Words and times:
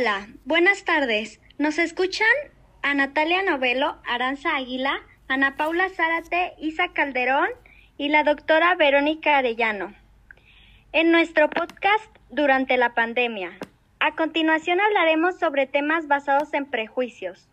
Hola, 0.00 0.28
buenas 0.44 0.84
tardes. 0.84 1.40
¿Nos 1.58 1.76
escuchan? 1.76 2.28
A 2.82 2.94
Natalia 2.94 3.42
Novelo, 3.42 3.96
Aranza 4.06 4.54
Águila, 4.54 5.00
Ana 5.26 5.56
Paula 5.56 5.88
Zárate, 5.88 6.52
Isa 6.56 6.92
Calderón 6.92 7.48
y 7.96 8.08
la 8.08 8.22
doctora 8.22 8.76
Verónica 8.76 9.38
Arellano. 9.38 9.92
En 10.92 11.10
nuestro 11.10 11.50
podcast 11.50 12.16
durante 12.30 12.76
la 12.76 12.94
pandemia. 12.94 13.58
A 13.98 14.14
continuación 14.14 14.80
hablaremos 14.80 15.36
sobre 15.36 15.66
temas 15.66 16.06
basados 16.06 16.54
en 16.54 16.66
prejuicios. 16.66 17.48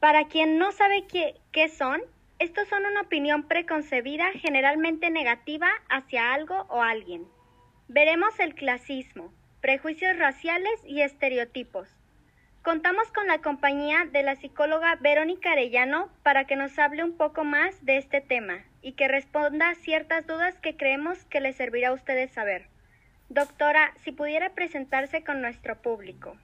Para 0.00 0.24
quien 0.24 0.58
no 0.58 0.72
sabe 0.72 1.06
qué, 1.06 1.36
qué 1.52 1.68
son, 1.68 2.00
estos 2.40 2.66
son 2.66 2.84
una 2.86 3.02
opinión 3.02 3.44
preconcebida 3.44 4.32
generalmente 4.32 5.10
negativa 5.10 5.68
hacia 5.88 6.34
algo 6.34 6.66
o 6.70 6.82
alguien. 6.82 7.24
Veremos 7.86 8.40
el 8.40 8.56
clasismo, 8.56 9.32
prejuicios 9.62 10.18
raciales 10.18 10.80
y 10.84 11.02
estereotipos. 11.02 11.88
Contamos 12.62 13.10
con 13.12 13.28
la 13.28 13.38
compañía 13.38 14.06
de 14.12 14.24
la 14.24 14.34
psicóloga 14.34 14.96
Verónica 14.96 15.52
Arellano 15.52 16.10
para 16.24 16.46
que 16.46 16.56
nos 16.56 16.76
hable 16.78 17.04
un 17.04 17.16
poco 17.16 17.44
más 17.44 17.84
de 17.84 17.96
este 17.96 18.20
tema 18.20 18.58
y 18.82 18.92
que 18.92 19.06
responda 19.06 19.74
ciertas 19.76 20.26
dudas 20.26 20.56
que 20.60 20.76
creemos 20.76 21.24
que 21.26 21.40
les 21.40 21.56
servirá 21.56 21.88
a 21.88 21.92
ustedes 21.92 22.32
saber. 22.32 22.66
Doctora, 23.28 23.92
si 24.04 24.10
pudiera 24.10 24.50
presentarse 24.50 25.22
con 25.22 25.40
nuestro 25.40 25.76
público. 25.80 26.36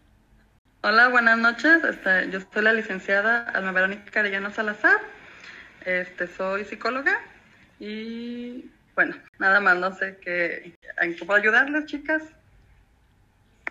Hola, 0.82 1.08
buenas 1.08 1.38
noches. 1.38 1.82
Este, 1.82 2.30
yo 2.30 2.40
soy 2.40 2.62
la 2.62 2.72
licenciada 2.72 3.50
Alma 3.50 3.72
Verónica 3.72 4.20
Arellano 4.20 4.52
Salazar. 4.52 5.00
Este, 5.84 6.28
soy 6.28 6.64
psicóloga 6.64 7.18
y 7.80 8.70
bueno, 8.94 9.16
nada 9.40 9.58
más, 9.60 9.76
no 9.76 9.92
sé 9.92 10.18
qué, 10.20 10.76
¿en 11.00 11.16
qué 11.16 11.24
puedo 11.24 11.40
ayudarles, 11.40 11.86
chicas? 11.86 12.22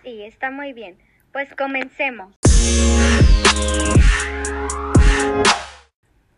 Sí, 0.07 0.23
está 0.23 0.51
muy 0.51 0.71
bien. 0.71 0.97
Pues 1.33 1.53
comencemos. 1.53 2.33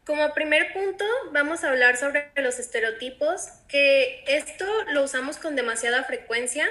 Como 0.08 0.34
primer 0.34 0.74
punto, 0.74 1.06
vamos 1.32 1.64
a 1.64 1.70
hablar 1.70 1.96
sobre 1.96 2.32
los 2.38 2.58
estereotipos, 2.58 3.46
que 3.68 4.24
esto 4.26 4.66
lo 4.92 5.04
usamos 5.04 5.38
con 5.38 5.56
demasiada 5.56 6.04
frecuencia, 6.04 6.66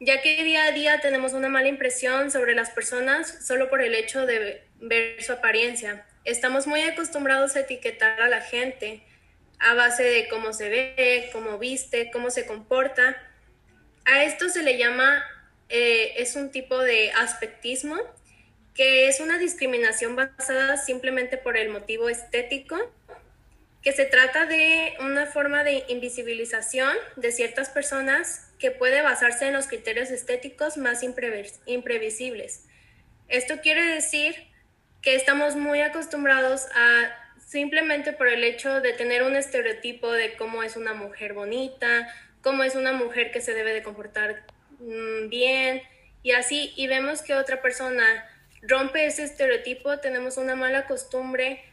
ya 0.00 0.22
que 0.22 0.42
día 0.42 0.64
a 0.64 0.72
día 0.72 1.00
tenemos 1.00 1.34
una 1.34 1.48
mala 1.48 1.68
impresión 1.68 2.32
sobre 2.32 2.56
las 2.56 2.70
personas 2.70 3.46
solo 3.46 3.70
por 3.70 3.80
el 3.80 3.94
hecho 3.94 4.26
de 4.26 4.64
ver 4.80 5.22
su 5.22 5.32
apariencia. 5.32 6.04
Estamos 6.24 6.66
muy 6.66 6.82
acostumbrados 6.82 7.54
a 7.54 7.60
etiquetar 7.60 8.20
a 8.20 8.28
la 8.28 8.40
gente 8.40 9.04
a 9.60 9.74
base 9.74 10.02
de 10.02 10.26
cómo 10.26 10.52
se 10.52 10.68
ve, 10.68 11.30
cómo 11.32 11.58
viste, 11.58 12.10
cómo 12.10 12.28
se 12.32 12.44
comporta. 12.44 13.16
A 14.04 14.24
esto 14.24 14.48
se 14.48 14.64
le 14.64 14.78
llama, 14.78 15.22
eh, 15.70 16.14
es 16.16 16.36
un 16.36 16.50
tipo 16.50 16.78
de 16.78 17.12
aspectismo, 17.12 17.96
que 18.74 19.08
es 19.08 19.20
una 19.20 19.38
discriminación 19.38 20.16
basada 20.16 20.76
simplemente 20.76 21.36
por 21.36 21.56
el 21.56 21.68
motivo 21.68 22.08
estético, 22.08 22.76
que 23.82 23.92
se 23.92 24.04
trata 24.04 24.46
de 24.46 24.94
una 25.00 25.26
forma 25.26 25.64
de 25.64 25.84
invisibilización 25.88 26.94
de 27.16 27.32
ciertas 27.32 27.70
personas 27.70 28.50
que 28.58 28.70
puede 28.70 29.00
basarse 29.00 29.46
en 29.46 29.54
los 29.54 29.68
criterios 29.68 30.10
estéticos 30.10 30.76
más 30.76 31.02
imprevisibles. 31.02 32.64
Esto 33.28 33.60
quiere 33.62 33.84
decir 33.86 34.34
que 35.00 35.14
estamos 35.14 35.56
muy 35.56 35.80
acostumbrados 35.80 36.66
a 36.74 37.10
simplemente 37.46 38.12
por 38.12 38.28
el 38.28 38.44
hecho 38.44 38.80
de 38.80 38.92
tener 38.92 39.22
un 39.22 39.34
estereotipo 39.34 40.12
de 40.12 40.36
cómo 40.36 40.62
es 40.62 40.76
una 40.76 40.94
mujer 40.94 41.32
bonita, 41.32 42.08
cómo 42.42 42.64
es 42.64 42.74
una 42.74 42.92
mujer 42.92 43.30
que 43.30 43.40
se 43.40 43.54
debe 43.54 43.72
de 43.72 43.82
comportar 43.82 44.44
mm, 44.80 45.28
bien 45.28 45.82
y 46.22 46.32
así, 46.32 46.72
y 46.76 46.86
vemos 46.86 47.22
que 47.22 47.34
otra 47.34 47.62
persona 47.62 48.04
rompe 48.62 49.06
ese 49.06 49.24
estereotipo, 49.24 49.98
tenemos 50.00 50.36
una 50.36 50.54
mala 50.54 50.86
costumbre 50.86 51.64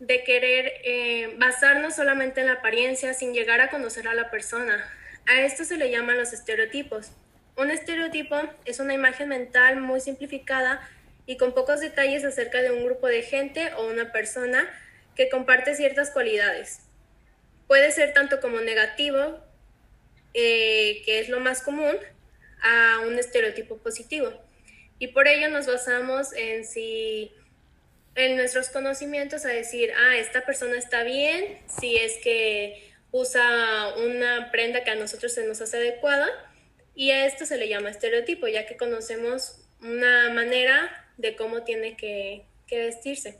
de 0.00 0.24
querer 0.24 0.72
eh, 0.82 1.34
basarnos 1.38 1.94
solamente 1.94 2.40
en 2.40 2.46
la 2.46 2.54
apariencia 2.54 3.14
sin 3.14 3.32
llegar 3.32 3.60
a 3.60 3.68
conocer 3.68 4.08
a 4.08 4.14
la 4.14 4.30
persona. 4.30 4.82
A 5.26 5.42
esto 5.42 5.64
se 5.64 5.76
le 5.76 5.90
llaman 5.90 6.16
los 6.16 6.32
estereotipos. 6.32 7.12
Un 7.56 7.70
estereotipo 7.70 8.36
es 8.64 8.80
una 8.80 8.94
imagen 8.94 9.28
mental 9.28 9.80
muy 9.80 10.00
simplificada 10.00 10.80
y 11.26 11.36
con 11.36 11.52
pocos 11.52 11.80
detalles 11.80 12.24
acerca 12.24 12.62
de 12.62 12.72
un 12.72 12.84
grupo 12.84 13.06
de 13.06 13.22
gente 13.22 13.72
o 13.74 13.86
una 13.86 14.10
persona 14.10 14.68
que 15.14 15.28
comparte 15.28 15.74
ciertas 15.74 16.10
cualidades. 16.10 16.80
Puede 17.68 17.92
ser 17.92 18.14
tanto 18.14 18.40
como 18.40 18.60
negativo, 18.60 19.38
eh, 20.32 21.02
que 21.04 21.20
es 21.20 21.28
lo 21.28 21.40
más 21.40 21.62
común, 21.62 21.96
a 22.62 23.00
un 23.06 23.18
estereotipo 23.18 23.78
positivo. 23.78 24.32
Y 24.98 25.08
por 25.08 25.28
ello 25.28 25.48
nos 25.48 25.66
basamos 25.66 26.32
en 26.34 26.64
si 26.64 27.32
en 28.14 28.36
nuestros 28.36 28.68
conocimientos 28.68 29.44
a 29.44 29.48
decir, 29.48 29.92
ah, 29.96 30.18
esta 30.18 30.44
persona 30.44 30.76
está 30.76 31.04
bien, 31.04 31.58
si 31.80 31.96
es 31.96 32.18
que 32.18 32.92
usa 33.12 33.94
una 33.96 34.50
prenda 34.50 34.84
que 34.84 34.90
a 34.90 34.94
nosotros 34.94 35.32
se 35.32 35.46
nos 35.46 35.60
hace 35.60 35.78
adecuada, 35.78 36.28
y 36.94 37.12
a 37.12 37.26
esto 37.26 37.46
se 37.46 37.56
le 37.56 37.68
llama 37.68 37.90
estereotipo, 37.90 38.46
ya 38.48 38.66
que 38.66 38.76
conocemos 38.76 39.62
una 39.80 40.30
manera 40.30 40.90
de 41.16 41.36
cómo 41.36 41.62
tiene 41.62 41.96
que, 41.96 42.44
vestirse. 42.70 43.38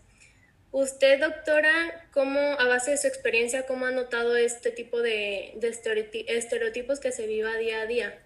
Usted, 0.72 1.20
doctora, 1.20 2.08
¿cómo, 2.12 2.40
a 2.40 2.66
base 2.66 2.92
de 2.92 2.96
su 2.96 3.06
experiencia, 3.06 3.66
cómo 3.66 3.86
ha 3.86 3.90
notado 3.90 4.36
este 4.36 4.70
tipo 4.70 5.00
de, 5.02 5.58
estereotipos 6.26 7.00
que 7.00 7.12
se 7.12 7.26
viva 7.26 7.56
día 7.56 7.82
a 7.82 7.86
día? 7.86 8.18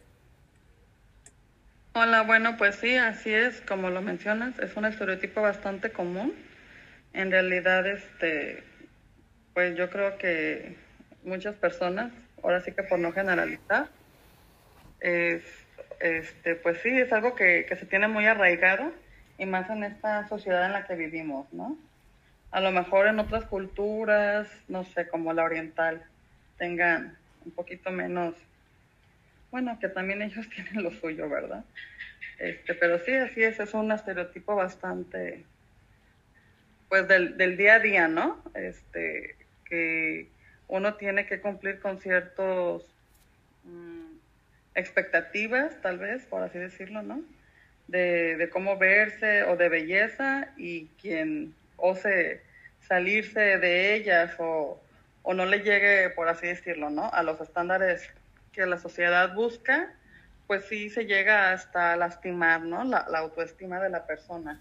Hola, 1.95 2.23
bueno, 2.23 2.57
pues 2.57 2.77
sí, 2.77 2.97
así 2.97 3.33
es, 3.33 3.61
como 3.63 3.89
lo 3.89 4.03
mencionas, 4.03 4.59
es 4.59 4.77
un 4.77 4.85
estereotipo 4.85 5.41
bastante 5.41 5.93
común. 5.93 6.35
En 7.13 7.31
realidad, 7.31 7.87
este, 7.87 8.65
pues 9.55 9.77
yo 9.77 9.89
creo 9.91 10.19
que 10.19 10.77
muchas 11.25 11.55
personas, 11.55 12.13
ahora 12.43 12.61
sí 12.61 12.73
que 12.73 12.83
por 12.83 12.99
no 12.99 13.13
generalizar, 13.13 13.89
es, 15.01 15.45
este, 16.01 16.57
pues 16.57 16.79
sí, 16.83 16.91
es 16.91 17.13
algo 17.13 17.35
que, 17.35 17.65
que 17.69 17.77
se 17.77 17.87
tiene 17.87 18.09
muy 18.09 18.27
arraigado 18.27 18.93
y 19.39 19.47
más 19.47 19.71
en 19.71 19.85
esta 19.85 20.27
sociedad 20.29 20.67
en 20.67 20.73
la 20.73 20.87
que 20.87 20.97
vivimos, 20.97 21.53
¿no? 21.53 21.79
a 22.55 22.61
lo 22.61 22.71
mejor 22.71 23.09
en 23.09 23.19
otras 23.19 23.45
culturas, 23.47 24.49
no 24.69 24.85
sé, 24.85 25.09
como 25.09 25.33
la 25.33 25.43
oriental, 25.43 26.05
tengan 26.57 27.19
un 27.45 27.51
poquito 27.51 27.91
menos, 27.91 28.37
bueno, 29.55 29.79
que 29.79 29.89
también 29.89 30.21
ellos 30.21 30.49
tienen 30.55 30.83
lo 30.83 30.91
suyo, 30.91 31.29
¿verdad? 31.29 31.65
Este, 32.41 32.75
pero 32.75 32.99
sí, 32.99 33.13
así 33.13 33.41
es, 33.41 33.61
es 33.61 33.73
un 33.73 33.93
estereotipo 33.93 34.57
bastante, 34.57 35.45
pues 36.89 37.07
del, 37.07 37.37
del 37.37 37.57
día 37.57 37.75
a 37.75 37.79
día, 37.79 38.09
¿no? 38.09 38.43
Este, 38.55 39.37
que 39.65 40.27
uno 40.67 40.95
tiene 40.95 41.27
que 41.27 41.41
cumplir 41.41 41.79
con 41.79 42.01
ciertos 42.01 42.85
mm, 43.63 44.17
expectativas, 44.75 45.81
tal 45.81 45.99
vez, 45.99 46.27
por 46.27 46.43
así 46.43 46.59
decirlo, 46.59 47.03
¿no? 47.03 47.23
De, 47.87 48.35
de 48.35 48.51
cómo 48.51 48.77
verse 48.77 49.45
o 49.45 49.57
de 49.57 49.69
belleza 49.69 50.49
y 50.57 50.87
quien 51.01 51.55
ose 51.77 52.43
salirse 52.89 53.59
de 53.59 53.95
ellas 53.95 54.35
o, 54.41 54.83
o 55.23 55.33
no 55.33 55.47
le 55.47 55.61
llegue, 55.61 56.11
por 56.11 56.27
así 56.27 56.49
decirlo, 56.49 56.91
¿no? 56.91 57.09
A 57.13 57.23
los 57.23 57.41
estándares 57.41 58.11
que 58.55 58.67
la 58.67 58.79
sociedad 58.79 59.35
busca, 59.35 59.93
pues 60.47 60.65
sí 60.67 60.91
se 60.91 61.07
llega 61.07 61.53
hasta 61.53 61.97
lastimar, 61.97 62.63
¿no? 62.63 62.85
La, 62.85 62.99
autoestima 62.99 63.81
de 63.81 63.91
la 63.91 64.07
persona. 64.07 64.61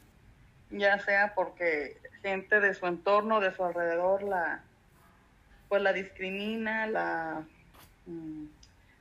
Ya 0.70 1.00
sea 1.00 1.34
porque 1.36 1.98
gente 2.22 2.60
de 2.60 2.74
su 2.74 2.88
entorno, 2.88 3.40
de 3.40 3.54
su 3.54 3.64
alrededor, 3.64 4.24
la, 4.24 4.64
pues 5.70 5.82
la 5.82 5.94
discrimina, 5.94 6.88
la, 6.88 7.44
mm, 8.06 8.46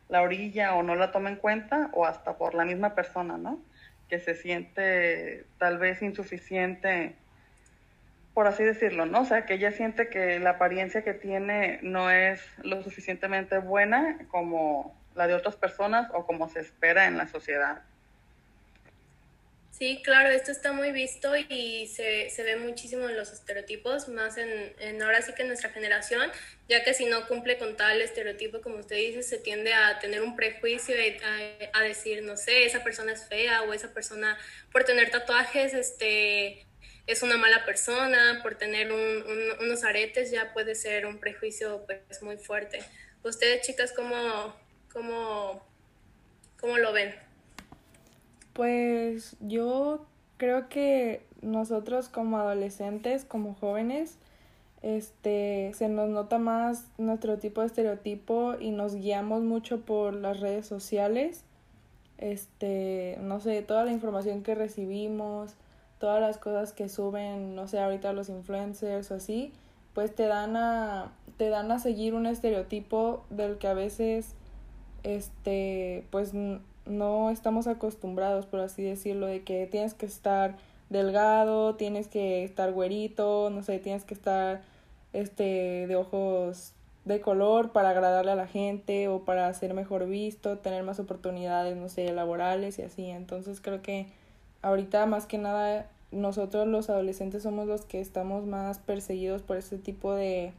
la 0.08 0.22
orilla 0.22 0.74
o 0.74 0.82
no 0.82 0.94
la 0.94 1.12
toma 1.12 1.30
en 1.30 1.36
cuenta, 1.36 1.88
o 1.92 2.04
hasta 2.04 2.36
por 2.36 2.54
la 2.54 2.64
misma 2.64 2.94
persona, 2.94 3.38
¿no? 3.38 3.60
Que 4.08 4.18
se 4.18 4.34
siente 4.34 5.46
tal 5.58 5.78
vez 5.78 6.02
insuficiente 6.02 7.16
por 8.34 8.46
así 8.46 8.64
decirlo, 8.64 9.06
¿no? 9.06 9.22
O 9.22 9.24
sea, 9.24 9.44
que 9.44 9.54
ella 9.54 9.72
siente 9.72 10.08
que 10.08 10.38
la 10.38 10.50
apariencia 10.50 11.02
que 11.02 11.14
tiene 11.14 11.78
no 11.82 12.10
es 12.10 12.40
lo 12.62 12.82
suficientemente 12.82 13.58
buena 13.58 14.18
como 14.28 14.98
la 15.14 15.26
de 15.26 15.34
otras 15.34 15.56
personas 15.56 16.10
o 16.14 16.26
como 16.26 16.48
se 16.48 16.60
espera 16.60 17.06
en 17.06 17.18
la 17.18 17.28
sociedad. 17.28 17.82
Sí, 19.70 20.00
claro, 20.04 20.28
esto 20.28 20.52
está 20.52 20.72
muy 20.72 20.92
visto 20.92 21.34
y 21.34 21.88
se, 21.88 22.30
se 22.30 22.42
ve 22.44 22.56
muchísimo 22.56 23.08
en 23.08 23.16
los 23.16 23.32
estereotipos, 23.32 24.06
más 24.08 24.36
en, 24.36 25.02
ahora 25.02 25.22
sí 25.22 25.32
que 25.34 25.42
en 25.42 25.48
nuestra 25.48 25.70
generación, 25.70 26.30
ya 26.68 26.84
que 26.84 26.94
si 26.94 27.06
no 27.06 27.26
cumple 27.26 27.58
con 27.58 27.76
tal 27.76 28.00
estereotipo, 28.00 28.60
como 28.60 28.76
usted 28.76 28.96
dice, 28.96 29.22
se 29.22 29.38
tiende 29.38 29.74
a 29.74 29.98
tener 29.98 30.22
un 30.22 30.36
prejuicio 30.36 30.94
y 30.94 31.16
a 31.72 31.80
decir, 31.80 32.22
no 32.22 32.36
sé, 32.36 32.64
esa 32.64 32.84
persona 32.84 33.12
es 33.12 33.26
fea 33.26 33.62
o 33.62 33.72
esa 33.72 33.92
persona 33.92 34.38
por 34.70 34.84
tener 34.84 35.10
tatuajes, 35.10 35.74
este, 35.74 36.64
es 37.12 37.22
una 37.22 37.36
mala 37.36 37.64
persona, 37.64 38.40
por 38.42 38.56
tener 38.56 38.90
unos 38.90 39.84
aretes 39.84 40.30
ya 40.30 40.52
puede 40.52 40.74
ser 40.74 41.06
un 41.06 41.18
prejuicio 41.18 41.84
pues 41.86 42.22
muy 42.22 42.38
fuerte. 42.38 42.80
Ustedes 43.22 43.66
chicas, 43.66 43.92
¿cómo, 43.94 44.16
cómo, 44.92 45.62
cómo 46.58 46.78
lo 46.78 46.92
ven? 46.92 47.14
Pues 48.54 49.36
yo 49.40 50.06
creo 50.38 50.68
que 50.68 51.22
nosotros 51.42 52.08
como 52.08 52.38
adolescentes, 52.38 53.24
como 53.24 53.54
jóvenes, 53.54 54.16
este, 54.82 55.72
se 55.74 55.88
nos 55.88 56.08
nota 56.08 56.38
más 56.38 56.86
nuestro 56.98 57.38
tipo 57.38 57.60
de 57.60 57.68
estereotipo 57.68 58.54
y 58.58 58.70
nos 58.70 58.96
guiamos 58.96 59.42
mucho 59.42 59.82
por 59.82 60.14
las 60.14 60.40
redes 60.40 60.66
sociales. 60.66 61.44
Este, 62.18 63.18
no 63.20 63.40
sé, 63.40 63.62
toda 63.62 63.84
la 63.84 63.92
información 63.92 64.42
que 64.42 64.54
recibimos, 64.54 65.54
todas 66.02 66.20
las 66.20 66.36
cosas 66.36 66.72
que 66.72 66.88
suben, 66.88 67.54
no 67.54 67.68
sé, 67.68 67.78
ahorita 67.78 68.12
los 68.12 68.28
influencers 68.28 69.12
o 69.12 69.14
así, 69.14 69.52
pues 69.94 70.12
te 70.12 70.26
dan 70.26 70.56
a 70.56 71.12
te 71.36 71.48
dan 71.48 71.70
a 71.70 71.78
seguir 71.78 72.14
un 72.14 72.26
estereotipo 72.26 73.22
del 73.30 73.56
que 73.58 73.68
a 73.68 73.74
veces 73.74 74.34
este 75.04 76.04
pues 76.10 76.32
no 76.34 77.30
estamos 77.30 77.68
acostumbrados, 77.68 78.46
por 78.46 78.58
así 78.58 78.82
decirlo, 78.82 79.26
de 79.28 79.44
que 79.44 79.68
tienes 79.68 79.94
que 79.94 80.06
estar 80.06 80.56
delgado, 80.90 81.76
tienes 81.76 82.08
que 82.08 82.42
estar 82.42 82.72
güerito, 82.72 83.50
no 83.50 83.62
sé, 83.62 83.78
tienes 83.78 84.02
que 84.02 84.14
estar 84.14 84.62
este 85.12 85.86
de 85.86 85.94
ojos 85.94 86.72
de 87.04 87.20
color 87.20 87.70
para 87.70 87.90
agradarle 87.90 88.32
a 88.32 88.36
la 88.36 88.48
gente 88.48 89.06
o 89.06 89.24
para 89.24 89.54
ser 89.54 89.72
mejor 89.72 90.08
visto, 90.08 90.58
tener 90.58 90.82
más 90.82 90.98
oportunidades, 90.98 91.76
no 91.76 91.88
sé, 91.88 92.12
laborales 92.12 92.80
y 92.80 92.82
así. 92.82 93.06
Entonces 93.06 93.60
creo 93.60 93.82
que 93.82 94.08
ahorita 94.62 95.06
más 95.06 95.26
que 95.26 95.38
nada 95.38 95.88
nosotros 96.10 96.66
los 96.68 96.90
adolescentes 96.90 97.42
somos 97.42 97.66
los 97.66 97.84
que 97.84 98.00
estamos 98.00 98.46
más 98.46 98.78
perseguidos 98.78 99.42
por 99.42 99.56
este 99.56 99.78
tipo 99.78 100.14
de, 100.14 100.52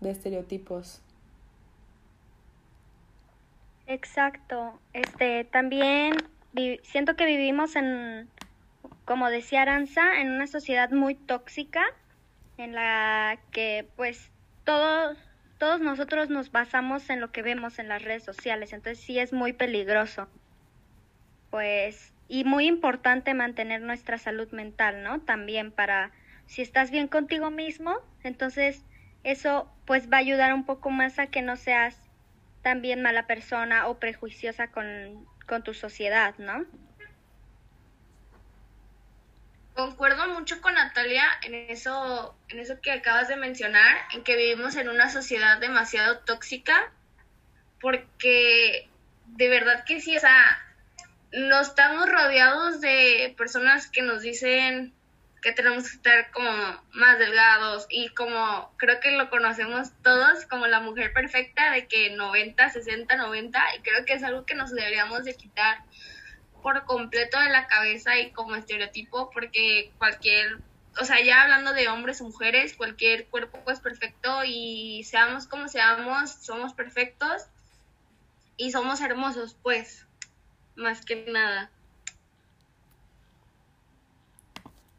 de 0.00 0.10
estereotipos. 0.10 1.00
Exacto. 3.86 4.78
Este, 4.92 5.44
también 5.44 6.16
siento 6.82 7.14
que 7.14 7.26
vivimos 7.26 7.76
en, 7.76 8.28
como 9.04 9.30
decía 9.30 9.62
Aranza, 9.62 10.20
en 10.20 10.32
una 10.32 10.46
sociedad 10.46 10.90
muy 10.90 11.14
tóxica 11.14 11.84
en 12.58 12.74
la 12.74 13.38
que 13.52 13.86
pues 13.96 14.30
todos 14.64 15.16
todos 15.58 15.80
nosotros 15.80 16.28
nos 16.28 16.52
basamos 16.52 17.08
en 17.08 17.20
lo 17.20 17.32
que 17.32 17.42
vemos 17.42 17.78
en 17.78 17.88
las 17.88 18.02
redes 18.02 18.24
sociales, 18.24 18.72
entonces 18.72 19.02
sí 19.02 19.18
es 19.18 19.32
muy 19.32 19.52
peligroso. 19.52 20.28
Pues 21.50 22.12
y 22.28 22.44
muy 22.44 22.66
importante 22.66 23.34
mantener 23.34 23.80
nuestra 23.80 24.18
salud 24.18 24.50
mental, 24.50 25.02
¿no? 25.02 25.20
También 25.20 25.70
para 25.70 26.10
si 26.46 26.62
estás 26.62 26.90
bien 26.90 27.08
contigo 27.08 27.50
mismo, 27.50 27.98
entonces 28.22 28.82
eso 29.24 29.70
pues 29.84 30.10
va 30.10 30.18
a 30.18 30.20
ayudar 30.20 30.54
un 30.54 30.64
poco 30.64 30.90
más 30.90 31.18
a 31.18 31.26
que 31.26 31.42
no 31.42 31.56
seas 31.56 31.96
también 32.62 33.02
mala 33.02 33.26
persona 33.26 33.86
o 33.88 33.98
prejuiciosa 33.98 34.68
con, 34.68 35.26
con 35.46 35.62
tu 35.62 35.74
sociedad, 35.74 36.34
¿no? 36.38 36.64
Concuerdo 39.74 40.28
mucho 40.28 40.60
con 40.62 40.74
Natalia 40.74 41.24
en 41.42 41.54
eso, 41.54 42.34
en 42.48 42.60
eso 42.60 42.80
que 42.80 42.92
acabas 42.92 43.28
de 43.28 43.36
mencionar, 43.36 43.96
en 44.14 44.24
que 44.24 44.36
vivimos 44.36 44.74
en 44.76 44.88
una 44.88 45.10
sociedad 45.10 45.58
demasiado 45.58 46.20
tóxica, 46.20 46.90
porque 47.80 48.88
de 49.26 49.48
verdad 49.48 49.84
que 49.84 50.00
sí, 50.00 50.16
o 50.16 50.20
sea, 50.20 50.65
no 51.32 51.60
estamos 51.60 52.08
rodeados 52.08 52.80
de 52.80 53.34
personas 53.36 53.88
que 53.88 54.02
nos 54.02 54.22
dicen 54.22 54.94
que 55.42 55.52
tenemos 55.52 55.84
que 55.84 55.96
estar 55.96 56.30
como 56.32 56.50
más 56.92 57.18
delgados 57.18 57.86
y 57.88 58.08
como 58.10 58.72
creo 58.78 58.98
que 59.00 59.12
lo 59.12 59.30
conocemos 59.30 59.90
todos 60.02 60.44
como 60.46 60.66
la 60.66 60.80
mujer 60.80 61.12
perfecta 61.12 61.70
de 61.70 61.86
que 61.86 62.10
90, 62.10 62.68
60, 62.68 63.16
90 63.16 63.62
y 63.76 63.82
creo 63.82 64.04
que 64.04 64.14
es 64.14 64.22
algo 64.22 64.44
que 64.44 64.54
nos 64.54 64.72
deberíamos 64.72 65.24
de 65.24 65.36
quitar 65.36 65.84
por 66.62 66.84
completo 66.84 67.38
de 67.38 67.50
la 67.50 67.66
cabeza 67.68 68.18
y 68.18 68.32
como 68.32 68.56
estereotipo 68.56 69.30
porque 69.30 69.92
cualquier, 69.98 70.58
o 71.00 71.04
sea, 71.04 71.20
ya 71.20 71.42
hablando 71.42 71.72
de 71.74 71.88
hombres 71.88 72.20
o 72.20 72.24
mujeres, 72.24 72.74
cualquier 72.74 73.26
cuerpo 73.26 73.70
es 73.70 73.78
perfecto 73.78 74.42
y 74.44 75.04
seamos 75.04 75.46
como 75.46 75.68
seamos, 75.68 76.32
somos 76.40 76.72
perfectos 76.72 77.44
y 78.56 78.72
somos 78.72 79.00
hermosos, 79.00 79.54
pues 79.62 80.05
más 80.76 81.04
que 81.04 81.24
nada. 81.30 81.70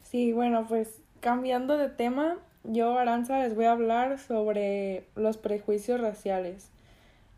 Sí, 0.04 0.34
bueno, 0.34 0.66
pues 0.68 1.02
cambiando 1.20 1.78
de 1.78 1.90
tema, 1.90 2.38
yo, 2.64 2.98
Aranza, 2.98 3.40
les 3.40 3.56
voy 3.56 3.66
a 3.66 3.72
hablar 3.72 4.20
sobre 4.20 5.06
los 5.16 5.38
prejuicios 5.38 6.00
raciales. 6.00 6.70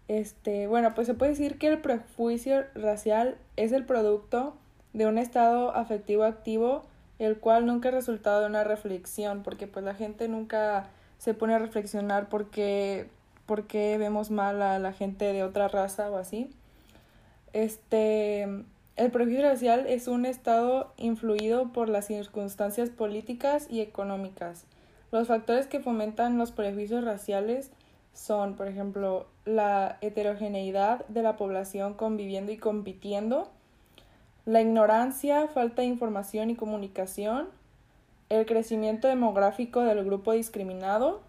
Este, 0.08 0.68
bueno, 0.68 0.94
pues 0.96 1.08
se 1.08 1.14
puede 1.14 1.32
decir 1.32 1.58
que 1.58 1.68
el 1.68 1.80
prejuicio 1.80 2.66
racial 2.76 3.38
es 3.56 3.72
el 3.72 3.86
producto 3.86 4.56
de 4.94 5.06
un 5.06 5.18
estado 5.18 5.76
afectivo 5.76 6.24
activo, 6.24 6.84
el 7.20 7.38
cual 7.38 7.66
nunca 7.66 7.90
es 7.90 7.96
resultado 7.96 8.42
de 8.42 8.48
una 8.48 8.64
reflexión, 8.64 9.44
porque 9.44 9.68
pues 9.68 9.86
la 9.86 9.94
gente 9.94 10.28
nunca 10.28 10.90
se 11.20 11.34
pone 11.34 11.54
a 11.54 11.60
reflexionar 11.60 12.30
porque, 12.30 13.08
porque 13.46 13.98
vemos 13.98 14.32
mal 14.32 14.62
a 14.62 14.80
la 14.80 14.94
gente 14.94 15.26
de 15.34 15.44
otra 15.44 15.68
raza 15.68 16.10
o 16.10 16.18
así. 16.18 16.50
Este, 17.54 18.44
el 18.96 19.12
prejuicio 19.12 19.42
racial 19.42 19.86
es 19.88 20.08
un 20.08 20.26
estado 20.26 20.94
influido 20.98 21.72
por 21.72 21.90
las 21.90 22.08
circunstancias 22.08 22.90
políticas 22.90 23.68
y 23.70 23.82
económicas. 23.82 24.66
Los 25.12 25.28
factores 25.28 25.68
que 25.68 25.80
fomentan 25.80 26.38
los 26.38 26.52
prejuicios 26.52 27.04
raciales 27.04 27.72
son, 28.14 28.56
por 28.56 28.68
ejemplo, 28.68 29.28
la 29.46 29.98
heterogeneidad 30.02 31.06
de 31.08 31.24
la 31.24 31.38
población 31.38 31.94
conviviendo 31.94 32.52
y 32.52 32.58
compitiendo, 32.58 33.50
la 34.46 34.62
ignorancia, 34.62 35.48
falta 35.48 35.82
de 35.82 35.88
información 35.88 36.50
y 36.50 36.56
comunicación, 36.56 37.48
el 38.30 38.46
crecimiento 38.46 39.08
demográfico 39.08 39.82
del 39.82 40.04
grupo 40.04 40.34
discriminado, 40.34 41.22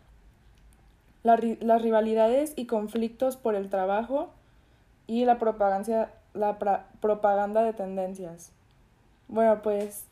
las 1.22 1.82
rivalidades 1.82 2.54
y 2.56 2.66
conflictos 2.66 3.36
por 3.36 3.54
el 3.54 3.68
trabajo, 3.68 4.30
y 5.10 5.24
la 5.24 5.40
propaganda, 5.40 6.12
la 6.34 6.56
propaganda 7.00 7.64
de 7.64 7.72
tendencias. 7.72 8.52
Bueno, 9.26 9.60
pues 9.60 10.04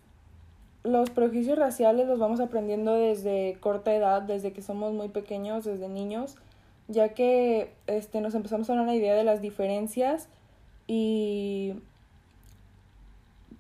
los 0.82 1.10
prejuicios 1.10 1.56
raciales 1.56 2.08
los 2.08 2.18
vamos 2.18 2.40
aprendiendo 2.40 2.94
desde 2.94 3.56
corta 3.60 3.94
edad, 3.94 4.22
desde 4.22 4.52
que 4.52 4.60
somos 4.60 4.92
muy 4.92 5.08
pequeños, 5.08 5.64
desde 5.64 5.88
niños, 5.88 6.34
ya 6.88 7.10
que 7.10 7.70
este, 7.86 8.20
nos 8.20 8.34
empezamos 8.34 8.68
a 8.68 8.74
dar 8.74 8.82
una 8.82 8.96
idea 8.96 9.14
de 9.14 9.22
las 9.22 9.40
diferencias 9.40 10.28
y 10.88 11.74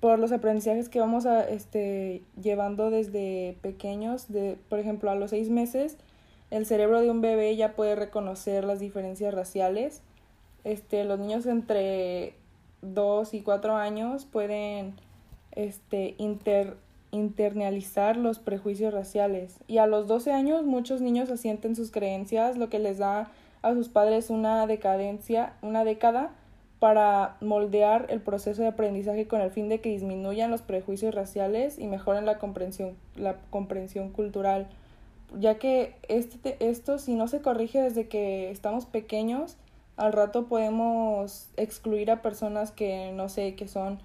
por 0.00 0.18
los 0.18 0.32
aprendizajes 0.32 0.88
que 0.88 0.98
vamos 0.98 1.24
a, 1.24 1.48
este, 1.48 2.20
llevando 2.42 2.90
desde 2.90 3.56
pequeños, 3.62 4.26
de, 4.26 4.58
por 4.68 4.80
ejemplo, 4.80 5.12
a 5.12 5.14
los 5.14 5.30
seis 5.30 5.50
meses, 5.50 5.98
el 6.50 6.66
cerebro 6.66 7.00
de 7.00 7.12
un 7.12 7.20
bebé 7.20 7.54
ya 7.54 7.76
puede 7.76 7.94
reconocer 7.94 8.64
las 8.64 8.80
diferencias 8.80 9.32
raciales 9.32 10.02
este, 10.68 11.04
los 11.04 11.18
niños 11.18 11.46
entre 11.46 12.34
2 12.82 13.34
y 13.34 13.40
4 13.40 13.76
años 13.76 14.26
pueden 14.26 14.94
este, 15.52 16.14
inter, 16.18 16.76
internalizar 17.10 18.16
los 18.16 18.38
prejuicios 18.38 18.92
raciales. 18.92 19.56
Y 19.66 19.78
a 19.78 19.86
los 19.86 20.06
12 20.06 20.32
años 20.32 20.64
muchos 20.64 21.00
niños 21.00 21.30
asienten 21.30 21.74
sus 21.74 21.90
creencias, 21.90 22.58
lo 22.58 22.68
que 22.68 22.78
les 22.78 22.98
da 22.98 23.30
a 23.62 23.72
sus 23.72 23.88
padres 23.88 24.30
una 24.30 24.66
decadencia, 24.66 25.54
una 25.62 25.84
década 25.84 26.32
para 26.78 27.36
moldear 27.40 28.06
el 28.10 28.20
proceso 28.20 28.62
de 28.62 28.68
aprendizaje 28.68 29.26
con 29.26 29.40
el 29.40 29.50
fin 29.50 29.68
de 29.68 29.80
que 29.80 29.88
disminuyan 29.88 30.50
los 30.50 30.62
prejuicios 30.62 31.14
raciales 31.14 31.78
y 31.78 31.86
mejoren 31.86 32.24
la 32.24 32.38
comprensión, 32.38 32.94
la 33.16 33.36
comprensión 33.50 34.10
cultural. 34.10 34.68
Ya 35.38 35.58
que 35.58 35.94
este, 36.08 36.56
esto, 36.60 36.98
si 36.98 37.14
no 37.14 37.26
se 37.26 37.40
corrige 37.40 37.82
desde 37.82 38.06
que 38.06 38.50
estamos 38.50 38.86
pequeños, 38.86 39.56
al 39.98 40.12
rato 40.12 40.46
podemos 40.46 41.48
excluir 41.56 42.10
a 42.10 42.22
personas 42.22 42.70
que 42.70 43.12
no 43.12 43.28
sé, 43.28 43.54
que 43.56 43.68
son 43.68 43.98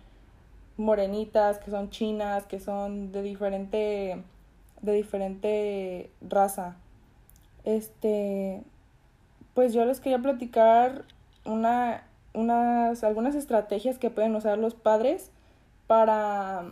morenitas, 0.76 1.60
que 1.60 1.72
son 1.72 1.92
chinas, 1.92 2.46
que 2.46 2.60
son 2.60 3.12
de 3.12 3.22
diferente 3.22 4.24
de 4.82 4.92
diferente 4.94 6.10
raza. 6.22 6.76
Este 7.64 8.62
pues 9.54 9.74
yo 9.74 9.86
les 9.86 10.00
quería 10.00 10.20
platicar 10.20 11.06
una 11.46 12.04
unas 12.34 13.04
algunas 13.04 13.36
estrategias 13.36 14.00
que 14.00 14.10
pueden 14.10 14.36
usar 14.36 14.58
los 14.58 14.74
padres 14.74 15.30
para 15.86 16.72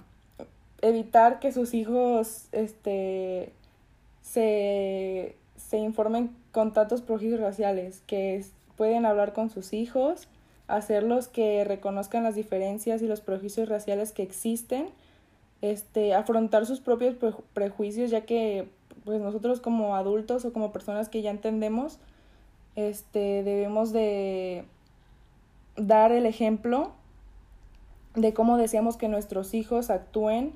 evitar 0.81 1.39
que 1.39 1.51
sus 1.51 1.75
hijos 1.75 2.47
este 2.51 3.53
se, 4.23 5.35
se 5.57 5.77
informen 5.77 6.35
con 6.51 6.73
tantos 6.73 7.01
prejuicios 7.01 7.39
raciales, 7.39 8.01
que 8.07 8.43
pueden 8.81 9.05
hablar 9.05 9.33
con 9.33 9.51
sus 9.51 9.73
hijos, 9.73 10.27
hacerlos 10.67 11.27
que 11.27 11.63
reconozcan 11.63 12.23
las 12.23 12.33
diferencias 12.33 13.03
y 13.03 13.07
los 13.07 13.21
prejuicios 13.21 13.69
raciales 13.69 14.11
que 14.11 14.23
existen, 14.23 14.89
este, 15.61 16.15
afrontar 16.15 16.65
sus 16.65 16.79
propios 16.79 17.15
prejuicios, 17.53 18.09
ya 18.09 18.21
que 18.21 18.67
pues 19.05 19.21
nosotros 19.21 19.61
como 19.61 19.95
adultos 19.95 20.45
o 20.45 20.51
como 20.51 20.71
personas 20.71 21.09
que 21.09 21.21
ya 21.21 21.29
entendemos, 21.29 21.99
este, 22.75 23.43
debemos 23.43 23.93
de 23.93 24.65
dar 25.75 26.11
el 26.11 26.25
ejemplo 26.25 26.91
de 28.15 28.33
cómo 28.33 28.57
deseamos 28.57 28.97
que 28.97 29.09
nuestros 29.09 29.53
hijos 29.53 29.91
actúen 29.91 30.53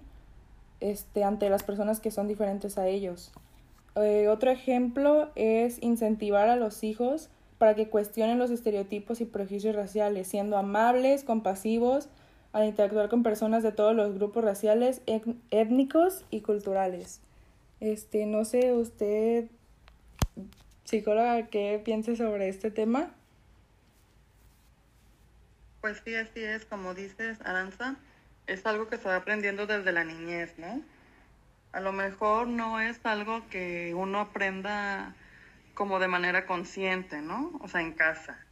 este, 0.79 1.23
ante 1.23 1.47
las 1.51 1.61
personas 1.61 1.99
que 1.99 2.09
son 2.09 2.27
diferentes 2.27 2.79
a 2.79 2.87
ellos. 2.87 3.31
Eh, 3.95 4.29
otro 4.29 4.49
ejemplo 4.49 5.29
es 5.35 5.77
incentivar 5.83 6.49
a 6.49 6.55
los 6.55 6.83
hijos 6.83 7.29
para 7.57 7.75
que 7.75 7.89
cuestionen 7.89 8.39
los 8.39 8.51
estereotipos 8.51 9.21
y 9.21 9.25
prejuicios 9.25 9.75
raciales, 9.75 10.27
siendo 10.27 10.57
amables, 10.57 11.23
compasivos, 11.23 12.09
al 12.53 12.65
interactuar 12.65 13.09
con 13.09 13.23
personas 13.23 13.63
de 13.63 13.71
todos 13.71 13.95
los 13.95 14.13
grupos 14.13 14.43
raciales, 14.43 15.01
étnicos 15.51 16.23
y 16.29 16.41
culturales. 16.41 17.21
Este, 17.81 18.25
no 18.25 18.45
sé, 18.45 18.73
usted, 18.73 19.47
psicóloga, 20.85 21.47
¿qué 21.47 21.81
piensa 21.83 22.15
sobre 22.15 22.47
este 22.47 22.71
tema? 22.71 23.11
Pues 25.81 26.01
sí, 26.05 26.15
así 26.15 26.43
es, 26.43 26.65
como 26.65 26.93
dices, 26.93 27.39
Aranza, 27.43 27.95
es 28.47 28.65
algo 28.65 28.87
que 28.87 28.97
se 28.97 29.07
va 29.07 29.17
aprendiendo 29.17 29.67
desde 29.67 29.91
la 29.91 30.03
niñez, 30.03 30.57
¿no? 30.57 30.81
A 31.73 31.81
lo 31.81 31.91
mejor 31.91 32.47
no 32.47 32.79
es 32.79 33.05
algo 33.05 33.47
que 33.49 33.93
uno 33.93 34.19
aprenda 34.19 35.13
como 35.75 35.99
de 35.99 36.07
manera 36.07 36.47
consciente, 36.47 37.21
¿no? 37.21 37.51
O 37.61 37.67
sea, 37.67 37.81
en 37.81 37.93
casa. 37.93 38.43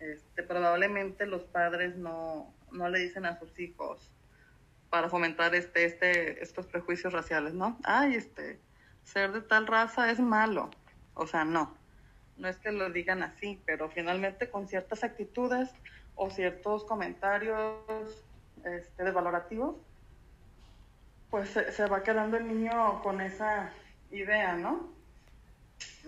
Este, 0.00 0.42
probablemente 0.42 1.26
los 1.26 1.42
padres 1.42 1.96
no, 1.96 2.52
no 2.72 2.88
le 2.88 2.98
dicen 2.98 3.24
a 3.26 3.38
sus 3.38 3.58
hijos 3.60 4.10
para 4.90 5.08
fomentar 5.08 5.54
este, 5.54 5.84
este, 5.84 6.42
estos 6.42 6.66
prejuicios 6.66 7.12
raciales, 7.12 7.54
¿no? 7.54 7.78
Ay, 7.84 8.14
este, 8.14 8.58
ser 9.04 9.32
de 9.32 9.42
tal 9.42 9.66
raza 9.66 10.10
es 10.10 10.18
malo. 10.18 10.70
O 11.14 11.26
sea, 11.26 11.44
no. 11.44 11.76
No 12.36 12.48
es 12.48 12.56
que 12.58 12.72
lo 12.72 12.90
digan 12.90 13.22
así, 13.22 13.62
pero 13.64 13.88
finalmente 13.88 14.50
con 14.50 14.68
ciertas 14.68 15.04
actitudes 15.04 15.70
o 16.14 16.30
ciertos 16.30 16.84
comentarios 16.84 18.24
este, 18.64 19.04
desvalorativos, 19.04 19.76
pues 21.30 21.50
se, 21.50 21.86
va 21.86 22.02
quedando 22.02 22.36
el 22.36 22.46
niño 22.46 23.02
con 23.02 23.20
esa 23.20 23.70
idea, 24.10 24.54
¿no? 24.56 24.95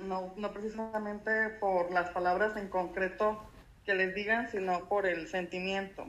¿No? 0.02 0.32
No 0.36 0.52
precisamente 0.52 1.50
por 1.60 1.90
las 1.92 2.10
palabras 2.10 2.56
en 2.56 2.68
concreto 2.68 3.42
que 3.84 3.94
les 3.94 4.14
digan, 4.14 4.50
sino 4.50 4.88
por 4.88 5.06
el 5.06 5.28
sentimiento. 5.28 6.06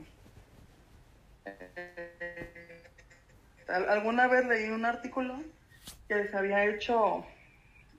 Eh, 1.44 2.82
alguna 3.68 4.26
vez 4.28 4.44
leí 4.46 4.70
un 4.70 4.84
artículo 4.84 5.40
que 6.08 6.28
se 6.28 6.36
había 6.36 6.64
hecho 6.66 7.24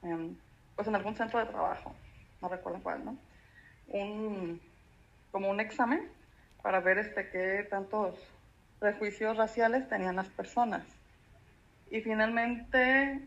en, 0.04 0.40
pues 0.76 0.88
en 0.88 0.96
algún 0.96 1.16
centro 1.16 1.40
de 1.40 1.46
trabajo, 1.46 1.96
no 2.42 2.50
recuerdo 2.50 2.80
cuál, 2.84 3.06
¿no? 3.06 3.18
Un, 3.88 4.62
como 5.32 5.50
un 5.50 5.60
examen 5.60 6.10
para 6.62 6.80
ver 6.80 6.98
este 6.98 7.30
qué 7.30 7.68
tantos 7.70 8.16
prejuicios 8.80 9.38
raciales 9.38 9.88
tenían 9.90 10.16
las 10.16 10.28
personas. 10.28 10.84
Y 11.90 12.02
finalmente, 12.02 13.22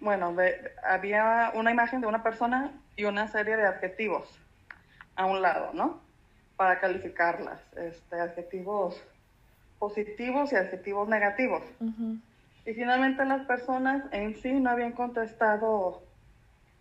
bueno, 0.00 0.34
había 0.82 1.52
una 1.54 1.70
imagen 1.70 2.00
de 2.00 2.06
una 2.06 2.22
persona 2.22 2.72
y 2.96 3.04
una 3.04 3.28
serie 3.28 3.56
de 3.56 3.66
adjetivos 3.66 4.28
a 5.16 5.26
un 5.26 5.42
lado, 5.42 5.70
¿no? 5.74 6.00
Para 6.56 6.80
calificarlas, 6.80 7.60
este, 7.76 8.20
adjetivos 8.20 9.02
positivos 9.78 10.52
y 10.52 10.56
adjetivos 10.56 11.08
negativos. 11.08 11.62
Y 12.66 12.72
finalmente 12.72 13.24
las 13.26 13.44
personas 13.46 14.04
en 14.12 14.36
sí 14.36 14.52
no 14.52 14.70
habían 14.70 14.92
contestado 14.92 16.02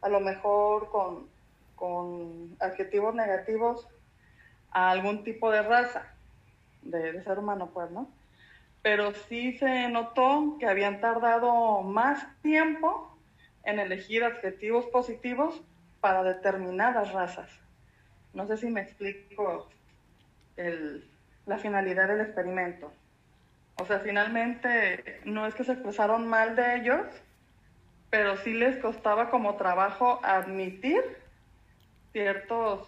a 0.02 0.10
lo 0.10 0.20
mejor 0.20 0.90
con, 0.90 1.28
con 1.76 2.56
adjetivos 2.60 3.14
negativos 3.16 3.88
a 4.72 4.92
algún 4.92 5.24
tipo 5.24 5.52
de 5.52 5.62
raza 5.64 6.04
de, 6.82 7.22
ser 7.24 7.40
humano, 7.40 7.70
pues, 7.74 7.92
¿no? 7.92 8.08
Pero 8.84 9.14
sí 9.14 9.58
se 9.58 9.90
notó 9.90 10.58
que 10.60 10.68
habían 10.68 11.02
tardado 11.02 11.82
más 11.82 12.28
tiempo 12.44 13.18
en 13.64 13.80
elegir 13.80 14.24
adjetivos 14.24 14.86
positivos 14.88 15.64
para 16.02 16.22
determinadas 16.22 17.12
razas. 17.14 17.50
No 18.34 18.46
sé 18.46 18.58
si 18.58 18.70
me 18.70 18.82
explico 18.82 19.70
la 21.46 21.58
finalidad 21.58 22.10
del 22.10 22.22
experimento. 22.22 22.92
O 23.80 23.86
sea, 23.86 24.00
finalmente 24.00 25.22
no 25.26 25.48
es 25.48 25.56
que 25.56 25.64
se 25.64 25.72
expresaron 25.72 26.28
mal 26.28 26.56
de 26.56 26.76
ellos, 26.76 27.08
pero 28.10 28.38
sí 28.38 28.54
les 28.54 28.78
costaba 28.78 29.30
como 29.30 29.56
trabajo 29.56 30.20
admitir 30.24 31.02
ciertos 32.12 32.88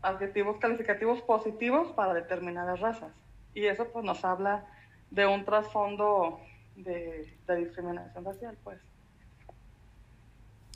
adjetivos 0.00 0.56
calificativos 0.58 1.20
positivos 1.22 1.92
para 1.92 2.14
determinadas 2.14 2.80
razas. 2.80 3.12
Y 3.58 3.66
eso 3.66 3.88
pues 3.88 4.04
nos 4.04 4.24
habla 4.24 4.64
de 5.10 5.26
un 5.26 5.44
trasfondo 5.44 6.38
de, 6.76 7.26
discriminación 7.56 8.24
racial, 8.24 8.56
pues. 8.62 8.78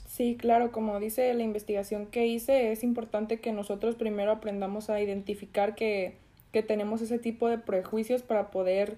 Sí, 0.05 0.35
claro, 0.37 0.73
como 0.73 0.99
dice 0.99 1.33
la 1.33 1.43
investigación 1.43 2.07
que 2.07 2.27
hice, 2.27 2.73
es 2.73 2.83
importante 2.83 3.39
que 3.39 3.53
nosotros 3.53 3.95
primero 3.95 4.33
aprendamos 4.33 4.89
a 4.89 4.99
identificar 4.99 5.75
que, 5.75 6.17
que 6.51 6.61
tenemos 6.61 7.01
ese 7.01 7.19
tipo 7.19 7.47
de 7.47 7.57
prejuicios 7.57 8.21
para 8.21 8.51
poder 8.51 8.97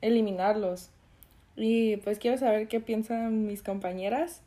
eliminarlos. 0.00 0.88
Y 1.56 1.98
pues 1.98 2.18
quiero 2.18 2.38
saber 2.38 2.68
qué 2.68 2.80
piensan 2.80 3.46
mis 3.46 3.62
compañeras. 3.62 4.40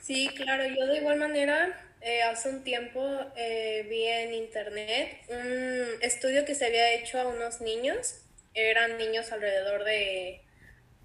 Sí, 0.00 0.28
claro, 0.34 0.64
yo 0.64 0.86
de 0.86 0.98
igual 0.98 1.20
manera 1.20 1.89
eh, 2.00 2.22
hace 2.22 2.48
un 2.48 2.64
tiempo 2.64 3.06
eh, 3.36 3.86
vi 3.88 4.06
en 4.06 4.32
internet 4.32 5.20
un 5.28 6.02
estudio 6.02 6.44
que 6.44 6.54
se 6.54 6.66
había 6.66 6.94
hecho 6.94 7.20
a 7.20 7.26
unos 7.26 7.60
niños. 7.60 8.22
Eran 8.54 8.98
niños 8.98 9.30
alrededor 9.32 9.84
de, 9.84 10.42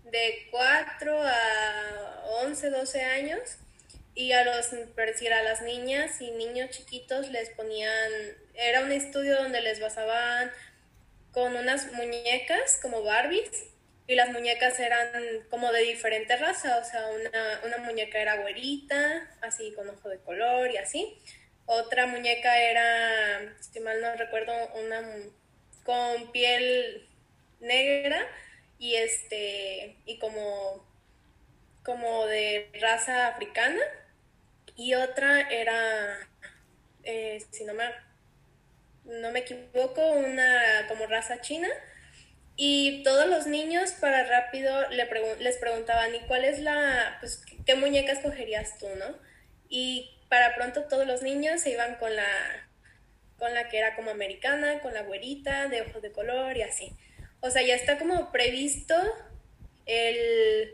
de 0.03 0.47
4 0.51 1.21
a 1.21 2.23
11, 2.43 2.69
12 2.69 3.01
años. 3.01 3.57
Y 4.17 4.31
a 4.31 4.45
los, 4.45 4.71
a 4.71 5.43
las 5.43 5.61
niñas 5.63 6.21
y 6.21 6.31
niños 6.31 6.69
chiquitos 6.69 7.29
les 7.29 7.49
ponían, 7.49 8.11
era 8.53 8.79
un 8.79 8.93
estudio 8.93 9.35
donde 9.35 9.59
les 9.59 9.81
basaban 9.81 10.49
con 11.33 11.57
unas 11.57 11.91
muñecas 11.91 12.79
como 12.81 13.03
Barbies 13.03 13.74
y 14.07 14.15
las 14.15 14.29
muñecas 14.31 14.79
eran 14.79 15.09
como 15.49 15.71
de 15.71 15.81
diferente 15.81 16.35
raza, 16.37 16.77
o 16.77 16.83
sea, 16.83 17.07
una, 17.07 17.61
una 17.65 17.77
muñeca 17.77 18.19
era 18.19 18.37
güerita, 18.37 19.29
así 19.41 19.73
con 19.73 19.89
ojo 19.89 20.09
de 20.09 20.19
color 20.19 20.71
y 20.71 20.77
así. 20.77 21.19
Otra 21.65 22.05
muñeca 22.05 22.59
era, 22.59 23.55
si 23.59 23.79
mal 23.79 24.01
no 24.01 24.15
recuerdo, 24.15 24.53
una 24.75 25.01
con 25.83 26.31
piel 26.31 27.07
negra 27.59 28.27
y 28.79 28.95
este 28.95 29.95
y 30.05 30.19
como 30.19 30.85
como 31.83 32.25
de 32.25 32.69
raza 32.81 33.27
africana 33.27 33.81
y 34.75 34.95
otra 34.95 35.49
era 35.49 36.17
eh, 37.03 37.41
si 37.51 37.63
no 37.63 37.73
me 37.73 37.83
no 39.05 39.31
me 39.31 39.39
equivoco 39.39 40.01
una 40.11 40.85
como 40.87 41.05
raza 41.05 41.39
china 41.41 41.69
y 42.57 43.03
todos 43.03 43.27
los 43.27 43.47
niños 43.47 43.91
para 43.99 44.23
rápido 44.23 44.89
le 44.89 45.07
les 45.39 45.57
preguntaban, 45.57 46.15
¿y 46.15 46.19
cuál 46.21 46.45
es 46.45 46.59
la, 46.59 47.17
pues, 47.19 47.43
qué 47.65 47.75
muñeca 47.75 48.13
escogerías 48.13 48.77
tú, 48.77 48.87
no? 48.97 49.17
Y 49.67 50.11
para 50.29 50.55
pronto 50.55 50.83
todos 50.85 51.05
los 51.05 51.21
niños 51.21 51.61
se 51.61 51.71
iban 51.71 51.95
con 51.95 52.15
la, 52.15 52.27
con 53.37 53.53
la 53.53 53.67
que 53.67 53.77
era 53.77 53.95
como 53.95 54.11
americana, 54.11 54.79
con 54.79 54.93
la 54.93 55.03
güerita, 55.03 55.67
de 55.67 55.81
ojos 55.81 56.01
de 56.01 56.11
color 56.11 56.55
y 56.55 56.61
así. 56.61 56.93
O 57.41 57.49
sea, 57.49 57.61
ya 57.61 57.75
está 57.75 57.97
como 57.97 58.31
previsto 58.31 58.95
el, 59.85 60.73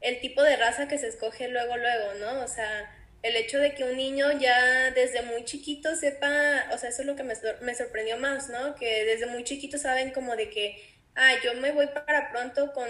el 0.00 0.20
tipo 0.20 0.42
de 0.42 0.56
raza 0.56 0.86
que 0.86 0.98
se 0.98 1.08
escoge 1.08 1.48
luego, 1.48 1.76
luego, 1.76 2.14
¿no? 2.14 2.44
O 2.44 2.48
sea, 2.48 2.94
el 3.22 3.34
hecho 3.34 3.58
de 3.58 3.74
que 3.74 3.82
un 3.82 3.96
niño 3.96 4.38
ya 4.38 4.92
desde 4.92 5.22
muy 5.22 5.44
chiquito 5.44 5.96
sepa, 5.96 6.68
o 6.72 6.78
sea, 6.78 6.90
eso 6.90 7.02
es 7.02 7.06
lo 7.06 7.16
que 7.16 7.24
me, 7.24 7.34
me 7.62 7.74
sorprendió 7.74 8.16
más, 8.18 8.48
¿no? 8.48 8.76
Que 8.76 9.04
desde 9.04 9.26
muy 9.26 9.42
chiquito 9.42 9.78
saben 9.78 10.12
como 10.12 10.36
de 10.36 10.48
que 10.50 10.97
ah, 11.18 11.34
yo 11.42 11.54
me 11.54 11.72
voy 11.72 11.88
para 11.88 12.30
pronto 12.30 12.72
con 12.72 12.88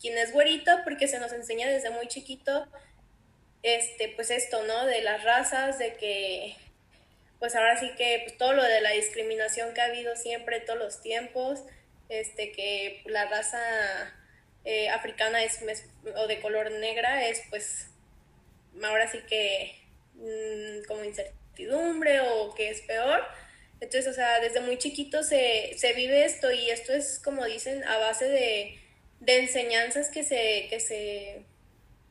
quien 0.00 0.16
es 0.16 0.32
güerito 0.32 0.70
porque 0.84 1.08
se 1.08 1.18
nos 1.18 1.32
enseña 1.32 1.68
desde 1.68 1.90
muy 1.90 2.06
chiquito, 2.06 2.66
este, 3.62 4.12
pues 4.14 4.30
esto, 4.30 4.62
¿no? 4.62 4.86
De 4.86 5.02
las 5.02 5.24
razas, 5.24 5.78
de 5.78 5.94
que, 5.94 6.56
pues 7.38 7.56
ahora 7.56 7.78
sí 7.78 7.90
que 7.96 8.22
pues 8.24 8.38
todo 8.38 8.52
lo 8.52 8.62
de 8.62 8.80
la 8.80 8.90
discriminación 8.90 9.74
que 9.74 9.80
ha 9.80 9.86
habido 9.86 10.14
siempre, 10.16 10.60
todos 10.60 10.78
los 10.78 11.02
tiempos, 11.02 11.64
este, 12.08 12.52
que 12.52 13.02
la 13.06 13.26
raza 13.26 13.58
eh, 14.64 14.88
africana 14.90 15.42
es, 15.42 15.60
o 16.16 16.26
de 16.26 16.40
color 16.40 16.70
negra 16.70 17.26
es, 17.26 17.42
pues, 17.50 17.88
ahora 18.82 19.10
sí 19.10 19.18
que 19.28 19.74
mm, 20.14 20.86
como 20.86 21.04
incertidumbre 21.04 22.20
o 22.20 22.54
que 22.54 22.70
es 22.70 22.82
peor 22.82 23.24
entonces, 23.80 24.06
o 24.06 24.14
sea, 24.14 24.40
desde 24.40 24.60
muy 24.60 24.78
chiquito 24.78 25.22
se, 25.22 25.74
se 25.76 25.92
vive 25.92 26.24
esto 26.24 26.50
y 26.50 26.70
esto 26.70 26.92
es, 26.92 27.18
como 27.18 27.44
dicen, 27.44 27.84
a 27.84 27.98
base 27.98 28.26
de, 28.26 28.80
de 29.20 29.38
enseñanzas 29.40 30.10
que 30.10 30.22
se, 30.22 30.66
que 30.70 30.80
se, 30.80 31.44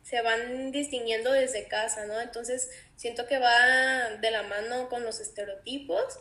se 0.04 0.22
van 0.22 0.72
distinguiendo 0.72 1.32
desde 1.32 1.68
casa, 1.68 2.06
¿no? 2.06 2.20
Entonces, 2.20 2.70
siento 2.96 3.26
que 3.26 3.40
va 3.40 4.18
de 4.22 4.32
la 4.32 4.44
mano 4.44 4.90
con 4.90 5.04
los 5.04 5.20
estereotipos 5.20 6.20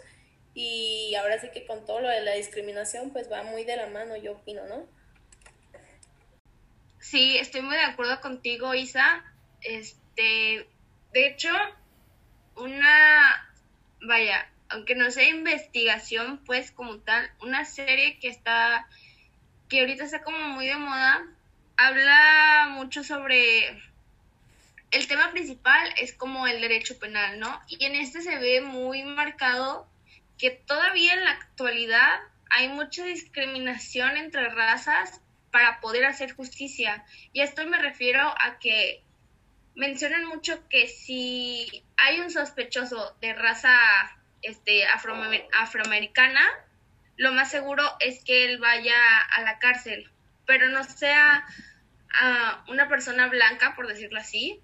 y 0.55 1.15
ahora 1.15 1.41
sí 1.41 1.49
que 1.51 1.67
con 1.67 1.85
todo 1.87 2.01
lo 2.01 2.09
de 2.09 2.21
la 2.21 2.35
discriminación 2.35 3.11
pues 3.11 3.31
va 3.31 3.43
muy 3.43 3.65
de 3.65 3.77
la 3.77 3.87
mano, 3.89 4.17
yo 4.17 4.33
opino, 4.33 4.67
¿no? 4.67 4.87
Sí, 7.01 7.37
estoy 7.39 7.63
muy 7.63 7.77
de 7.77 7.83
acuerdo 7.83 8.21
contigo, 8.21 8.75
Isa. 8.75 9.25
Este, 9.61 10.69
de 11.13 11.27
hecho, 11.27 11.51
una, 12.57 13.51
vaya, 14.07 14.51
aunque 14.73 14.95
no 14.95 15.11
sea 15.11 15.29
investigación, 15.29 16.38
pues 16.45 16.73
como 16.73 16.99
tal, 16.99 17.31
una 17.41 17.64
serie 17.64 18.19
que 18.19 18.29
está, 18.29 18.88
que 19.69 19.81
ahorita 19.81 20.05
está 20.05 20.23
como 20.23 20.38
muy 20.38 20.67
de 20.67 20.76
moda, 20.76 21.23
habla 21.76 22.69
mucho 22.71 23.05
sobre, 23.05 23.69
el 24.91 25.07
tema 25.09 25.31
principal 25.31 25.93
es 25.99 26.12
como 26.12 26.47
el 26.47 26.61
derecho 26.61 26.99
penal, 26.99 27.38
¿no? 27.38 27.61
Y 27.69 27.85
en 27.85 27.95
este 27.97 28.23
se 28.23 28.38
ve 28.38 28.61
muy 28.61 29.02
marcado 29.02 29.88
que 30.38 30.50
todavía 30.50 31.14
en 31.14 31.25
la 31.25 31.33
actualidad 31.33 32.21
hay 32.50 32.69
mucha 32.69 33.05
discriminación 33.05 34.17
entre 34.17 34.49
razas 34.50 35.21
para 35.50 35.81
poder 35.81 36.05
hacer 36.05 36.33
justicia. 36.33 37.05
Y 37.33 37.41
a 37.41 37.45
esto 37.45 37.67
me 37.67 37.79
refiero 37.79 38.21
a 38.21 38.59
que 38.59 39.02
mencionan 39.75 40.26
mucho 40.26 40.69
que 40.69 40.88
si 40.88 41.85
hay 41.97 42.21
un 42.21 42.31
sospechoso 42.31 43.17
de 43.21 43.33
raza 43.35 43.73
este, 44.43 44.85
afroamericana, 44.87 46.43
lo 47.17 47.33
más 47.33 47.51
seguro 47.51 47.85
es 48.01 48.23
que 48.25 48.45
él 48.45 48.59
vaya 48.59 48.97
a 49.37 49.43
la 49.43 49.59
cárcel, 49.59 50.11
pero 50.47 50.69
no 50.69 50.85
sea 50.85 51.45
uh, 52.21 52.71
una 52.71 52.89
persona 52.89 53.29
blanca, 53.29 53.75
por 53.77 53.87
decirlo 53.87 54.19
así, 54.19 54.61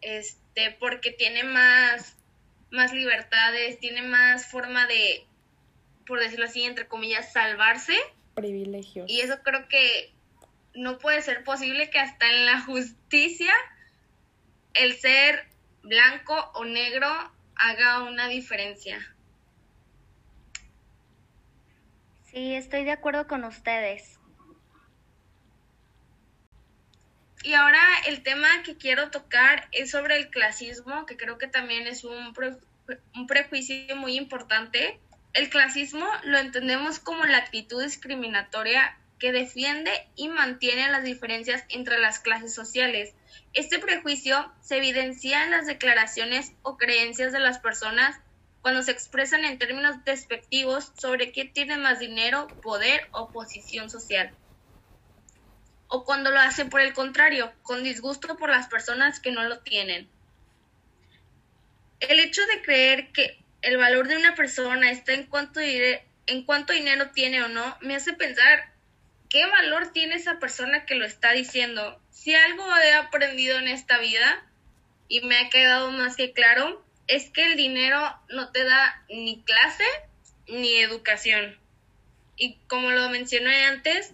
este, 0.00 0.70
porque 0.78 1.10
tiene 1.10 1.44
más, 1.44 2.16
más 2.70 2.92
libertades, 2.92 3.78
tiene 3.80 4.02
más 4.02 4.46
forma 4.46 4.86
de, 4.86 5.26
por 6.06 6.20
decirlo 6.20 6.44
así, 6.44 6.64
entre 6.64 6.86
comillas, 6.86 7.32
salvarse. 7.32 7.96
Privilegios. 8.34 9.10
Y 9.10 9.20
eso 9.20 9.42
creo 9.42 9.66
que 9.68 10.12
no 10.74 10.98
puede 10.98 11.22
ser 11.22 11.42
posible 11.42 11.90
que 11.90 11.98
hasta 11.98 12.30
en 12.30 12.46
la 12.46 12.60
justicia 12.60 13.52
el 14.74 14.94
ser 14.94 15.48
blanco 15.82 16.34
o 16.54 16.64
negro 16.64 17.08
haga 17.56 18.02
una 18.02 18.28
diferencia. 18.28 18.98
Sí, 22.30 22.54
estoy 22.54 22.84
de 22.84 22.92
acuerdo 22.92 23.26
con 23.26 23.44
ustedes. 23.44 24.18
Y 27.42 27.54
ahora 27.54 27.80
el 28.06 28.22
tema 28.22 28.48
que 28.64 28.76
quiero 28.76 29.10
tocar 29.10 29.68
es 29.72 29.90
sobre 29.90 30.16
el 30.16 30.30
clasismo, 30.30 31.06
que 31.06 31.16
creo 31.16 31.38
que 31.38 31.46
también 31.46 31.86
es 31.86 32.04
un, 32.04 32.34
un 33.14 33.26
prejuicio 33.26 33.96
muy 33.96 34.16
importante. 34.16 35.00
El 35.32 35.48
clasismo 35.48 36.06
lo 36.24 36.38
entendemos 36.38 36.98
como 36.98 37.24
la 37.24 37.38
actitud 37.38 37.82
discriminatoria 37.82 38.98
que 39.18 39.32
defiende 39.32 39.90
y 40.14 40.28
mantiene 40.28 40.90
las 40.90 41.04
diferencias 41.04 41.64
entre 41.68 41.98
las 41.98 42.18
clases 42.20 42.54
sociales. 42.54 43.14
Este 43.54 43.78
prejuicio 43.78 44.52
se 44.60 44.76
evidencia 44.76 45.44
en 45.44 45.50
las 45.50 45.66
declaraciones 45.66 46.52
o 46.62 46.76
creencias 46.76 47.32
de 47.32 47.40
las 47.40 47.58
personas 47.58 48.16
cuando 48.60 48.82
se 48.82 48.90
expresan 48.90 49.44
en 49.44 49.58
términos 49.58 50.04
despectivos 50.04 50.92
sobre 50.98 51.30
quién 51.30 51.52
tiene 51.52 51.76
más 51.76 52.00
dinero, 52.00 52.48
poder 52.62 53.08
o 53.12 53.30
posición 53.30 53.90
social. 53.90 54.34
O 55.88 56.04
cuando 56.04 56.30
lo 56.30 56.40
hacen 56.40 56.68
por 56.68 56.80
el 56.80 56.92
contrario, 56.92 57.52
con 57.62 57.84
disgusto 57.84 58.36
por 58.36 58.50
las 58.50 58.66
personas 58.66 59.20
que 59.20 59.30
no 59.30 59.44
lo 59.44 59.60
tienen. 59.60 60.10
El 62.00 62.18
hecho 62.18 62.44
de 62.46 62.60
creer 62.62 63.12
que 63.12 63.38
el 63.62 63.78
valor 63.78 64.08
de 64.08 64.16
una 64.16 64.34
persona 64.34 64.90
está 64.90 65.12
en 65.12 65.26
cuánto, 65.26 65.60
en 65.60 66.44
cuánto 66.44 66.72
dinero 66.72 67.10
tiene 67.12 67.42
o 67.42 67.48
no 67.48 67.78
me 67.80 67.94
hace 67.94 68.12
pensar 68.14 68.75
qué 69.28 69.46
valor 69.46 69.92
tiene 69.92 70.14
esa 70.14 70.38
persona 70.38 70.84
que 70.84 70.94
lo 70.94 71.04
está 71.04 71.32
diciendo. 71.32 72.00
Si 72.10 72.34
algo 72.34 72.64
he 72.76 72.94
aprendido 72.94 73.58
en 73.58 73.68
esta 73.68 73.98
vida 73.98 74.44
y 75.08 75.20
me 75.20 75.38
ha 75.38 75.50
quedado 75.50 75.90
más 75.92 76.16
que 76.16 76.32
claro, 76.32 76.84
es 77.06 77.30
que 77.30 77.44
el 77.44 77.56
dinero 77.56 78.18
no 78.28 78.50
te 78.50 78.64
da 78.64 79.04
ni 79.08 79.42
clase 79.42 79.84
ni 80.48 80.76
educación. 80.76 81.58
Y 82.36 82.58
como 82.66 82.90
lo 82.90 83.08
mencioné 83.08 83.64
antes, 83.66 84.12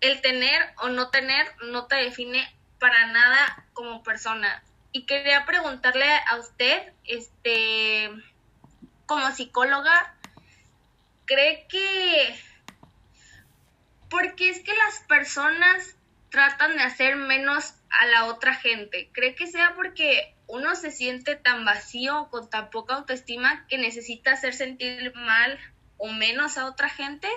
el 0.00 0.20
tener 0.20 0.72
o 0.78 0.88
no 0.88 1.10
tener 1.10 1.46
no 1.66 1.86
te 1.86 1.96
define 1.96 2.48
para 2.78 3.06
nada 3.08 3.66
como 3.72 4.02
persona. 4.02 4.62
Y 4.92 5.04
quería 5.04 5.44
preguntarle 5.44 6.06
a 6.28 6.36
usted, 6.36 6.92
este, 7.04 8.10
como 9.06 9.30
psicóloga, 9.32 10.14
¿cree 11.26 11.66
que 11.68 12.34
porque 14.10 14.50
es 14.50 14.60
que 14.60 14.72
las 14.74 15.00
personas 15.00 15.96
tratan 16.30 16.76
de 16.76 16.82
hacer 16.82 17.16
menos 17.16 17.74
a 17.90 18.06
la 18.06 18.24
otra 18.26 18.54
gente. 18.54 19.10
¿Cree 19.12 19.34
que 19.34 19.46
sea 19.46 19.74
porque 19.74 20.34
uno 20.46 20.74
se 20.74 20.90
siente 20.90 21.36
tan 21.36 21.64
vacío, 21.64 22.28
con 22.30 22.48
tan 22.50 22.70
poca 22.70 22.94
autoestima, 22.94 23.66
que 23.68 23.78
necesita 23.78 24.32
hacer 24.32 24.54
sentir 24.54 25.12
mal 25.14 25.58
o 25.96 26.12
menos 26.12 26.58
a 26.58 26.66
otra 26.66 26.88
gente? 26.88 27.28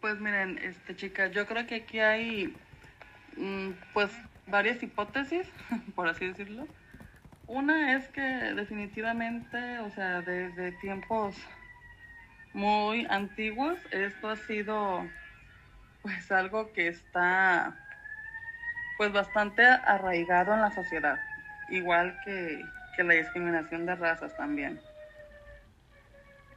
Pues 0.00 0.18
miren, 0.18 0.58
este 0.58 0.96
chica, 0.96 1.26
yo 1.26 1.46
creo 1.46 1.66
que 1.66 1.76
aquí 1.76 1.98
hay 1.98 2.56
mm, 3.36 3.70
pues 3.92 4.10
varias 4.46 4.82
hipótesis, 4.82 5.46
por 5.94 6.08
así 6.08 6.26
decirlo. 6.26 6.66
Una 7.46 7.96
es 7.96 8.08
que 8.08 8.20
definitivamente, 8.20 9.80
o 9.80 9.90
sea, 9.90 10.22
desde 10.22 10.72
tiempos 10.80 11.36
muy 12.52 13.06
antiguos. 13.10 13.78
Esto 13.90 14.28
ha 14.28 14.36
sido 14.36 15.06
pues 16.02 16.30
algo 16.32 16.72
que 16.72 16.88
está 16.88 17.76
pues 18.96 19.12
bastante 19.12 19.64
arraigado 19.64 20.52
en 20.54 20.60
la 20.60 20.70
sociedad, 20.70 21.18
igual 21.70 22.18
que, 22.24 22.62
que 22.96 23.04
la 23.04 23.14
discriminación 23.14 23.86
de 23.86 23.94
razas 23.94 24.36
también. 24.36 24.80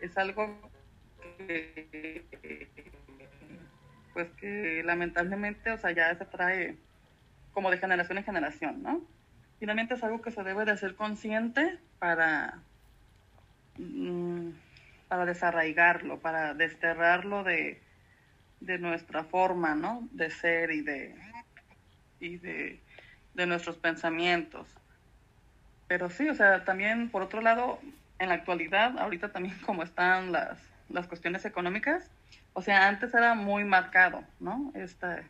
Es 0.01 0.17
algo 0.17 0.59
que 1.37 2.25
pues 4.13 4.29
que 4.33 4.83
lamentablemente, 4.83 5.71
o 5.71 5.77
sea, 5.77 5.91
ya 5.91 6.13
se 6.15 6.25
trae 6.25 6.77
como 7.51 7.71
de 7.71 7.77
generación 7.77 8.17
en 8.17 8.23
generación, 8.23 8.83
¿no? 8.83 9.01
Finalmente 9.59 9.95
es 9.95 10.03
algo 10.03 10.21
que 10.21 10.31
se 10.31 10.43
debe 10.43 10.65
de 10.65 10.71
hacer 10.71 10.95
consciente 10.95 11.79
para 11.99 12.59
mm, 13.77 14.49
para 15.13 15.27
desarraigarlo, 15.27 16.19
para 16.21 16.55
desterrarlo 16.55 17.43
de, 17.43 17.79
nuestra 18.79 19.23
forma, 19.23 19.75
¿no? 19.75 20.07
De 20.11 20.31
ser 20.31 20.71
y 20.71 20.81
de, 20.81 21.15
y 22.19 22.37
de, 22.37 22.81
nuestros 23.45 23.77
pensamientos. 23.77 24.67
Pero 25.87 26.09
sí, 26.09 26.27
o 26.29 26.33
sea, 26.33 26.65
también 26.65 27.11
por 27.11 27.21
otro 27.21 27.41
lado, 27.41 27.79
en 28.17 28.29
la 28.29 28.33
actualidad, 28.33 28.97
ahorita 28.97 29.31
también 29.31 29.55
como 29.67 29.83
están 29.83 30.31
las, 30.31 30.57
las 30.89 31.05
cuestiones 31.05 31.45
económicas, 31.45 32.09
o 32.53 32.63
sea, 32.63 32.87
antes 32.87 33.13
era 33.13 33.35
muy 33.35 33.65
marcado, 33.65 34.23
¿no? 34.39 34.71
Este, 34.73 35.29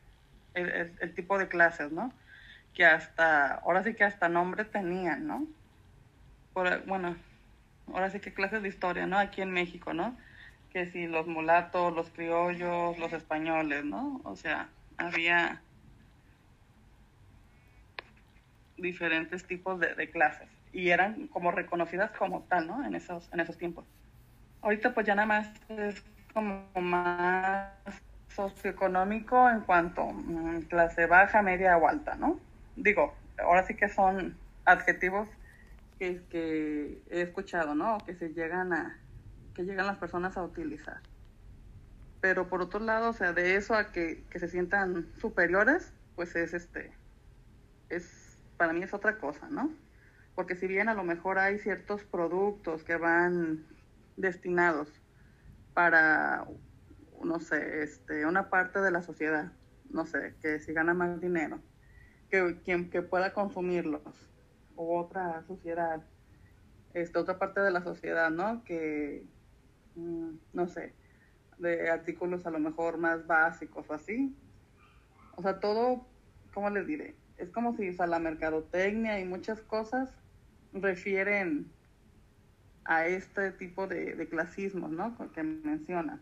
el, 0.54 0.94
el, 0.98 1.14
tipo 1.14 1.38
de 1.38 1.50
clases, 1.50 1.92
¿no? 1.92 2.14
Que 2.74 2.86
hasta, 2.86 3.56
ahora 3.56 3.84
sí 3.84 3.96
que 3.96 4.06
hasta 4.06 4.30
nombre 4.30 4.64
tenían, 4.64 5.28
¿no? 5.28 5.46
Por, 6.54 6.86
bueno, 6.86 7.18
ahora 7.92 8.10
sí 8.10 8.20
que 8.20 8.34
clases 8.34 8.62
de 8.62 8.70
historia, 8.70 9.06
¿no? 9.08 9.18
Aquí 9.18 9.42
en 9.42 9.52
México, 9.52 9.94
¿no? 9.94 10.18
Que 10.72 10.86
si 10.88 11.08
los 11.08 11.28
mulatos, 11.28 11.94
los 11.94 12.10
criollos, 12.10 12.98
los 12.98 13.14
españoles, 13.14 13.86
¿no? 13.86 14.22
O 14.24 14.36
sea, 14.36 14.70
había 14.98 15.62
diferentes 18.78 19.46
tipos 19.46 19.80
de, 19.80 20.10
clases 20.10 20.50
y 20.72 20.90
eran 20.90 21.28
como 21.28 21.52
reconocidas 21.52 22.12
como 22.12 22.42
tal, 22.42 22.68
¿no? 22.68 22.86
En 22.86 22.96
esos, 22.96 23.30
en 23.32 23.40
esos 23.40 23.58
tiempos. 23.58 23.86
Ahorita 24.62 24.94
pues 24.94 25.06
ya 25.06 25.16
nada 25.16 25.28
más 25.28 25.50
es 25.70 26.04
como 26.34 26.66
más 26.76 27.72
socioeconómico 28.30 29.50
en 29.50 29.62
cuanto 29.62 30.06
mm, 30.06 30.62
clase 30.64 31.06
baja, 31.06 31.42
media 31.42 31.78
o 31.78 31.88
alta, 31.88 32.16
¿no? 32.16 32.40
Digo, 32.76 33.14
ahora 33.38 33.64
sí 33.64 33.76
que 33.76 33.90
son 33.90 34.36
adjetivos 34.66 35.28
que, 36.30 37.02
he 37.10 37.22
escuchado, 37.22 37.76
¿no? 37.76 37.98
Que 38.06 38.16
se 38.16 38.34
llegan 38.34 38.74
a, 38.74 39.00
que 39.54 39.64
llegan 39.64 39.88
las 39.88 39.98
personas 39.98 40.38
a 40.38 40.44
utilizar. 40.44 41.02
Pero 42.22 42.48
por 42.48 42.62
otro 42.62 42.80
lado, 42.80 43.10
o 43.10 43.14
sea, 43.14 43.34
de 43.34 43.56
eso 43.56 43.76
a 43.76 43.92
que, 43.92 44.24
que 44.30 44.40
se 44.40 44.48
sientan 44.48 45.08
superiores, 45.20 45.94
pues 46.16 46.36
es 46.36 46.54
este, 46.54 46.94
es, 47.90 48.38
para 48.58 48.74
mí 48.74 48.84
es 48.84 48.94
otra 48.94 49.18
cosa, 49.18 49.50
¿no? 49.50 49.72
Porque 50.36 50.56
si 50.56 50.68
bien 50.68 50.90
a 50.90 50.94
lo 50.94 51.04
mejor 51.04 51.38
hay 51.38 51.60
ciertos 51.60 52.04
productos 52.04 52.84
que 52.84 52.96
van 52.96 53.66
destinados 54.18 54.90
para, 55.74 56.46
no 57.24 57.40
sé, 57.40 57.84
este, 57.84 58.26
una 58.26 58.50
parte 58.50 58.80
de 58.80 58.92
la 58.92 59.02
sociedad, 59.02 59.52
no 59.90 60.06
sé, 60.06 60.36
que 60.42 60.60
si 60.60 60.74
gana 60.74 60.94
más 60.94 61.20
dinero, 61.20 61.60
que 62.30 62.60
quien 62.64 62.90
que 62.90 63.02
pueda 63.02 63.34
consumirlos, 63.34 64.02
otra 64.76 65.44
sociedad 65.48 66.04
esta 66.94 67.20
otra 67.20 67.40
parte 67.40 67.60
de 67.60 67.72
la 67.72 67.84
sociedad, 67.84 68.30
¿no? 68.30 68.64
Que, 68.64 69.26
mm, 69.96 70.30
no 70.54 70.68
sé, 70.68 70.94
de 71.58 71.90
artículos 71.90 72.46
a 72.46 72.52
lo 72.52 72.60
mejor 72.60 72.98
más 72.98 73.26
básicos 73.26 73.90
o 73.90 73.94
así. 73.94 74.36
O 75.36 75.42
sea, 75.42 75.60
todo, 75.60 76.06
¿cómo 76.54 76.70
les 76.70 76.86
diré? 76.86 77.16
Es 77.38 77.50
como 77.50 77.76
si 77.76 77.90
o 77.90 78.06
la 78.06 78.20
mercadotecnia 78.20 79.20
y 79.20 79.26
muchas 79.26 79.62
cosas 79.62 80.10
refieren 80.72 81.72
a 82.86 83.08
este 83.08 83.52
tipo 83.52 83.88
de, 83.88 84.16
de 84.16 84.28
clasismos, 84.30 84.92
¿no? 84.92 85.16
Que 85.32 85.44
menciona. 85.44 86.22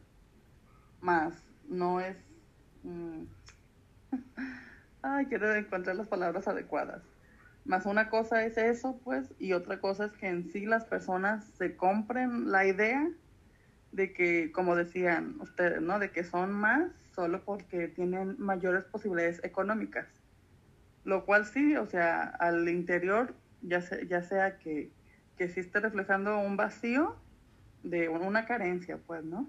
Más, 1.01 1.43
no 1.67 1.99
es... 1.99 2.15
Mm, 2.83 3.23
ay, 5.01 5.25
quiero 5.25 5.53
encontrar 5.53 5.95
las 5.95 6.07
palabras 6.07 6.47
adecuadas. 6.47 7.10
Más 7.65 7.85
una 7.85 8.09
cosa 8.09 8.43
es 8.43 8.57
eso, 8.57 8.99
pues, 9.03 9.33
y 9.37 9.53
otra 9.53 9.79
cosa 9.79 10.05
es 10.05 10.11
que 10.13 10.27
en 10.27 10.51
sí 10.51 10.65
las 10.65 10.85
personas 10.85 11.45
se 11.57 11.75
compren 11.75 12.51
la 12.51 12.65
idea 12.65 13.07
de 13.91 14.13
que, 14.13 14.51
como 14.51 14.75
decían 14.75 15.35
ustedes, 15.39 15.81
¿no? 15.81 15.99
De 15.99 16.11
que 16.11 16.23
son 16.23 16.51
más 16.51 16.91
solo 17.13 17.43
porque 17.43 17.87
tienen 17.87 18.35
mayores 18.39 18.85
posibilidades 18.85 19.43
económicas. 19.43 20.07
Lo 21.03 21.25
cual 21.25 21.45
sí, 21.45 21.75
o 21.75 21.85
sea, 21.85 22.23
al 22.23 22.67
interior, 22.67 23.35
ya, 23.61 23.83
ya 24.07 24.23
sea 24.23 24.57
que, 24.57 24.91
que 25.37 25.47
sí 25.47 25.59
esté 25.59 25.81
reflejando 25.81 26.39
un 26.39 26.57
vacío 26.57 27.15
de 27.83 28.09
una 28.09 28.45
carencia, 28.45 28.97
pues, 29.05 29.23
¿no? 29.23 29.47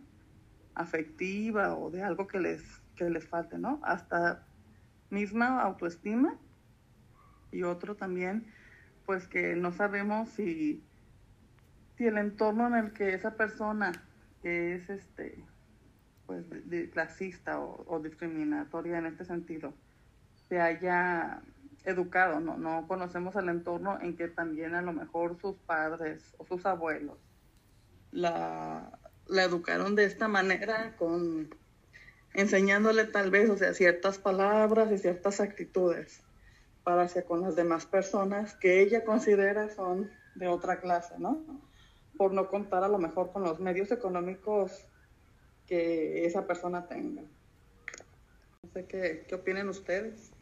Afectiva 0.75 1.77
o 1.77 1.91
de 1.91 2.03
algo 2.03 2.27
que 2.27 2.41
les, 2.41 2.63
que 2.97 3.09
les 3.09 3.27
falte, 3.27 3.59
¿no? 3.59 3.81
Hasta 3.83 4.45
misma 5.09 5.61
autoestima 5.63 6.39
y 7.53 7.63
otro 7.63 7.95
también, 7.95 8.47
pues 9.07 9.29
que 9.29 9.55
no 9.55 9.73
sabemos 9.73 10.31
si, 10.31 10.83
si 11.97 12.07
el 12.07 12.19
entorno 12.19 12.67
en 12.67 12.75
el 12.75 12.93
que 12.93 13.15
esa 13.15 13.37
persona 13.37 13.93
que 14.43 14.75
es 14.75 14.91
este 14.91 15.45
pues 16.27 16.45
de, 16.49 16.89
clasista 16.91 17.61
o, 17.61 18.01
discriminatoria 18.01 18.99
en 18.99 19.07
este 19.07 19.25
sentido 19.25 19.75
se 20.49 20.61
haya 20.61 21.43
educado, 21.85 22.41
no, 22.41 22.57
no 22.57 22.87
conocemos 22.87 23.35
el 23.37 23.49
entorno 23.49 24.01
en 24.01 24.17
que 24.17 24.29
también 24.29 24.75
a 24.75 24.83
lo 24.83 24.93
mejor 24.93 25.39
sus 25.41 25.57
padres 25.57 26.35
o 26.39 26.47
sus 26.47 26.65
abuelos 26.65 27.19
la, 28.13 28.99
la 29.27 29.43
educaron 29.43 29.95
de 29.97 30.05
esta 30.05 30.29
manera 30.29 30.95
con 30.97 31.55
enseñándole 32.35 33.05
tal 33.05 33.31
vez, 33.31 33.51
o 33.51 33.57
sea, 33.57 33.75
ciertas 33.75 34.19
palabras 34.19 34.91
y 34.93 34.99
ciertas 34.99 35.41
actitudes 35.41 36.23
para 36.85 37.03
hacia 37.03 37.25
con 37.25 37.43
las 37.43 37.57
demás 37.57 37.87
personas 37.87 38.55
que 38.55 38.83
ella 38.83 39.05
considera 39.05 39.69
son 39.71 40.11
de 40.35 40.49
otra 40.49 40.81
clase, 40.81 41.15
¿no? 41.19 41.45
Por 42.17 42.33
no 42.33 42.49
contar 42.49 42.85
a 42.85 42.89
lo 42.89 42.99
mejor 42.99 43.33
con 43.33 43.43
los 43.43 43.61
medios 43.61 43.91
económicos 43.91 44.87
que 45.67 46.27
esa 46.27 46.47
persona 46.47 46.87
tenga. 46.87 47.23
No 48.63 48.71
sé 48.73 48.87
qué, 48.87 49.25
qué 49.29 49.35
opinen 49.35 49.69
ustedes. 49.69 50.33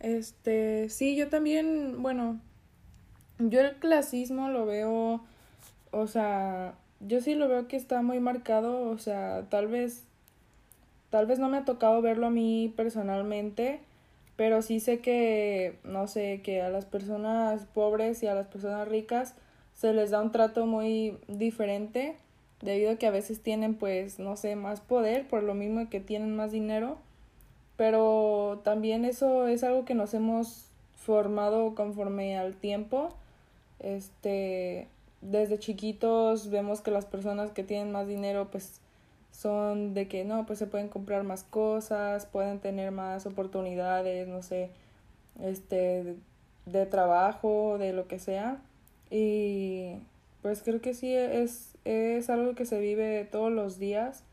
Este, 0.00 0.88
sí, 0.88 1.16
yo 1.16 1.28
también, 1.28 2.02
bueno, 2.02 2.40
yo 3.38 3.60
el 3.60 3.76
clasismo 3.76 4.50
lo 4.50 4.66
veo, 4.66 5.24
o 5.90 6.06
sea, 6.06 6.74
yo 7.00 7.20
sí 7.20 7.34
lo 7.34 7.48
veo 7.48 7.68
que 7.68 7.76
está 7.76 8.02
muy 8.02 8.20
marcado, 8.20 8.88
o 8.88 8.98
sea, 8.98 9.46
tal 9.48 9.68
vez 9.68 10.04
Tal 11.16 11.24
vez 11.24 11.38
no 11.38 11.48
me 11.48 11.56
ha 11.56 11.64
tocado 11.64 12.02
verlo 12.02 12.26
a 12.26 12.30
mí 12.30 12.70
personalmente, 12.76 13.80
pero 14.36 14.60
sí 14.60 14.80
sé 14.80 15.00
que, 15.00 15.78
no 15.82 16.08
sé, 16.08 16.42
que 16.42 16.60
a 16.60 16.68
las 16.68 16.84
personas 16.84 17.64
pobres 17.72 18.22
y 18.22 18.26
a 18.26 18.34
las 18.34 18.48
personas 18.48 18.86
ricas 18.86 19.34
se 19.72 19.94
les 19.94 20.10
da 20.10 20.20
un 20.20 20.30
trato 20.30 20.66
muy 20.66 21.16
diferente 21.26 22.16
debido 22.60 22.90
a 22.90 22.96
que 22.96 23.06
a 23.06 23.10
veces 23.10 23.40
tienen 23.40 23.76
pues 23.76 24.18
no 24.18 24.36
sé 24.36 24.56
más 24.56 24.82
poder 24.82 25.26
por 25.26 25.42
lo 25.42 25.54
mismo 25.54 25.88
que 25.88 26.00
tienen 26.00 26.36
más 26.36 26.52
dinero. 26.52 26.98
Pero 27.78 28.60
también 28.62 29.06
eso 29.06 29.48
es 29.48 29.64
algo 29.64 29.86
que 29.86 29.94
nos 29.94 30.12
hemos 30.12 30.66
formado 30.96 31.74
conforme 31.74 32.36
al 32.36 32.56
tiempo. 32.56 33.08
Este 33.78 34.86
desde 35.22 35.58
chiquitos 35.58 36.50
vemos 36.50 36.82
que 36.82 36.90
las 36.90 37.06
personas 37.06 37.52
que 37.52 37.62
tienen 37.62 37.90
más 37.90 38.06
dinero 38.06 38.48
pues 38.50 38.82
son 39.30 39.94
de 39.94 40.08
que 40.08 40.24
no, 40.24 40.46
pues 40.46 40.58
se 40.58 40.66
pueden 40.66 40.88
comprar 40.88 41.22
más 41.24 41.44
cosas, 41.44 42.26
pueden 42.26 42.58
tener 42.58 42.90
más 42.90 43.26
oportunidades, 43.26 44.26
no 44.28 44.42
sé, 44.42 44.70
este, 45.42 46.16
de, 46.64 46.86
trabajo, 46.86 47.76
de 47.78 47.92
lo 47.92 48.08
que 48.08 48.18
sea. 48.18 48.58
Y 49.10 49.96
pues 50.42 50.62
creo 50.62 50.80
que 50.80 50.94
sí 50.94 51.14
es, 51.14 51.76
es 51.84 52.30
algo 52.30 52.54
que 52.54 52.64
se 52.64 52.80
vive 52.80 53.24
todos 53.30 53.52
los 53.52 53.78
días. 53.78 54.24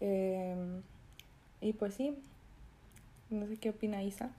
Em, 0.00 0.82
y 1.60 1.72
pues 1.72 1.94
sí, 1.94 2.16
no 3.30 3.46
sé 3.46 3.56
qué 3.56 3.70
opina 3.70 4.02
Isa. 4.02 4.30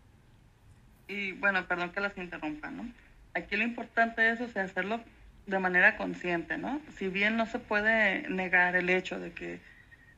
Y 1.08 1.32
bueno, 1.34 1.66
perdón 1.68 1.92
que 1.92 2.02
las 2.02 2.18
interrumpa, 2.18 2.70
¿no? 2.70 2.92
Aquí 3.34 3.56
lo 3.56 3.64
importante 3.64 4.32
es, 4.32 4.42
o 4.42 4.48
sea, 4.48 4.64
hacerlo 4.64 5.00
de 5.48 5.60
manera 5.60 5.98
consciente, 5.98 6.58
¿no? 6.58 6.82
Si 6.98 7.08
bien 7.08 7.38
no 7.38 7.46
se 7.46 7.58
puede 7.58 8.30
negar 8.30 8.76
el 8.76 8.90
hecho 8.90 9.20
de 9.20 9.32
que 9.32 9.62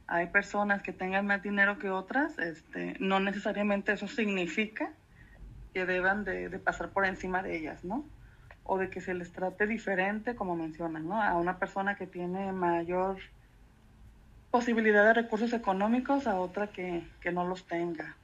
hay 0.08 0.26
personas 0.28 0.82
que 0.82 0.92
tengan 0.92 1.28
más 1.28 1.44
dinero 1.44 1.78
que 1.78 1.92
otras, 1.92 2.38
este, 2.40 2.96
no 3.00 3.20
necesariamente 3.20 3.94
eso 3.94 4.08
significa 4.08 4.92
que 5.74 5.86
deban 5.86 6.24
de, 6.24 6.50
pasar 6.58 6.90
por 6.90 7.06
encima 7.06 7.44
de 7.44 7.58
ellas, 7.58 7.86
¿no? 7.86 8.04
O 8.64 8.80
de 8.80 8.90
que 8.90 9.02
se 9.02 9.14
les 9.14 9.32
trate 9.32 9.68
diferente, 9.68 10.36
como 10.36 10.56
mencionan, 10.56 11.08
¿no? 11.08 11.22
A 11.22 11.38
una 11.38 11.60
persona 11.60 11.96
que 11.96 12.08
tiene 12.08 12.52
mayor 12.52 13.20
posibilidad 14.50 15.06
de 15.06 15.14
recursos 15.14 15.54
económicos 15.54 16.26
a 16.26 16.40
otra 16.40 16.68
que, 16.68 17.04
que 17.22 17.32
no 17.32 17.48
los 17.48 17.68
tenga. 17.68 18.16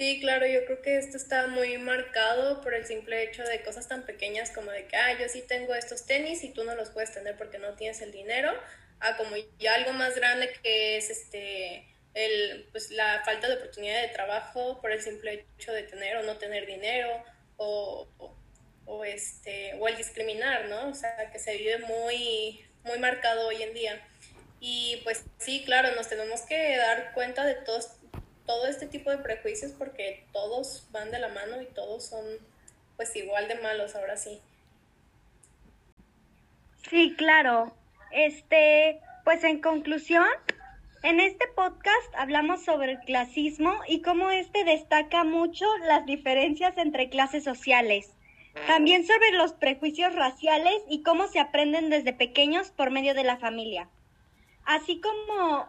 Sí, 0.00 0.18
claro, 0.18 0.46
yo 0.46 0.64
creo 0.64 0.80
que 0.80 0.96
esto 0.96 1.18
está 1.18 1.46
muy 1.48 1.76
marcado 1.76 2.62
por 2.62 2.72
el 2.72 2.86
simple 2.86 3.22
hecho 3.22 3.42
de 3.42 3.62
cosas 3.62 3.86
tan 3.86 4.06
pequeñas 4.06 4.50
como 4.50 4.70
de 4.70 4.86
que, 4.86 4.96
ah, 4.96 5.18
yo 5.20 5.28
sí 5.28 5.42
tengo 5.42 5.74
estos 5.74 6.06
tenis 6.06 6.42
y 6.42 6.54
tú 6.54 6.64
no 6.64 6.74
los 6.74 6.88
puedes 6.88 7.12
tener 7.12 7.36
porque 7.36 7.58
no 7.58 7.74
tienes 7.74 8.00
el 8.00 8.10
dinero, 8.10 8.50
a 8.98 9.18
como 9.18 9.36
ya 9.58 9.74
algo 9.74 9.92
más 9.92 10.16
grande 10.16 10.54
que 10.62 10.96
es 10.96 11.10
este 11.10 11.86
el, 12.14 12.66
pues, 12.72 12.90
la 12.90 13.20
falta 13.26 13.46
de 13.46 13.56
oportunidad 13.56 14.00
de 14.00 14.08
trabajo 14.08 14.80
por 14.80 14.90
el 14.90 15.02
simple 15.02 15.44
hecho 15.58 15.70
de 15.70 15.82
tener 15.82 16.16
o 16.16 16.22
no 16.22 16.38
tener 16.38 16.64
dinero 16.64 17.22
o, 17.58 18.08
o, 18.86 19.04
este 19.04 19.74
o 19.74 19.86
el 19.86 19.98
discriminar, 19.98 20.70
¿no? 20.70 20.88
O 20.88 20.94
sea, 20.94 21.30
que 21.30 21.38
se 21.38 21.58
vive 21.58 21.76
muy 21.76 22.64
muy 22.84 22.98
marcado 22.98 23.48
hoy 23.48 23.62
en 23.62 23.74
día. 23.74 24.00
Y 24.60 25.02
pues 25.04 25.24
sí, 25.36 25.62
claro, 25.66 25.94
nos 25.94 26.08
tenemos 26.08 26.40
que 26.40 26.78
dar 26.78 27.12
cuenta 27.12 27.44
de 27.44 27.56
todos 27.56 27.99
todo 28.50 28.66
este 28.66 28.88
tipo 28.88 29.10
de 29.10 29.18
prejuicios 29.18 29.70
porque 29.70 30.24
todos 30.32 30.88
van 30.90 31.12
de 31.12 31.20
la 31.20 31.28
mano 31.28 31.62
y 31.62 31.66
todos 31.66 32.04
son 32.04 32.24
pues 32.96 33.14
igual 33.14 33.46
de 33.46 33.54
malos 33.54 33.94
ahora 33.94 34.16
sí. 34.16 34.40
Sí, 36.88 37.14
claro. 37.16 37.72
Este, 38.10 38.98
pues 39.22 39.44
en 39.44 39.60
conclusión, 39.60 40.26
en 41.04 41.20
este 41.20 41.46
podcast 41.54 42.12
hablamos 42.16 42.64
sobre 42.64 42.94
el 42.94 42.98
clasismo 42.98 43.72
y 43.86 44.02
cómo 44.02 44.32
este 44.32 44.64
destaca 44.64 45.22
mucho 45.22 45.64
las 45.86 46.04
diferencias 46.04 46.76
entre 46.76 47.08
clases 47.08 47.44
sociales. 47.44 48.10
También 48.66 49.06
sobre 49.06 49.30
los 49.30 49.52
prejuicios 49.52 50.12
raciales 50.16 50.82
y 50.88 51.04
cómo 51.04 51.28
se 51.28 51.38
aprenden 51.38 51.88
desde 51.88 52.12
pequeños 52.12 52.72
por 52.72 52.90
medio 52.90 53.14
de 53.14 53.22
la 53.22 53.36
familia. 53.36 53.88
Así 54.64 55.00
como 55.00 55.68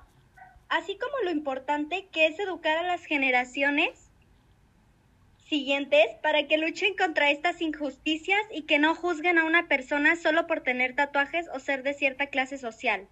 así 0.71 0.97
como 0.97 1.13
lo 1.23 1.31
importante 1.31 2.07
que 2.11 2.27
es 2.27 2.39
educar 2.39 2.77
a 2.77 2.83
las 2.83 3.05
generaciones 3.05 4.09
siguientes 5.45 6.05
para 6.23 6.47
que 6.47 6.57
luchen 6.57 6.95
contra 6.95 7.29
estas 7.29 7.61
injusticias 7.61 8.39
y 8.51 8.61
que 8.63 8.79
no 8.79 8.95
juzguen 8.95 9.37
a 9.37 9.43
una 9.43 9.67
persona 9.67 10.15
solo 10.15 10.47
por 10.47 10.61
tener 10.61 10.95
tatuajes 10.95 11.47
o 11.53 11.59
ser 11.59 11.83
de 11.83 11.93
cierta 11.93 12.27
clase 12.27 12.57
social. 12.57 13.05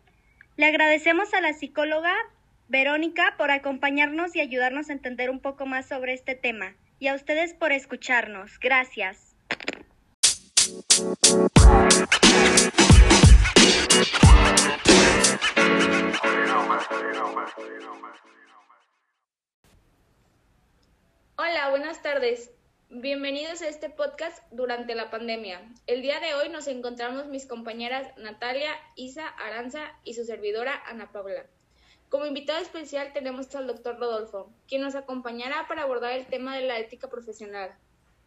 Le 0.56 0.68
agradecemos 0.68 1.34
a 1.34 1.42
la 1.42 1.52
psicóloga 1.52 2.16
Verónica 2.70 3.36
por 3.38 3.52
acompañarnos 3.52 4.38
y 4.38 4.40
ayudarnos 4.40 4.90
a 4.90 4.94
entender 4.94 5.30
un 5.30 5.42
poco 5.42 5.66
más 5.66 5.86
sobre 5.86 6.14
este 6.14 6.36
tema 6.36 6.76
y 6.98 7.08
a 7.08 7.16
ustedes 7.16 7.54
por 7.54 7.74
escucharnos. 7.74 8.58
Gracias. 8.60 9.36
Hola, 21.36 21.70
buenas 21.70 22.02
tardes. 22.02 22.52
Bienvenidos 22.90 23.62
a 23.62 23.68
este 23.68 23.92
podcast 23.92 24.44
durante 24.52 24.96
la 24.96 25.12
pandemia. 25.12 25.62
El 25.86 26.02
día 26.02 26.20
de 26.20 26.34
hoy 26.34 26.50
nos 26.50 26.68
encontramos 26.68 27.28
mis 27.28 27.46
compañeras 27.46 28.18
Natalia, 28.18 28.72
Isa, 28.96 29.28
Aranza 29.28 29.94
y 30.04 30.16
su 30.16 30.26
servidora 30.26 30.82
Ana 30.88 31.12
Paula. 31.12 31.46
Como 32.10 32.26
invitado 32.26 32.60
especial 32.60 33.14
tenemos 33.14 33.54
al 33.56 33.68
doctor 33.68 34.00
Rodolfo, 34.00 34.52
quien 34.68 34.82
nos 34.82 34.96
acompañará 34.96 35.68
para 35.68 35.84
abordar 35.84 36.14
el 36.14 36.26
tema 36.26 36.56
de 36.56 36.66
la 36.66 36.80
ética 36.80 37.10
profesional. 37.10 37.76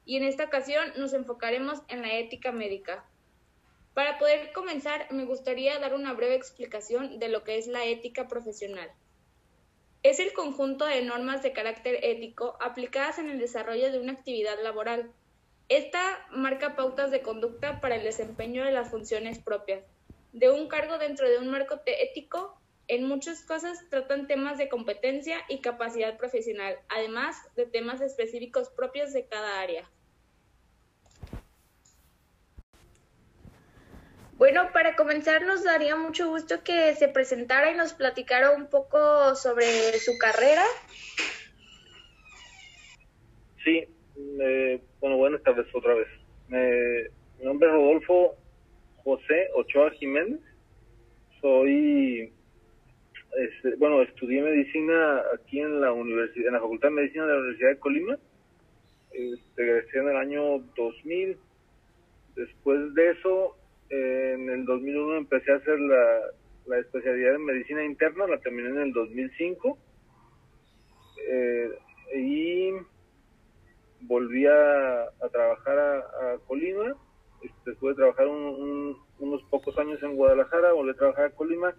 y 0.05 0.17
en 0.17 0.25
esta 0.25 0.45
ocasión 0.45 0.93
nos 0.97 1.13
enfocaremos 1.13 1.83
en 1.89 2.03
la 2.03 2.15
ética 2.15 2.53
médica. 2.53 3.05
Para 3.95 4.19
poder 4.19 4.53
comenzar, 4.53 5.07
me 5.11 5.25
gustaría 5.25 5.79
dar 5.79 5.95
una 5.95 6.15
breve 6.15 6.35
explicación 6.35 7.19
de 7.19 7.29
lo 7.29 7.45
que 7.45 7.59
es 7.59 7.67
la 7.67 7.85
ética 7.85 8.27
profesional. 8.27 8.91
Es 10.03 10.19
el 10.19 10.33
conjunto 10.33 10.87
de 10.87 11.03
normas 11.03 11.43
de 11.43 11.53
carácter 11.53 11.99
ético 12.03 12.57
aplicadas 12.61 13.19
en 13.19 13.29
el 13.29 13.39
desarrollo 13.39 13.93
de 13.93 14.01
una 14.01 14.13
actividad 14.13 14.57
laboral. 14.63 15.13
Esta 15.69 16.27
marca 16.31 16.75
pautas 16.75 17.11
de 17.11 17.23
conducta 17.23 17.81
para 17.81 17.97
el 17.97 18.03
desempeño 18.03 18.65
de 18.65 18.73
las 18.73 18.91
funciones 18.91 19.39
propias 19.39 19.85
de 20.33 20.51
un 20.51 20.69
cargo 20.69 20.99
dentro 20.99 21.29
de 21.29 21.39
un 21.39 21.49
marco 21.49 21.81
ético. 21.85 22.59
En 22.89 23.07
muchas 23.07 23.43
cosas 23.45 23.79
tratan 23.91 24.27
temas 24.27 24.59
de 24.59 24.69
competencia 24.69 25.39
y 25.49 25.61
capacidad 25.61 26.17
profesional, 26.17 26.79
además 26.89 27.37
de 27.55 27.67
temas 27.67 28.01
específicos 28.01 28.71
propios 28.71 29.13
de 29.13 29.27
cada 29.27 29.61
área. 29.61 29.89
Bueno, 34.33 34.71
para 34.73 34.97
comenzar 34.97 35.45
nos 35.47 35.63
daría 35.63 35.97
mucho 35.97 36.29
gusto 36.29 36.65
que 36.65 36.95
se 36.95 37.09
presentara 37.09 37.71
y 37.71 37.77
nos 37.77 37.93
platicara 37.93 38.51
un 38.51 38.69
poco 38.69 39.35
sobre 39.35 39.65
su 39.99 40.19
carrera. 40.19 40.65
Sí, 43.65 43.85
eh, 44.41 44.83
bueno, 45.01 45.17
buenas 45.17 45.43
tardes 45.43 45.67
otra 45.75 45.95
vez. 45.95 46.09
mi 46.49 47.45
nombre 47.45 47.69
es 47.69 47.75
Rodolfo 47.75 48.37
José 49.05 49.49
Ochoa 49.55 49.91
Jiménez. 49.93 50.41
Soy, 51.41 52.33
este, 53.37 53.77
bueno, 53.77 54.03
estudié 54.03 54.43
medicina 54.43 55.23
aquí 55.35 55.61
en 55.61 55.81
la 55.81 55.93
universidad, 55.93 56.49
en 56.49 56.53
la 56.55 56.61
Facultad 56.61 56.89
de 56.89 56.95
Medicina 56.95 57.27
de 57.27 57.33
la 57.33 57.39
Universidad 57.39 57.71
de 57.71 57.79
Colima. 57.79 58.19
Este, 59.13 59.63
egresé 59.63 59.99
en 59.99 60.09
el 60.09 60.17
año 60.17 60.59
2000. 60.77 61.37
Después 62.35 62.95
de 62.95 63.11
eso, 63.11 63.57
en 63.93 64.49
el 64.49 64.65
2001 64.65 65.17
empecé 65.17 65.53
a 65.53 65.57
hacer 65.57 65.79
la, 65.79 66.79
especialidad 66.79 67.35
en 67.35 67.45
medicina 67.45 67.85
interna, 67.85 68.27
la 68.27 68.41
terminé 68.41 68.71
en 68.71 68.79
el 68.79 68.93
2005. 68.93 69.79
Eh, 71.29 71.71
y 72.17 72.73
volví 74.01 74.47
a, 74.47 75.09
trabajar 75.31 75.79
a, 75.79 76.39
Colima. 76.47 76.97
Este, 77.43 77.71
después 77.71 77.95
de 77.95 78.03
trabajar 78.03 78.29
unos 78.29 79.43
pocos 79.51 79.77
años 79.79 80.03
en 80.03 80.17
Guadalajara, 80.17 80.73
volví 80.73 80.93
a 80.93 80.95
trabajar 80.95 81.25
a 81.27 81.31
Colima. 81.31 81.75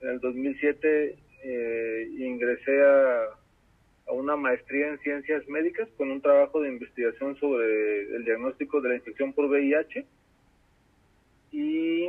En 0.00 0.10
el 0.10 0.20
2007 0.20 1.18
eh, 1.42 2.08
ingresé 2.18 2.80
a 2.84 4.12
una 4.12 4.36
maestría 4.36 4.88
en 4.88 5.00
ciencias 5.00 5.48
médicas 5.48 5.88
con 5.96 6.12
un 6.12 6.20
trabajo 6.20 6.60
de 6.60 6.68
investigación 6.68 7.36
sobre 7.40 8.14
el 8.14 8.24
diagnóstico 8.24 8.80
de 8.80 8.90
la 8.90 8.94
infección 8.96 9.32
por 9.32 9.46
VIH 9.46 10.06
y 11.52 12.06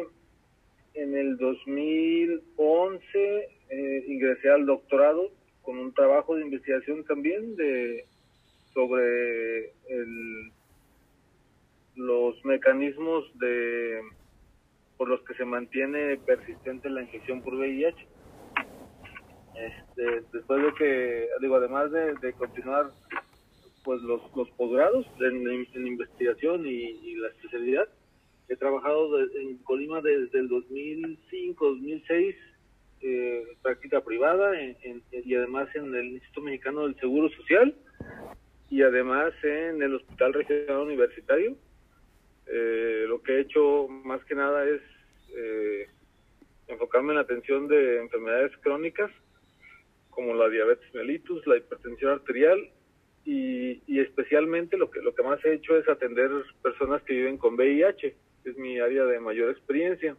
en 0.93 1.15
el 1.15 1.37
2011 1.37 3.49
eh, 3.69 4.05
ingresé 4.07 4.49
al 4.49 4.65
doctorado 4.65 5.29
con 5.61 5.77
un 5.77 5.93
trabajo 5.93 6.35
de 6.35 6.43
investigación 6.43 7.03
también 7.03 7.55
de 7.55 8.05
sobre 8.73 9.73
los 11.95 12.43
mecanismos 12.45 13.25
de 13.39 14.01
por 14.97 15.09
los 15.09 15.21
que 15.21 15.35
se 15.35 15.45
mantiene 15.45 16.17
persistente 16.17 16.89
la 16.89 17.01
infección 17.01 17.41
por 17.41 17.55
VIH. 17.55 18.07
Este, 19.55 20.23
después 20.31 20.63
de 20.63 20.73
que, 20.75 21.27
digo, 21.41 21.55
además 21.55 21.91
de, 21.91 22.33
continuar 22.33 22.91
pues 23.83 24.01
los, 24.01 24.21
los 24.35 24.49
posgrados 24.51 25.05
en, 25.19 25.87
investigación 25.87 26.65
y 26.65 27.15
la 27.15 27.29
especialidad, 27.29 27.87
He 28.49 28.55
trabajado 28.55 29.19
en 29.19 29.57
Colima 29.57 30.01
desde 30.01 30.39
el 30.39 30.47
2005, 30.47 31.65
2006, 31.65 32.35
eh, 33.01 33.43
práctica 33.61 34.01
privada 34.01 34.53
y 35.11 35.35
además 35.35 35.67
en 35.75 35.93
el 35.93 36.05
Instituto 36.13 36.41
Mexicano 36.41 36.83
del 36.83 36.95
Seguro 36.99 37.29
Social 37.29 37.75
y 38.69 38.81
además 38.81 39.33
en 39.43 39.83
el 39.83 39.95
Hospital 39.95 40.33
Regional 40.33 40.83
Universitario. 40.83 41.57
Eh, 42.47 43.05
lo 43.07 43.21
que 43.21 43.33
he 43.33 43.39
hecho 43.41 43.87
más 43.89 44.23
que 44.23 44.35
nada 44.35 44.63
es 44.65 44.81
eh, 45.35 45.87
enfocarme 46.67 47.09
en 47.09 47.15
la 47.15 47.23
atención 47.23 47.67
de 47.67 47.99
enfermedades 47.99 48.55
crónicas 48.61 49.11
como 50.09 50.33
la 50.33 50.47
diabetes 50.47 50.91
mellitus, 50.93 51.45
la 51.45 51.57
hipertensión 51.57 52.13
arterial 52.13 52.69
y, 53.25 53.81
y, 53.85 53.99
especialmente 53.99 54.77
lo 54.77 54.89
que 54.89 55.01
lo 55.01 55.13
que 55.13 55.21
más 55.21 55.43
he 55.43 55.53
hecho 55.53 55.77
es 55.77 55.87
atender 55.89 56.31
personas 56.63 57.03
que 57.03 57.13
viven 57.13 57.37
con 57.37 57.55
VIH 57.55 58.15
es 58.49 58.57
mi 58.57 58.79
área 58.79 59.05
de 59.05 59.19
mayor 59.19 59.49
experiencia. 59.49 60.15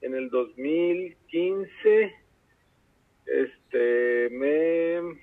En 0.00 0.14
el 0.14 0.30
2015 0.30 2.14
este 3.26 4.28
me 4.30 5.18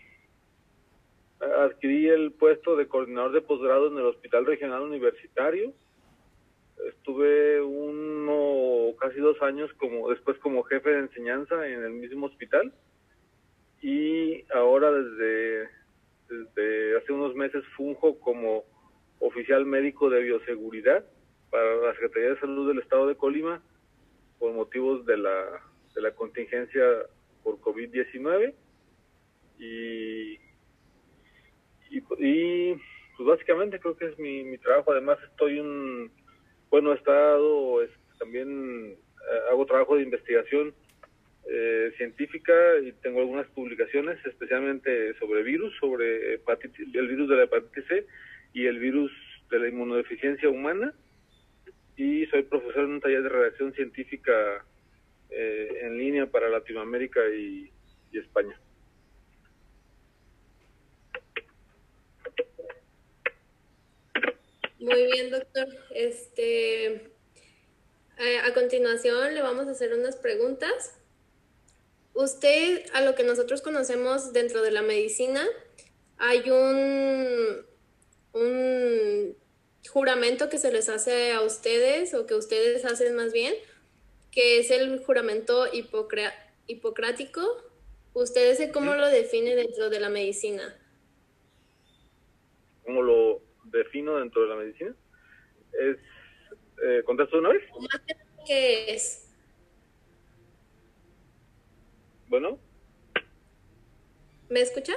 adquirí 1.39 2.08
el 2.08 2.32
puesto 2.32 2.76
de 2.76 2.88
coordinador 2.88 3.32
de 3.32 3.41
posgrado 3.41 3.88
en 3.88 3.98
el 3.98 4.06
Hospital 4.06 4.46
Regional 4.46 4.84
Universitario. 4.84 5.74
Estuve 6.88 7.62
uno, 7.62 8.96
casi 9.00 9.20
dos 9.20 9.41
años 9.41 9.72
como 9.74 10.10
después 10.10 10.38
como 10.39 10.63
jefe 10.63 10.89
de 10.89 11.00
enseñanza 11.00 11.67
en 11.67 11.84
el 11.84 11.91
mismo 11.91 12.28
hospital 12.28 12.74
y 13.82 14.43
ahora 14.54 14.91
desde, 14.91 15.70
desde 16.30 16.98
hace 16.98 17.12
unos 17.12 17.36
meses 17.36 17.63
funjo 17.76 18.20
como 18.20 18.63
oficial 19.20 19.66
médico 19.66 20.10
de 20.10 20.22
bioseguridad 20.22 21.06
para 21.50 21.76
la 21.76 21.94
Secretaría 21.94 22.30
de 22.30 22.40
Salud 22.40 22.68
del 22.68 22.80
Estado 22.80 23.08
de 23.08 23.16
Colima 23.16 23.62
por 24.40 24.54
motivos 24.54 25.06
de 25.06 25.18
la, 25.18 25.62
de 25.96 26.02
la 26.02 26.12
contingencia 26.12 26.84
por 27.44 27.60
COVID-19 27.60 28.54
y, 29.60 30.40
y, 31.90 32.02
pues 32.02 33.28
básicamente 33.28 33.80
creo 33.80 33.98
que 33.98 34.06
es 34.06 34.20
mi, 34.20 34.44
mi 34.44 34.58
trabajo. 34.58 34.92
Además 34.92 35.18
estoy 35.32 35.60
un, 35.60 36.12
bueno, 36.70 36.94
estado, 36.94 37.80
también 38.20 38.92
eh, 38.92 39.40
hago 39.50 39.66
trabajo 39.66 39.96
de 39.96 40.04
investigación 40.04 40.74
eh, 41.50 41.94
científica 41.98 42.54
y 42.84 42.92
tengo 42.94 43.22
algunas 43.22 43.48
publicaciones 43.48 44.24
especialmente 44.26 45.14
sobre 45.16 45.44
virus, 45.44 45.74
sobre 45.80 46.36
el 46.36 47.08
virus 47.08 47.30
de 47.30 47.36
la 47.36 47.44
hepatitis 47.44 47.86
C 47.88 48.06
y 48.54 48.66
el 48.66 48.80
virus 48.80 49.12
de 49.50 49.60
la 49.60 49.68
inmunodeficiencia 49.70 50.50
humana 50.50 50.94
y 51.98 52.26
soy 52.28 52.44
profesor 52.44 52.84
en 52.84 52.92
un 52.92 53.02
taller 53.02 53.24
de 53.24 53.30
redacción 53.30 53.74
científica 53.74 54.64
eh, 55.30 55.80
en 55.82 55.98
línea 55.98 56.28
para 56.28 56.48
Latinoamérica 56.48 57.20
y, 57.30 57.72
España. 58.14 58.60
Muy 64.80 65.06
bien, 65.12 65.30
doctor. 65.30 65.68
Este, 65.94 66.88
eh, 66.88 68.40
a 68.44 68.54
continuación 68.56 69.36
le 69.36 69.44
vamos 69.44 69.68
a 69.68 69.72
hacer 69.72 69.94
unas 69.94 70.16
preguntas. 70.16 71.00
Usted, 72.16 72.86
a 72.94 73.02
lo 73.02 73.14
que 73.14 73.24
nosotros 73.24 73.62
conocemos 73.62 74.34
dentro 74.34 74.64
de 74.64 74.72
la 74.72 74.82
medicina, 74.82 75.46
hay 76.18 76.50
un 76.50 77.64
un 78.38 79.36
juramento 79.89 80.50
que 80.50 80.58
se 80.58 80.71
les 80.71 80.89
hace 80.89 81.32
a 81.34 81.41
ustedes 81.41 82.13
o 82.13 82.26
que 82.26 82.36
ustedes 82.36 82.86
hacen 82.86 83.15
más 83.15 83.34
bien, 83.34 83.54
que 84.32 84.60
es 84.60 84.71
el 84.71 85.04
juramento 85.04 85.65
hipocrático. 86.67 87.41
¿Ustedes 88.13 88.71
cómo 88.71 88.95
lo 88.95 89.08
definen 89.08 89.56
dentro 89.56 89.89
de 89.89 90.00
la 90.00 90.10
medicina? 90.10 90.76
¿Cómo 92.84 93.02
lo 93.02 93.41
defino 93.65 94.17
dentro 94.17 94.43
de 94.43 94.47
la 94.47 94.56
medicina? 94.56 94.95
Es, 95.73 95.97
eh, 96.84 97.04
¿Contesto 97.06 97.38
una 97.38 97.50
vez? 97.50 97.63
¿Qué 98.45 98.93
es? 98.93 99.30
Bueno. 102.28 102.60
¿Me 104.50 104.62
escucha? 104.62 104.93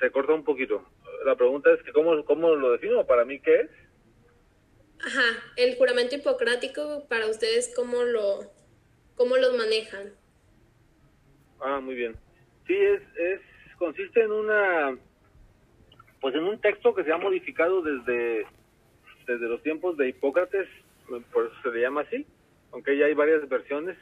Se 0.00 0.10
corta 0.10 0.32
un 0.32 0.44
poquito 0.44 0.84
la 1.24 1.36
pregunta 1.36 1.72
es 1.72 1.82
que 1.82 1.92
cómo, 1.92 2.24
cómo 2.24 2.54
lo 2.54 2.72
defino, 2.72 3.06
para 3.06 3.24
mí 3.24 3.40
qué 3.40 3.60
es. 3.60 3.70
Ajá, 5.04 5.42
el 5.56 5.76
juramento 5.76 6.16
hipocrático 6.16 7.06
para 7.08 7.26
ustedes 7.26 7.72
cómo 7.74 8.02
lo 8.02 8.50
cómo 9.14 9.36
los 9.36 9.56
manejan. 9.56 10.12
Ah, 11.60 11.80
muy 11.80 11.94
bien. 11.94 12.16
Sí, 12.66 12.74
es, 12.74 13.02
es 13.16 13.40
consiste 13.78 14.22
en 14.22 14.32
una 14.32 14.98
pues 16.20 16.34
en 16.34 16.44
un 16.44 16.60
texto 16.60 16.94
que 16.94 17.04
se 17.04 17.12
ha 17.12 17.18
modificado 17.18 17.82
desde 17.82 18.46
desde 19.26 19.48
los 19.48 19.62
tiempos 19.62 19.96
de 19.96 20.08
Hipócrates, 20.08 20.68
por 21.32 21.46
eso 21.46 21.54
se 21.62 21.70
le 21.70 21.80
llama 21.80 22.02
así, 22.02 22.24
aunque 22.72 22.96
ya 22.96 23.06
hay 23.06 23.14
varias 23.14 23.46
versiones, 23.48 23.98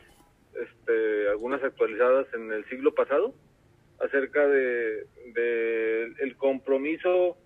este, 0.52 1.28
algunas 1.28 1.62
actualizadas 1.64 2.26
en 2.34 2.52
el 2.52 2.64
siglo 2.68 2.94
pasado 2.94 3.34
acerca 4.00 4.46
de, 4.48 5.06
el 6.20 6.36
compromiso 6.36 7.36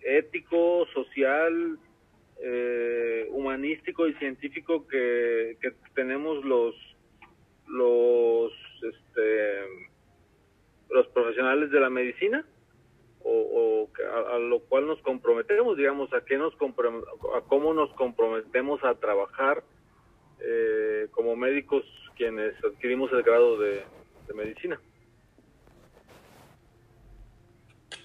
ético, 0.00 0.86
social, 0.92 1.78
eh, 2.42 3.26
humanístico 3.30 4.06
y 4.06 4.14
científico 4.14 4.86
que, 4.86 5.56
tenemos 5.94 6.44
los 6.44 6.74
los 7.66 8.52
este, 8.82 9.60
los 10.90 11.06
profesionales 11.08 11.70
de 11.70 11.80
la 11.80 11.90
medicina 11.90 12.44
o, 13.24 13.88
a, 14.30 14.38
lo 14.38 14.60
cual 14.60 14.86
nos 14.86 15.00
comprometemos 15.00 15.76
digamos 15.76 16.12
a 16.12 16.24
qué 16.24 16.36
nos 16.36 16.54
a 16.54 17.40
cómo 17.48 17.74
nos 17.74 17.90
comprometemos 17.94 18.84
a 18.84 18.94
trabajar 18.94 19.64
eh, 20.40 21.08
como 21.10 21.34
médicos 21.34 21.84
quienes 22.16 22.54
adquirimos 22.62 23.10
el 23.12 23.22
grado 23.22 23.58
de 23.58 23.82
medicina 24.34 24.78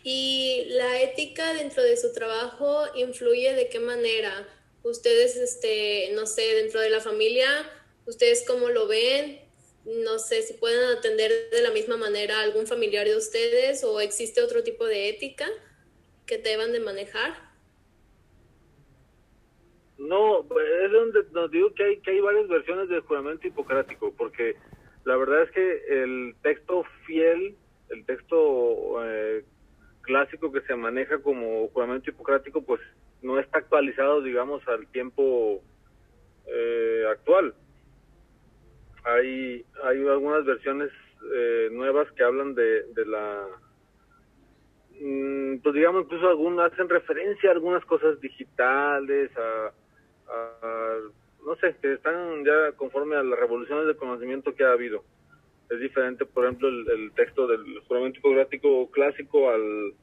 ¿Y 0.04 0.66
la 0.70 1.02
ética 1.02 1.54
dentro 1.54 1.84
de 1.84 1.96
su 1.98 2.12
trabajo 2.14 2.86
influye 2.96 3.54
de 3.54 3.70
qué 3.70 3.80
manera? 3.80 4.48
Ustedes, 4.84 5.36
este, 5.36 6.12
no 6.16 6.26
sé, 6.26 6.56
dentro 6.56 6.80
de 6.80 6.90
la 6.90 7.02
familia, 7.02 7.48
¿ustedes 8.06 8.44
cómo 8.48 8.70
lo 8.70 8.88
ven? 8.88 9.40
No 9.86 10.18
sé 10.18 10.42
si 10.42 10.54
pueden 10.54 10.98
atender 10.98 11.32
de 11.52 11.62
la 11.62 11.72
misma 11.72 11.98
manera 11.98 12.40
a 12.40 12.44
algún 12.44 12.66
familiar 12.66 13.06
de 13.06 13.16
ustedes 13.16 13.84
o 13.84 14.00
existe 14.00 14.42
otro 14.42 14.64
tipo 14.64 14.86
de 14.86 15.10
ética 15.10 15.48
que 16.26 16.38
deban 16.38 16.72
de 16.72 16.80
manejar. 16.80 17.52
No, 19.98 20.42
es 20.42 20.92
donde 20.92 21.24
nos 21.32 21.52
digo 21.52 21.74
que 21.76 21.84
hay, 21.84 22.00
que 22.00 22.12
hay 22.12 22.22
varias 22.22 22.48
versiones 22.48 22.90
del 22.90 23.02
juramento 23.02 23.48
hipocrático, 23.48 24.12
porque 24.18 24.56
la 25.06 25.16
verdad 25.16 25.44
es 25.44 25.52
que 25.52 26.04
el 26.04 26.36
texto 26.42 26.84
fiel, 27.06 27.56
el 27.90 28.06
texto 28.06 29.06
eh, 29.06 29.44
clásico 30.12 30.52
que 30.52 30.60
se 30.62 30.76
maneja 30.76 31.20
como 31.20 31.70
juramento 31.70 32.10
hipocrático, 32.10 32.62
pues 32.62 32.82
no 33.22 33.40
está 33.40 33.60
actualizado, 33.60 34.22
digamos, 34.22 34.62
al 34.68 34.86
tiempo 34.88 35.62
eh, 36.48 37.06
actual. 37.10 37.54
Hay, 39.06 39.64
hay 39.86 40.06
algunas 40.06 40.44
versiones 40.44 40.92
eh, 41.34 41.70
nuevas 41.72 42.12
que 42.12 42.26
hablan 42.26 42.54
de, 42.56 42.84
la, 43.06 43.48
mm, 45.00 45.60
pues 45.64 45.76
digamos, 45.76 46.04
incluso 46.04 46.28
algunas 46.28 46.74
hacen 46.74 46.90
referencia 46.90 47.50
a 47.50 47.54
algunas 47.54 47.86
cosas 47.86 48.20
digitales, 48.20 49.32
a, 49.38 49.72
no 51.46 51.56
sé, 51.56 51.74
que 51.82 51.94
están 51.94 52.44
ya 52.44 52.74
conforme 52.76 53.16
a 53.16 53.24
las 53.24 53.40
revoluciones 53.40 53.88
de 53.88 53.96
conocimiento 53.96 54.54
que 54.54 54.66
ha 54.66 54.74
habido 54.74 55.06
es 55.72 55.80
diferente, 55.80 56.26
por 56.26 56.44
ejemplo, 56.44 56.68
el, 56.68 57.12
texto 57.14 57.48
del 57.48 57.80
juramento 57.88 58.20
hipocrático 58.20 58.92
clásico 58.92 59.50
al, 59.50 59.94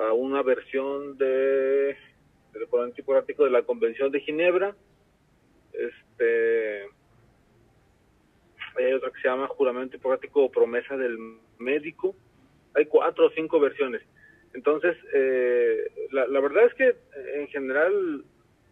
a 0.00 0.12
una 0.12 0.42
versión 0.42 1.16
de, 1.16 1.96
del 2.52 2.64
juramento 2.68 3.00
hipocrático 3.00 3.44
de 3.44 3.50
la 3.50 3.62
Convención 3.62 4.10
de 4.10 4.20
Ginebra. 4.20 4.74
Este, 5.72 6.82
hay 8.76 8.92
otra 8.92 9.10
que 9.12 9.20
se 9.20 9.28
llama 9.28 9.46
juramento 9.46 9.96
hipocrático 9.96 10.44
o 10.44 10.50
promesa 10.50 10.96
del 10.96 11.16
médico. 11.58 12.16
Hay 12.74 12.86
cuatro 12.86 13.26
o 13.26 13.30
cinco 13.30 13.60
versiones. 13.60 14.02
Entonces, 14.54 14.96
eh, 15.14 15.84
la, 16.10 16.26
la, 16.26 16.40
verdad 16.40 16.64
es 16.64 16.74
que 16.74 16.96
en 17.38 17.46
general 17.46 18.24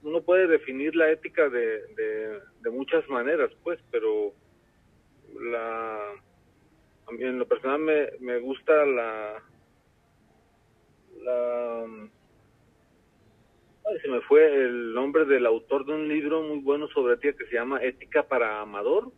uno 0.02 0.20
puede 0.22 0.48
definir 0.48 0.96
la 0.96 1.12
ética 1.12 1.48
de, 1.48 1.87
de, 1.94 2.40
de 2.61 2.70
muchas 2.70 3.09
maneras, 3.09 3.52
pues, 3.62 3.78
pero 3.92 4.35
la 5.40 6.12
a 7.06 7.12
mí 7.12 7.22
en 7.22 7.38
lo 7.38 7.46
personal 7.46 7.80
me, 7.80 8.08
me 8.20 8.38
gusta 8.38 8.84
la 8.84 9.42
la 11.22 11.86
se 14.02 14.08
me 14.08 14.20
fue 14.22 14.44
el 14.46 14.92
nombre 14.92 15.24
del 15.24 15.46
autor 15.46 15.86
de 15.86 15.94
un 15.94 16.08
libro 16.08 16.42
muy 16.42 16.58
bueno 16.58 16.88
sobre 16.88 17.14
ética 17.14 17.38
que 17.38 17.46
se 17.46 17.54
llama 17.54 17.82
Ética 17.82 18.22
para 18.22 18.60
Amador, 18.60 19.10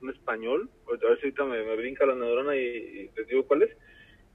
un 0.00 0.10
español, 0.10 0.70
a 0.86 0.92
ver 0.92 1.18
si 1.20 1.26
ahorita 1.26 1.44
me, 1.44 1.62
me 1.62 1.76
brinca 1.76 2.06
la 2.06 2.14
neurona 2.14 2.56
y, 2.56 2.60
y, 2.60 3.10
les 3.14 3.28
digo 3.28 3.44
cuál 3.44 3.62
es, 3.62 3.76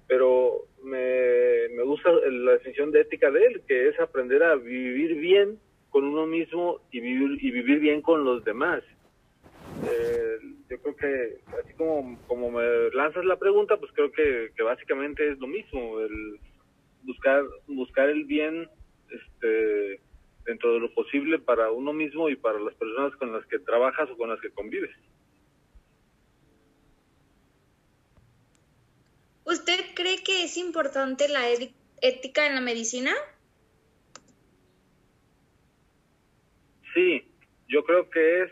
pero 0.07 0.65
me, 0.83 1.69
me 1.75 1.83
gusta 1.83 2.11
la 2.11 2.53
definición 2.53 2.91
de 2.91 3.01
ética 3.01 3.31
de 3.31 3.45
él, 3.45 3.61
que 3.67 3.89
es 3.89 3.99
aprender 3.99 4.43
a 4.43 4.55
vivir 4.55 5.15
bien 5.15 5.59
con 5.89 6.03
uno 6.03 6.25
mismo 6.25 6.81
y 6.91 6.99
vivir, 6.99 7.43
y 7.43 7.51
vivir 7.51 7.79
bien 7.79 8.01
con 8.01 8.23
los 8.23 8.43
demás. 8.43 8.83
Eh, 9.85 10.38
yo 10.69 10.79
creo 10.81 10.95
que 10.95 11.41
así 11.63 11.73
como, 11.73 12.19
como 12.27 12.51
me 12.51 12.89
lanzas 12.91 13.25
la 13.25 13.37
pregunta, 13.37 13.77
pues 13.77 13.91
creo 13.93 14.11
que, 14.11 14.51
que 14.55 14.63
básicamente 14.63 15.31
es 15.31 15.39
lo 15.39 15.47
mismo, 15.47 15.99
el 15.99 16.39
buscar, 17.03 17.43
buscar 17.67 18.09
el 18.09 18.25
bien 18.25 18.69
este, 19.09 19.99
dentro 20.45 20.73
de 20.73 20.79
lo 20.79 20.93
posible 20.93 21.39
para 21.39 21.71
uno 21.71 21.91
mismo 21.91 22.29
y 22.29 22.35
para 22.35 22.59
las 22.59 22.75
personas 22.75 23.15
con 23.17 23.33
las 23.33 23.45
que 23.47 23.59
trabajas 23.59 24.09
o 24.11 24.17
con 24.17 24.29
las 24.29 24.39
que 24.41 24.51
convives. 24.51 24.95
¿Usted 29.45 29.79
cree 29.95 30.23
que 30.23 30.43
es 30.43 30.57
importante 30.57 31.27
la 31.27 31.49
ética 32.01 32.45
en 32.45 32.53
la 32.53 32.61
medicina? 32.61 33.11
Sí, 36.93 37.23
yo 37.67 37.83
creo 37.83 38.07
que 38.11 38.43
es 38.43 38.51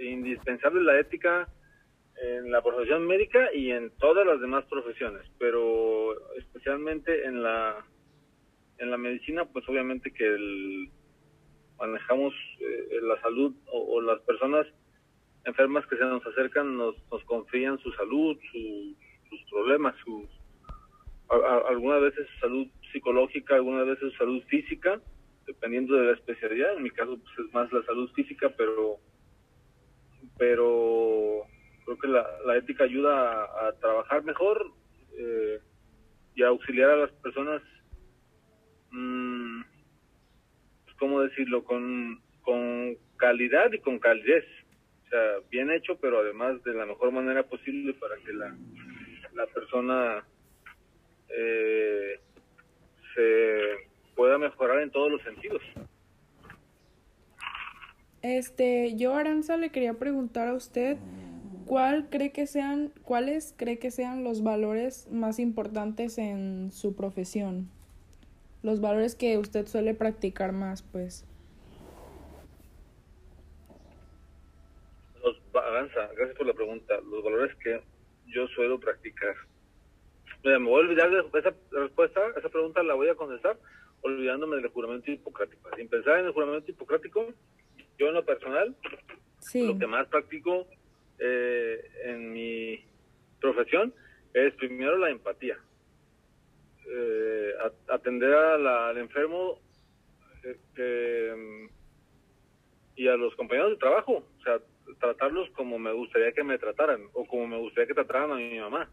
indispensable 0.00 0.82
la 0.82 0.98
ética 0.98 1.48
en 2.22 2.50
la 2.50 2.62
profesión 2.62 3.06
médica 3.06 3.52
y 3.52 3.70
en 3.70 3.90
todas 3.98 4.26
las 4.26 4.40
demás 4.40 4.64
profesiones, 4.66 5.22
pero 5.38 6.14
especialmente 6.36 7.24
en 7.24 7.42
la 7.42 7.84
en 8.78 8.90
la 8.90 8.98
medicina, 8.98 9.46
pues 9.46 9.66
obviamente 9.68 10.12
que 10.12 10.26
el, 10.26 10.90
manejamos 11.78 12.34
eh, 12.60 12.98
la 13.02 13.20
salud 13.20 13.54
o, 13.72 14.00
las 14.00 14.20
personas 14.22 14.66
enfermas 15.44 15.86
que 15.86 15.96
se 15.96 16.04
nos 16.04 16.24
acercan 16.26 16.76
nos, 16.76 16.94
nos 17.10 17.22
confían 17.24 17.78
su 17.78 17.92
salud, 17.92 18.36
sus 18.52 19.42
problemas, 19.50 19.94
sus 20.04 20.24
algunas 21.68 22.02
veces 22.02 22.26
su 22.34 22.40
salud 22.40 22.66
psicológica, 22.92 23.56
algunas 23.56 23.86
veces 23.86 24.12
su 24.12 24.18
salud 24.18 24.42
física, 24.44 25.00
dependiendo 25.46 25.96
de 25.96 26.06
la 26.06 26.12
especialidad. 26.12 26.76
En 26.76 26.84
mi 26.84 26.90
caso 26.90 27.18
pues, 27.18 27.46
es 27.46 27.52
más 27.52 27.72
la 27.72 27.82
salud 27.84 28.10
física, 28.12 28.52
pero 28.56 28.98
pero 30.38 31.42
creo 31.84 31.98
que 31.98 32.08
la, 32.08 32.26
la 32.44 32.56
ética 32.56 32.84
ayuda 32.84 33.44
a, 33.44 33.72
trabajar 33.80 34.24
mejor 34.24 34.72
eh, 35.16 35.60
y 36.34 36.42
a 36.42 36.48
auxiliar 36.48 36.90
a 36.90 36.96
las 36.96 37.12
personas, 37.12 37.62
mmm, 38.90 39.62
¿cómo 40.98 41.22
decirlo?, 41.22 41.64
con, 41.64 42.20
con 42.42 42.96
calidad 43.16 43.72
y 43.72 43.78
con 43.78 43.98
calidez. 43.98 44.44
O 45.06 45.08
sea, 45.08 45.20
bien 45.50 45.70
hecho, 45.70 45.96
pero 46.00 46.20
además 46.20 46.62
de 46.64 46.74
la 46.74 46.84
mejor 46.84 47.12
manera 47.12 47.44
posible 47.44 47.94
para 47.94 48.16
que 48.16 48.32
la, 48.32 48.56
la 49.34 49.46
persona 49.46 50.26
eh, 51.28 52.20
se 53.14 53.88
pueda 54.14 54.38
mejorar 54.38 54.80
en 54.82 54.90
todos 54.90 55.12
los 55.12 55.22
sentidos. 55.22 55.62
Este, 58.26 58.96
yo 58.96 59.14
Aranza 59.14 59.56
le 59.56 59.70
quería 59.70 59.94
preguntar 59.94 60.48
a 60.48 60.54
usted 60.54 60.96
cuál 61.64 62.08
cree 62.10 62.32
que 62.32 62.48
sean, 62.48 62.92
cuáles 63.04 63.54
cree 63.56 63.78
que 63.78 63.92
sean 63.92 64.24
los 64.24 64.42
valores 64.42 65.08
más 65.12 65.38
importantes 65.38 66.18
en 66.18 66.72
su 66.72 66.96
profesión. 66.96 67.70
Los 68.64 68.80
valores 68.80 69.14
que 69.14 69.38
usted 69.38 69.68
suele 69.68 69.94
practicar 69.94 70.50
más, 70.50 70.82
pues. 70.82 71.24
Aranza, 75.54 76.08
gracias 76.16 76.36
por 76.36 76.48
la 76.48 76.54
pregunta. 76.54 76.94
Los 77.08 77.22
valores 77.22 77.54
que 77.62 77.80
yo 78.26 78.48
suelo 78.48 78.80
practicar. 78.80 79.36
Mira, 80.42 80.58
me 80.58 80.68
voy 80.68 80.82
a 80.82 80.88
olvidar 80.88 81.10
de 81.10 81.38
esa 81.38 81.54
respuesta, 81.70 82.20
esa 82.36 82.48
pregunta 82.48 82.82
la 82.82 82.94
voy 82.94 83.08
a 83.08 83.14
contestar 83.14 83.56
olvidándome 84.00 84.56
del 84.56 84.68
juramento 84.68 85.12
hipocrático. 85.12 85.70
Sin 85.76 85.88
pensar 85.88 86.18
en 86.18 86.26
el 86.26 86.32
juramento 86.32 86.70
hipocrático, 86.70 87.32
yo 87.98 88.08
en 88.08 88.14
lo 88.14 88.24
personal, 88.24 88.76
lo 89.54 89.78
que 89.78 89.86
más 89.86 90.06
practico 90.08 90.66
eh, 91.18 91.90
en 92.04 92.32
mi 92.32 92.84
profesión 93.40 93.94
es 94.34 94.54
primero 94.54 94.98
la 94.98 95.10
empatía. 95.10 95.58
Eh, 96.88 97.52
atender 97.88 98.32
al 98.32 98.98
enfermo 98.98 99.58
este, 100.42 101.32
y 102.94 103.08
a 103.08 103.16
los 103.16 103.34
compañeros 103.34 103.72
de 103.72 103.76
trabajo, 103.76 104.24
o 104.38 104.42
sea, 104.42 104.60
tratarlos 105.00 105.50
como 105.50 105.78
me 105.78 105.92
gustaría 105.92 106.32
que 106.32 106.44
me 106.44 106.58
trataran 106.58 107.02
o 107.12 107.26
como 107.26 107.46
me 107.46 107.58
gustaría 107.58 107.88
que 107.88 107.94
trataran 107.94 108.32
a 108.32 108.36
mi 108.36 108.58
mamá. 108.58 108.88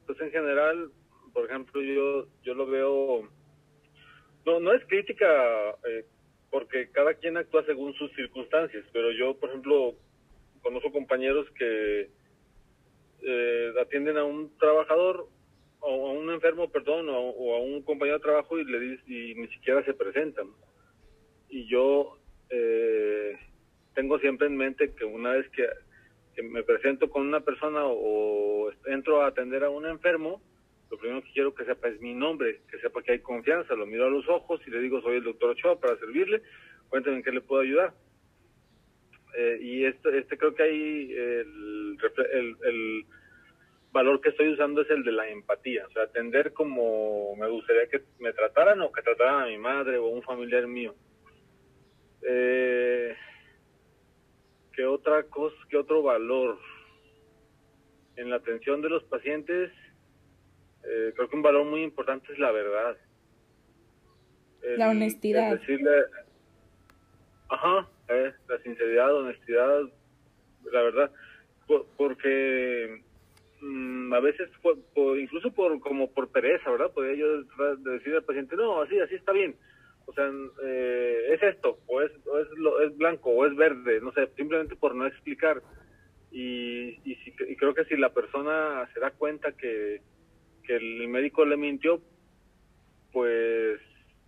Entonces, 0.00 0.26
en 0.26 0.32
general, 0.32 0.90
por 1.32 1.44
ejemplo, 1.46 1.82
yo 1.82 2.26
yo 2.42 2.54
lo 2.54 2.66
veo 2.66 3.28
no 4.46 4.60
no 4.60 4.72
es 4.72 4.84
crítica 4.86 5.26
eh, 5.86 6.04
porque 6.50 6.90
cada 6.90 7.14
quien 7.14 7.36
actúa 7.36 7.64
según 7.64 7.94
sus 7.94 8.12
circunstancias, 8.14 8.84
pero 8.92 9.12
yo, 9.12 9.34
por 9.34 9.50
ejemplo, 9.50 9.94
conozco 10.62 10.92
compañeros 10.92 11.46
que 11.58 12.10
eh, 13.22 13.72
atienden 13.80 14.16
a 14.16 14.24
un 14.24 14.56
trabajador 14.58 15.28
a 15.82 15.88
un 15.88 16.30
enfermo, 16.30 16.70
perdón, 16.70 17.06
o, 17.08 17.54
a 17.54 17.60
un 17.60 17.82
compañero 17.82 18.18
de 18.18 18.22
trabajo 18.22 18.58
y 18.58 18.64
le 18.64 18.98
y 19.06 19.34
ni 19.34 19.48
siquiera 19.48 19.84
se 19.84 19.94
presentan. 19.94 20.48
Y 21.48 21.66
yo 21.68 22.18
eh, 22.50 23.38
tengo 23.94 24.18
siempre 24.18 24.46
en 24.46 24.56
mente 24.56 24.94
que 24.94 25.04
una 25.04 25.32
vez 25.32 25.48
que, 25.50 25.66
me 26.42 26.62
presento 26.62 27.10
con 27.10 27.26
una 27.26 27.40
persona 27.40 27.80
o, 27.84 28.70
entro 28.86 29.20
a 29.20 29.26
atender 29.26 29.62
a 29.62 29.70
un 29.70 29.86
enfermo, 29.86 30.40
lo 30.90 30.98
primero 30.98 31.22
que 31.22 31.32
quiero 31.32 31.54
que 31.54 31.64
sepa 31.64 31.88
es 31.88 32.00
mi 32.00 32.14
nombre, 32.14 32.62
que 32.68 32.78
sepa 32.78 33.02
que 33.02 33.12
hay 33.12 33.18
confianza, 33.20 33.74
lo 33.74 33.86
miro 33.86 34.06
a 34.06 34.10
los 34.10 34.28
ojos 34.28 34.60
y 34.66 34.70
le 34.70 34.80
digo 34.80 35.00
soy 35.00 35.16
el 35.16 35.24
doctor 35.24 35.50
Ochoa 35.50 35.78
para 35.78 35.96
servirle, 35.98 36.42
cuéntame 36.88 37.16
en 37.16 37.22
qué 37.22 37.30
le 37.30 37.40
puedo 37.40 37.62
ayudar. 37.62 37.94
Eh, 39.36 39.58
y 39.62 39.84
este, 39.84 40.18
este 40.18 40.36
creo 40.36 40.54
que 40.54 40.62
hay 40.64 41.12
el, 41.12 43.06
valor 43.92 44.20
que 44.20 44.28
estoy 44.30 44.48
usando 44.48 44.82
es 44.82 44.90
el 44.90 45.02
de 45.02 45.12
la 45.12 45.28
empatía, 45.28 45.84
o 45.86 45.90
sea, 45.90 46.04
atender 46.04 46.52
como 46.52 47.34
me 47.36 47.48
gustaría 47.48 47.88
que 47.88 48.02
me 48.20 48.32
trataran 48.32 48.80
o 48.82 48.92
que 48.92 49.02
trataran 49.02 49.42
a 49.42 49.46
mi 49.46 49.58
madre 49.58 49.98
o 49.98 50.06
un 50.06 50.22
familiar 50.22 50.66
mío. 50.66 50.94
Eh, 52.22 53.16
¿Qué 54.72 54.86
otra 54.86 55.24
cosa, 55.24 55.56
qué 55.68 55.76
otro 55.76 56.02
valor? 56.02 56.58
En 58.14 58.30
la 58.30 58.36
atención 58.36 58.80
de 58.80 58.90
los 58.90 59.02
pacientes, 59.04 59.72
eh, 60.84 61.12
creo 61.14 61.28
que 61.28 61.36
un 61.36 61.42
valor 61.42 61.66
muy 61.66 61.82
importante 61.82 62.32
es 62.32 62.38
la 62.38 62.50
verdad. 62.52 62.96
la 64.76 64.90
honestidad. 64.90 65.52
decirle, 65.52 66.04
ajá, 67.48 67.88
eh, 68.08 68.32
la 68.48 68.58
sinceridad, 68.58 69.14
honestidad, 69.14 69.82
la 70.72 70.82
verdad, 70.82 71.10
porque 71.96 73.02
Mm, 73.60 74.12
a 74.14 74.20
veces 74.20 74.48
incluso 75.18 75.50
por 75.52 75.78
como 75.80 76.10
por 76.10 76.30
pereza, 76.30 76.70
¿verdad? 76.70 76.90
Podría 76.92 77.14
yo 77.14 77.42
decir 77.92 78.14
al 78.14 78.24
paciente, 78.24 78.56
no, 78.56 78.80
así, 78.80 78.98
así 78.98 79.14
está 79.14 79.32
bien. 79.32 79.54
O 80.06 80.12
sea, 80.12 80.30
eh, 80.64 81.34
es 81.34 81.42
esto, 81.42 81.78
o 81.86 82.00
es, 82.00 82.10
o 82.26 82.38
es, 82.38 82.48
lo, 82.56 82.80
es 82.80 82.96
blanco, 82.96 83.30
o 83.30 83.46
es 83.46 83.54
verde, 83.54 84.00
no 84.00 84.12
sé, 84.12 84.28
simplemente 84.36 84.76
por 84.76 84.94
no 84.94 85.06
explicar. 85.06 85.62
Y, 86.32 87.00
y, 87.04 87.18
y 87.48 87.56
creo 87.56 87.74
que 87.74 87.84
si 87.84 87.96
la 87.96 88.12
persona 88.14 88.88
se 88.94 89.00
da 89.00 89.10
cuenta 89.10 89.52
que, 89.52 90.00
el 90.76 91.08
médico 91.08 91.44
le 91.44 91.56
mintió, 91.56 92.00
pues 93.12 93.80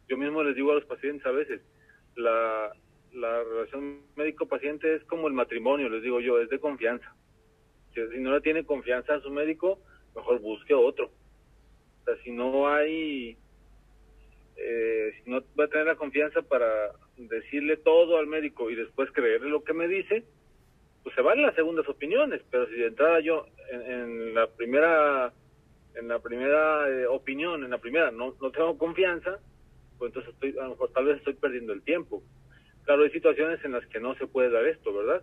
yo 0.08 0.16
mismo 0.16 0.42
les 0.42 0.56
digo 0.56 0.72
a 0.72 0.76
los 0.76 0.84
pacientes 0.84 1.24
a 1.26 1.30
veces, 1.30 1.60
la, 2.16 2.72
la 3.12 3.42
relación 3.44 4.00
médico-paciente 4.16 4.94
es 4.96 5.04
como 5.04 5.28
el 5.28 5.34
matrimonio, 5.34 5.88
les 5.88 6.02
digo 6.02 6.20
yo, 6.20 6.40
es 6.40 6.48
de 6.50 6.58
confianza 6.58 7.14
si 7.94 8.18
no 8.18 8.32
le 8.32 8.40
tiene 8.40 8.64
confianza 8.64 9.14
a 9.14 9.20
su 9.20 9.30
médico, 9.30 9.80
mejor 10.14 10.40
busque 10.40 10.74
otro. 10.74 11.06
O 11.06 12.04
sea, 12.04 12.16
si 12.24 12.30
no 12.30 12.68
hay, 12.68 13.36
eh, 14.56 15.12
si 15.16 15.30
no 15.30 15.42
va 15.58 15.64
a 15.64 15.68
tener 15.68 15.86
la 15.86 15.96
confianza 15.96 16.42
para 16.42 16.92
decirle 17.16 17.76
todo 17.76 18.18
al 18.18 18.26
médico 18.26 18.70
y 18.70 18.74
después 18.74 19.10
creerle 19.12 19.50
lo 19.50 19.62
que 19.62 19.74
me 19.74 19.88
dice, 19.88 20.24
pues 21.02 21.14
se 21.14 21.22
valen 21.22 21.46
las 21.46 21.54
segundas 21.54 21.88
opiniones, 21.88 22.40
pero 22.50 22.66
si 22.68 22.74
de 22.74 22.86
entrada 22.86 23.20
yo 23.20 23.46
en, 23.70 24.34
la 24.34 24.46
primera 24.46 25.32
en 25.94 26.08
la 26.08 26.18
primera 26.18 26.88
eh, 26.88 27.06
opinión, 27.06 27.64
en 27.64 27.70
la 27.70 27.78
primera 27.78 28.10
no, 28.10 28.34
no 28.40 28.50
tengo 28.50 28.76
confianza, 28.78 29.38
pues 29.98 30.10
entonces 30.10 30.32
estoy, 30.34 30.58
a 30.58 30.64
lo 30.64 30.70
mejor 30.70 30.90
tal 30.92 31.04
vez 31.06 31.18
estoy 31.18 31.34
perdiendo 31.34 31.72
el 31.72 31.82
tiempo. 31.82 32.22
Claro, 32.84 33.04
hay 33.04 33.10
situaciones 33.10 33.64
en 33.64 33.72
las 33.72 33.86
que 33.86 34.00
no 34.00 34.14
se 34.16 34.26
puede 34.26 34.50
dar 34.50 34.66
esto, 34.66 34.92
¿verdad? 34.92 35.22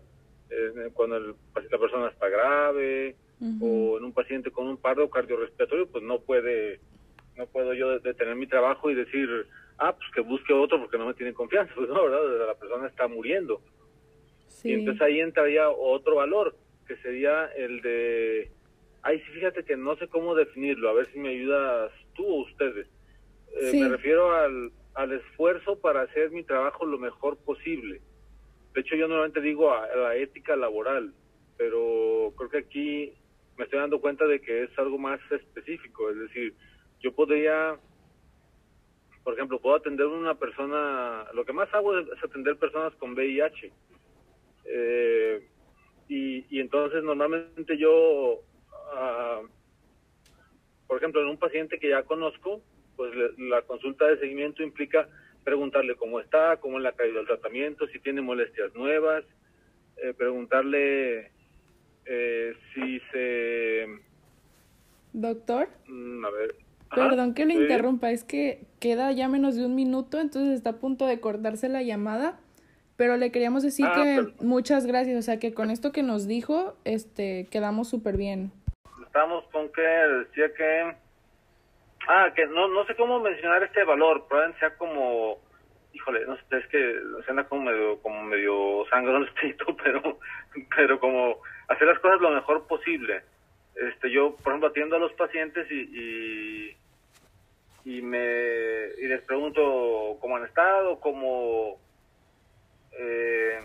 Eh, 0.49 0.89
cuando 0.93 1.19
la 1.19 1.77
persona 1.77 2.07
está 2.07 2.29
grave 2.29 3.15
o 3.61 3.97
en 3.97 4.03
un 4.03 4.11
paciente 4.11 4.51
con 4.51 4.67
un 4.67 4.77
paro 4.77 5.09
cardiorrespiratorio, 5.09 5.87
pues 5.87 6.03
no 6.03 6.19
puede, 6.19 6.79
no 7.37 7.45
puedo 7.47 7.73
yo 7.73 7.99
detener 7.99 8.35
mi 8.35 8.47
trabajo 8.47 8.89
y 8.89 8.95
decir, 8.95 9.29
ah, 9.77 9.95
pues 9.95 10.09
que 10.13 10.21
busque 10.21 10.53
otro 10.53 10.79
porque 10.79 10.97
no 10.97 11.05
me 11.05 11.13
tiene 11.13 11.33
confianza, 11.33 11.73
pues 11.75 11.87
no, 11.89 12.03
¿verdad? 12.03 12.47
La 12.47 12.55
persona 12.55 12.87
está 12.87 13.07
muriendo. 13.07 13.61
Y 14.63 14.73
entonces 14.73 15.01
ahí 15.01 15.19
entraría 15.21 15.69
otro 15.69 16.15
valor, 16.15 16.55
que 16.85 16.97
sería 16.97 17.45
el 17.55 17.81
de, 17.81 18.51
ay, 19.03 19.19
sí, 19.19 19.31
fíjate 19.33 19.63
que 19.63 19.77
no 19.77 19.95
sé 19.97 20.07
cómo 20.07 20.35
definirlo, 20.35 20.89
a 20.89 20.93
ver 20.93 21.11
si 21.11 21.19
me 21.19 21.29
ayudas 21.29 21.91
tú 22.13 22.25
o 22.25 22.41
ustedes. 22.43 22.87
Eh, 23.61 23.71
me 23.73 23.89
refiero 23.89 24.31
al, 24.31 24.71
al 24.95 25.11
esfuerzo 25.13 25.79
para 25.79 26.01
hacer 26.01 26.31
mi 26.31 26.43
trabajo 26.43 26.85
lo 26.85 26.97
mejor 26.97 27.37
posible. 27.37 28.01
De 28.73 28.81
hecho, 28.81 28.95
yo 28.95 29.07
normalmente 29.07 29.41
digo 29.41 29.73
a, 29.73 29.87
la 29.95 30.15
ética 30.15 30.55
laboral, 30.55 31.13
pero 31.57 32.33
creo 32.37 32.49
que 32.49 32.57
aquí 32.59 33.13
me 33.57 33.65
estoy 33.65 33.79
dando 33.79 33.99
cuenta 33.99 34.25
de 34.25 34.39
que 34.39 34.63
es 34.63 34.79
algo 34.79 34.97
más 34.97 35.19
específico. 35.31 36.09
Es 36.09 36.17
decir, 36.17 36.53
yo 37.01 37.13
podría, 37.13 37.77
por 39.23 39.33
ejemplo, 39.33 39.59
puedo 39.59 39.75
atender 39.75 40.05
a 40.05 40.09
una 40.09 40.35
persona, 40.35 41.25
lo 41.33 41.45
que 41.45 41.53
más 41.53 41.73
hago 41.73 41.97
es 41.97 42.23
atender 42.23 42.57
personas 42.57 42.93
con 42.95 43.13
VIH. 43.13 43.71
Eh, 44.65 45.47
y, 46.07 46.59
entonces 46.59 47.03
normalmente 47.03 47.77
yo, 47.77 48.41
ah, 48.93 49.41
por 50.87 50.97
ejemplo, 50.97 51.21
en 51.21 51.27
un 51.29 51.37
paciente 51.37 51.79
que 51.79 51.89
ya 51.89 52.03
conozco, 52.03 52.61
pues 52.95 53.13
la 53.37 53.61
consulta 53.61 54.05
de 54.05 54.19
seguimiento 54.19 54.63
implica 54.63 55.07
preguntarle 55.43 55.95
cómo 55.95 56.19
está, 56.19 56.57
cómo 56.57 56.79
le 56.79 56.89
ha 56.89 56.93
caído 56.93 57.21
el 57.21 57.27
tratamiento, 57.27 57.87
si 57.87 57.99
tiene 57.99 58.21
molestias 58.21 58.73
nuevas, 58.75 59.23
eh, 59.97 60.13
preguntarle 60.13 61.31
eh, 62.05 62.53
si 62.73 62.99
se... 63.11 63.85
Doctor. 65.13 65.69
Mm, 65.87 66.25
a 66.25 66.29
ver. 66.31 66.55
Perdón 66.93 67.33
que 67.33 67.45
lo 67.45 67.53
interrumpa, 67.53 68.11
es 68.11 68.23
que 68.23 68.61
queda 68.79 69.11
ya 69.11 69.27
menos 69.27 69.55
de 69.55 69.65
un 69.65 69.75
minuto, 69.75 70.19
entonces 70.19 70.55
está 70.55 70.71
a 70.71 70.77
punto 70.77 71.05
de 71.05 71.19
cortarse 71.19 71.69
la 71.69 71.83
llamada, 71.83 72.39
pero 72.95 73.15
le 73.15 73.31
queríamos 73.31 73.61
decir 73.61 73.85
ah, 73.87 73.93
que 73.95 74.43
muchas 74.43 74.87
gracias, 74.87 75.19
o 75.19 75.21
sea 75.21 75.39
que 75.39 75.53
con 75.53 75.69
esto 75.69 75.91
que 75.91 76.01
nos 76.01 76.27
dijo, 76.27 76.75
este, 76.85 77.47
quedamos 77.51 77.89
súper 77.89 78.17
bien. 78.17 78.51
Estamos 79.09 79.43
con 79.51 79.71
que 79.71 79.81
decía 79.81 80.53
que 80.53 80.93
Ah, 82.07 82.31
que 82.35 82.45
no, 82.47 82.67
no 82.67 82.85
sé 82.85 82.95
cómo 82.95 83.19
mencionar 83.19 83.61
este 83.63 83.83
valor, 83.83 84.25
probablemente 84.27 84.59
sea 84.59 84.75
como, 84.77 85.37
híjole, 85.93 86.25
no 86.25 86.35
sé, 86.37 86.57
es 86.57 86.67
que 86.67 86.99
suena 87.25 87.43
como 87.43 87.63
medio, 87.63 88.01
como 88.01 88.23
medio 88.23 88.85
sangrón 88.89 89.25
espíritu, 89.27 89.75
pero, 89.83 90.19
pero 90.75 90.99
como 90.99 91.41
hacer 91.67 91.87
las 91.87 91.99
cosas 91.99 92.21
lo 92.21 92.31
mejor 92.31 92.65
posible. 92.67 93.21
Este, 93.75 94.09
yo, 94.11 94.35
por 94.37 94.53
ejemplo, 94.53 94.69
atiendo 94.69 94.95
a 94.95 94.99
los 94.99 95.13
pacientes 95.13 95.69
y, 95.71 96.75
y, 97.85 98.01
me, 98.01 98.87
y 98.97 99.07
les 99.07 99.21
pregunto 99.21 100.17
cómo 100.19 100.37
han 100.37 100.45
estado, 100.45 100.99
cómo, 100.99 101.79
eh, 102.93 103.59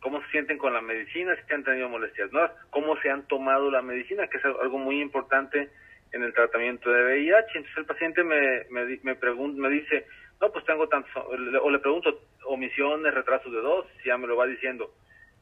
cómo 0.00 0.22
se 0.22 0.30
sienten 0.30 0.58
con 0.58 0.72
la 0.72 0.80
medicina, 0.80 1.34
si 1.36 1.54
han 1.54 1.64
tenido 1.64 1.88
molestias 1.88 2.32
nuevas, 2.32 2.52
cómo 2.70 2.96
se 3.00 3.10
han 3.10 3.26
tomado 3.26 3.70
la 3.70 3.82
medicina, 3.82 4.28
que 4.28 4.38
es 4.38 4.44
algo 4.44 4.78
muy 4.78 5.00
importante 5.00 5.70
en 6.12 6.22
el 6.22 6.32
tratamiento 6.32 6.90
de 6.90 7.04
VIH. 7.04 7.48
Entonces 7.54 7.78
el 7.78 7.86
paciente 7.86 8.22
me, 8.22 8.64
me, 8.70 8.98
me, 9.02 9.14
pregunta, 9.16 9.60
me 9.60 9.70
dice, 9.70 10.06
no, 10.40 10.50
pues 10.52 10.64
tengo 10.64 10.88
tantos, 10.88 11.10
o 11.16 11.70
le 11.70 11.78
pregunto 11.78 12.20
omisiones, 12.44 13.14
retrasos 13.14 13.52
de 13.52 13.60
dosis, 13.60 14.04
ya 14.04 14.16
me 14.16 14.26
lo 14.26 14.36
va 14.36 14.46
diciendo. 14.46 14.92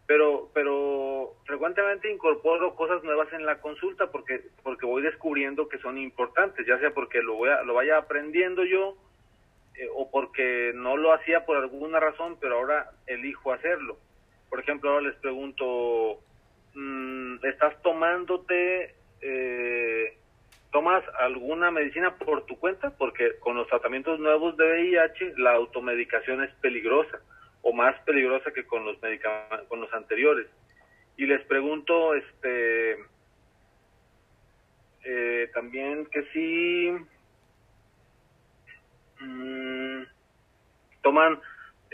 Pero, 0.06 0.50
pero 0.52 1.32
frecuentemente 1.46 2.12
incorporo 2.12 2.74
cosas 2.74 3.02
nuevas 3.04 3.32
en 3.32 3.46
la 3.46 3.60
consulta 3.60 4.10
porque, 4.10 4.42
porque 4.62 4.84
voy 4.84 5.02
descubriendo 5.02 5.68
que 5.68 5.78
son 5.78 5.96
importantes, 5.96 6.66
ya 6.66 6.78
sea 6.78 6.92
porque 6.92 7.22
lo, 7.22 7.34
voy 7.34 7.48
a, 7.48 7.62
lo 7.62 7.72
vaya 7.72 7.96
aprendiendo 7.96 8.64
yo 8.64 8.98
eh, 9.76 9.88
o 9.94 10.10
porque 10.10 10.72
no 10.74 10.98
lo 10.98 11.14
hacía 11.14 11.46
por 11.46 11.56
alguna 11.56 12.00
razón, 12.00 12.36
pero 12.38 12.56
ahora 12.56 12.90
elijo 13.06 13.52
hacerlo. 13.52 13.96
Por 14.54 14.62
ejemplo, 14.62 14.90
ahora 14.90 15.08
les 15.08 15.16
pregunto, 15.16 16.20
mm, 16.74 17.44
¿estás 17.44 17.74
tomándote 17.82 18.94
eh, 19.20 20.16
tomas 20.70 21.02
alguna 21.18 21.72
medicina 21.72 22.14
por 22.14 22.46
tu 22.46 22.56
cuenta, 22.60 22.90
porque 22.96 23.36
con 23.40 23.56
los 23.56 23.66
tratamientos 23.66 24.20
nuevos 24.20 24.56
de 24.56 24.64
VIH 24.64 25.34
la 25.38 25.54
automedicación 25.54 26.44
es 26.44 26.54
peligrosa 26.60 27.18
o 27.62 27.72
más 27.72 28.00
peligrosa 28.02 28.52
que 28.52 28.64
con 28.64 28.84
los 28.84 28.96
con 29.66 29.80
los 29.80 29.92
anteriores. 29.92 30.46
Y 31.16 31.26
les 31.26 31.44
pregunto, 31.46 32.14
este, 32.14 32.92
eh, 35.02 35.50
también 35.52 36.06
que 36.06 36.22
si 36.32 36.92
mm, 39.18 40.02
toman 41.02 41.40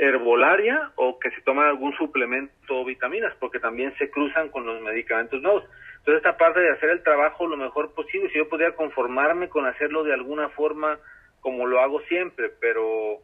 herbolaria 0.01 0.93
o 0.97 1.19
que 1.19 1.31
si 1.31 1.43
toman 1.43 1.67
algún 1.67 1.95
suplemento 1.97 2.55
o 2.71 2.85
vitaminas, 2.87 3.35
porque 3.39 3.61
también 3.61 3.95
se 3.99 4.11
cruzan 4.11 4.49
con 4.49 4.65
los 4.65 4.81
medicamentos 4.81 5.43
nuevos. 5.43 5.65
Entonces 5.99 6.25
esta 6.25 6.39
parte 6.39 6.61
de 6.61 6.71
hacer 6.71 6.89
el 6.89 7.03
trabajo 7.03 7.47
lo 7.47 7.59
mejor 7.59 7.93
posible, 7.93 8.31
si 8.31 8.39
yo 8.39 8.49
podría 8.49 8.75
conformarme 8.75 9.51
con 9.51 9.67
hacerlo 9.67 10.03
de 10.03 10.15
alguna 10.15 10.49
forma 10.49 10.99
como 11.41 11.67
lo 11.67 11.81
hago 11.81 12.01
siempre, 12.03 12.51
pero 12.61 13.19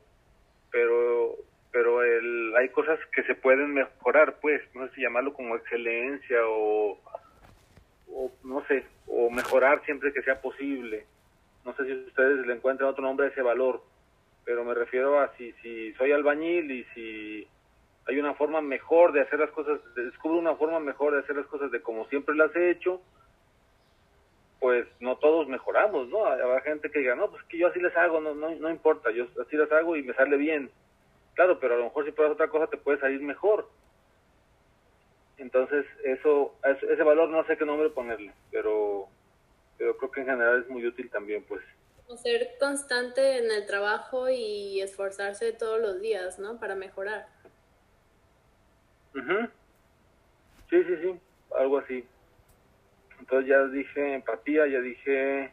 pero 0.71 1.37
pero 1.73 2.03
el, 2.03 2.55
hay 2.57 2.69
cosas 2.69 2.99
que 3.15 3.23
se 3.23 3.35
pueden 3.35 3.73
mejorar, 3.73 4.37
pues, 4.41 4.63
no 4.75 4.87
sé 4.89 4.95
si 4.95 5.03
llamarlo 5.03 5.33
como 5.33 5.57
excelencia 5.57 6.39
o 6.47 6.99
o 8.09 8.31
no 8.45 8.63
sé, 8.67 8.85
o 9.07 9.31
mejorar 9.31 9.83
siempre 9.87 10.13
que 10.13 10.23
sea 10.23 10.43
posible. 10.43 11.07
No 11.65 11.75
sé 11.75 11.87
si 11.87 11.93
ustedes 11.93 12.47
le 12.47 12.53
encuentran 12.53 12.91
otro 12.91 13.03
nombre 13.03 13.27
a 13.27 13.31
ese 13.31 13.43
valor, 13.43 13.83
pero 14.47 14.65
me 14.65 14.75
refiero 14.75 15.19
a 15.21 15.37
si, 15.37 15.53
si 15.61 15.93
soy 15.95 16.13
albañil 16.13 16.71
y 16.71 16.85
si 16.95 17.49
hay 18.07 18.19
una 18.19 18.35
forma 18.35 18.61
mejor 18.61 19.13
de 19.13 19.21
hacer 19.21 19.41
las 19.41 19.51
cosas, 19.51 19.81
descubro 19.97 20.39
una 20.39 20.55
forma 20.55 20.79
mejor 20.79 21.13
de 21.13 21.19
hacer 21.19 21.35
las 21.35 21.47
cosas 21.47 21.73
de 21.73 21.83
como 21.83 22.07
siempre 22.07 22.37
las 22.37 22.55
he 22.55 22.71
hecho, 22.71 23.03
pues 24.61 24.87
no 25.01 25.17
todos 25.17 25.49
mejoramos, 25.49 26.09
¿no? 26.09 26.25
Habrá 26.25 26.61
gente 26.61 26.91
que 26.93 27.01
diga, 27.01 27.17
no, 27.17 27.29
pues 27.29 27.43
que 27.45 27.59
yo 27.59 27.67
así 27.67 27.81
les 27.81 27.95
hago, 27.97 28.21
no, 28.21 28.37
no, 28.37 28.55
no 28.55 28.71
importa, 28.71 29.11
yo 29.11 29.27
así 29.45 29.57
las 29.57 29.71
hago 29.73 29.97
y 29.97 30.05
me 30.05 30.15
sale 30.15 30.37
bien. 30.37 30.71
Claro, 31.35 31.59
pero 31.59 31.75
a 31.75 31.79
lo 31.79 31.85
mejor 31.85 32.05
si 32.05 32.13
pruebas 32.13 32.35
otra 32.35 32.49
cosa 32.49 32.69
te 32.69 32.77
puede 32.77 33.01
salir 33.01 33.21
mejor. 33.21 33.69
Entonces, 35.39 35.85
eso, 36.05 36.55
ese 36.65 37.03
valor 37.03 37.29
no 37.31 37.45
sé 37.47 37.57
qué 37.59 37.67
nombre 37.67 37.91
ponerle, 37.91 38.33
pero, 38.53 39.09
pero 39.77 39.97
creo 39.97 40.11
que 40.13 40.21
en 40.21 40.27
general 40.27 40.63
es 40.63 40.69
muy 40.71 40.87
útil 40.87 41.11
también, 41.11 41.45
pues. 41.49 41.63
Ser 42.15 42.57
constante 42.59 43.39
en 43.39 43.51
el 43.51 43.67
trabajo 43.67 44.29
y 44.31 44.81
esforzarse 44.81 45.53
todos 45.53 45.81
los 45.81 46.01
días, 46.01 46.39
¿no? 46.39 46.59
Para 46.59 46.75
mejorar. 46.75 47.27
Sí, 50.71 50.85
sí, 50.85 50.97
sí, 51.03 51.21
algo 51.59 51.79
así. 51.79 52.07
Entonces 53.19 53.49
ya 53.49 53.65
dije 53.67 54.15
empatía, 54.15 54.67
ya 54.67 54.81
dije... 54.81 55.53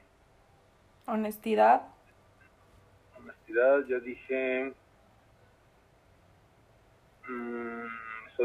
Honestidad. 1.07 1.81
Honestidad, 3.17 3.79
ya 3.87 3.99
dije... 3.99 4.73
Mmm, 7.27 7.87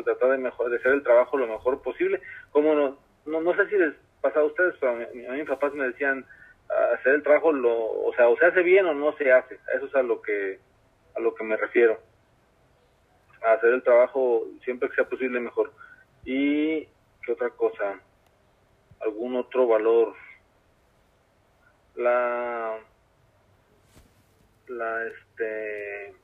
tratar 0.03 0.31
de 0.31 0.39
mejor, 0.39 0.71
de 0.71 0.77
hacer 0.77 0.93
el 0.93 1.03
trabajo 1.03 1.37
lo 1.37 1.47
mejor 1.47 1.83
posible. 1.83 2.21
Como 2.53 2.75
no, 2.75 2.99
no, 3.27 3.41
no 3.41 3.55
sé 3.55 3.69
si 3.69 3.77
les 3.77 3.95
pasaba 4.21 4.43
a 4.43 4.49
ustedes, 4.49 4.75
pero 4.81 4.93
a, 4.93 4.97
mí, 4.97 5.27
a 5.27 5.33
mis 5.33 5.49
papás 5.49 5.73
me 5.75 5.87
decían 5.89 6.25
hacer 6.95 7.15
el 7.15 7.23
trabajo 7.23 7.53
lo, 7.53 7.75
o 7.75 8.13
sea, 8.15 8.29
o 8.29 8.37
se 8.37 8.47
hace 8.47 8.63
bien 8.63 8.87
o 8.87 8.95
no 8.95 9.17
se 9.17 9.33
hace. 9.33 9.59
Eso 9.75 9.87
es 9.87 9.95
a 9.95 10.03
lo 10.03 10.21
que 10.21 10.59
a 11.15 11.21
lo 11.21 11.35
que 11.35 11.45
me 11.45 11.57
refiero. 11.57 12.01
A 13.43 13.53
hacer 13.53 13.71
el 13.71 13.83
trabajo 13.83 14.45
siempre 14.65 14.89
que 14.89 14.97
sea 14.97 15.09
posible 15.09 15.41
mejor. 15.41 15.73
Y 16.25 16.87
qué 17.23 17.33
otra 17.33 17.51
cosa, 17.51 18.01
algún 19.01 19.37
otro 19.37 19.67
valor. 19.67 20.15
La 21.95 22.79
la 24.69 25.07
este 25.07 26.15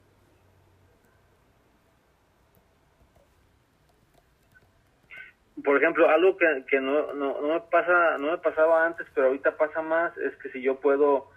por 5.64 5.78
ejemplo, 5.78 6.08
algo 6.08 6.36
que, 6.36 6.64
que 6.68 6.78
no, 6.78 7.14
no, 7.14 7.40
no, 7.40 7.54
me 7.54 7.60
pasa, 7.70 8.18
no 8.18 8.30
me 8.30 8.38
pasaba 8.38 8.84
antes, 8.84 9.06
pero 9.14 9.28
ahorita 9.28 9.56
pasa 9.56 9.80
más, 9.80 10.16
es 10.18 10.36
que 10.36 10.50
si 10.50 10.60
yo 10.60 10.78
puedo 10.78 11.30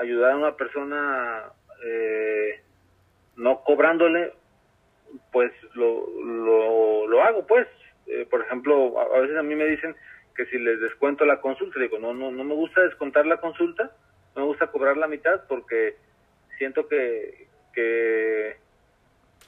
ayudar 0.00 0.32
a 0.32 0.36
una 0.36 0.56
persona 0.56 1.44
eh, 1.84 2.62
no 3.36 3.62
cobrándole, 3.62 4.32
pues 5.30 5.52
lo, 5.74 6.08
lo, 6.24 7.06
lo 7.06 7.22
hago, 7.22 7.46
pues. 7.46 7.68
Eh, 8.06 8.26
por 8.30 8.40
ejemplo, 8.40 8.98
a, 8.98 9.20
veces 9.20 9.36
a 9.36 9.42
mí 9.42 9.54
me 9.54 9.66
dicen 9.66 9.94
que 10.34 10.46
si 10.46 10.58
les 10.58 10.80
descuento 10.80 11.26
la 11.26 11.40
consulta, 11.40 11.78
digo, 11.78 11.98
no, 11.98 12.14
no, 12.14 12.30
no 12.30 12.44
me 12.44 12.54
gusta 12.54 12.80
descontar 12.82 13.26
la 13.26 13.38
consulta, 13.38 13.90
no 14.34 14.42
me 14.42 14.46
gusta 14.48 14.68
cobrar 14.68 14.96
la 14.96 15.06
mitad 15.06 15.42
porque 15.48 15.96
siento 16.56 16.88
que, 16.88 17.48
que 17.74 18.56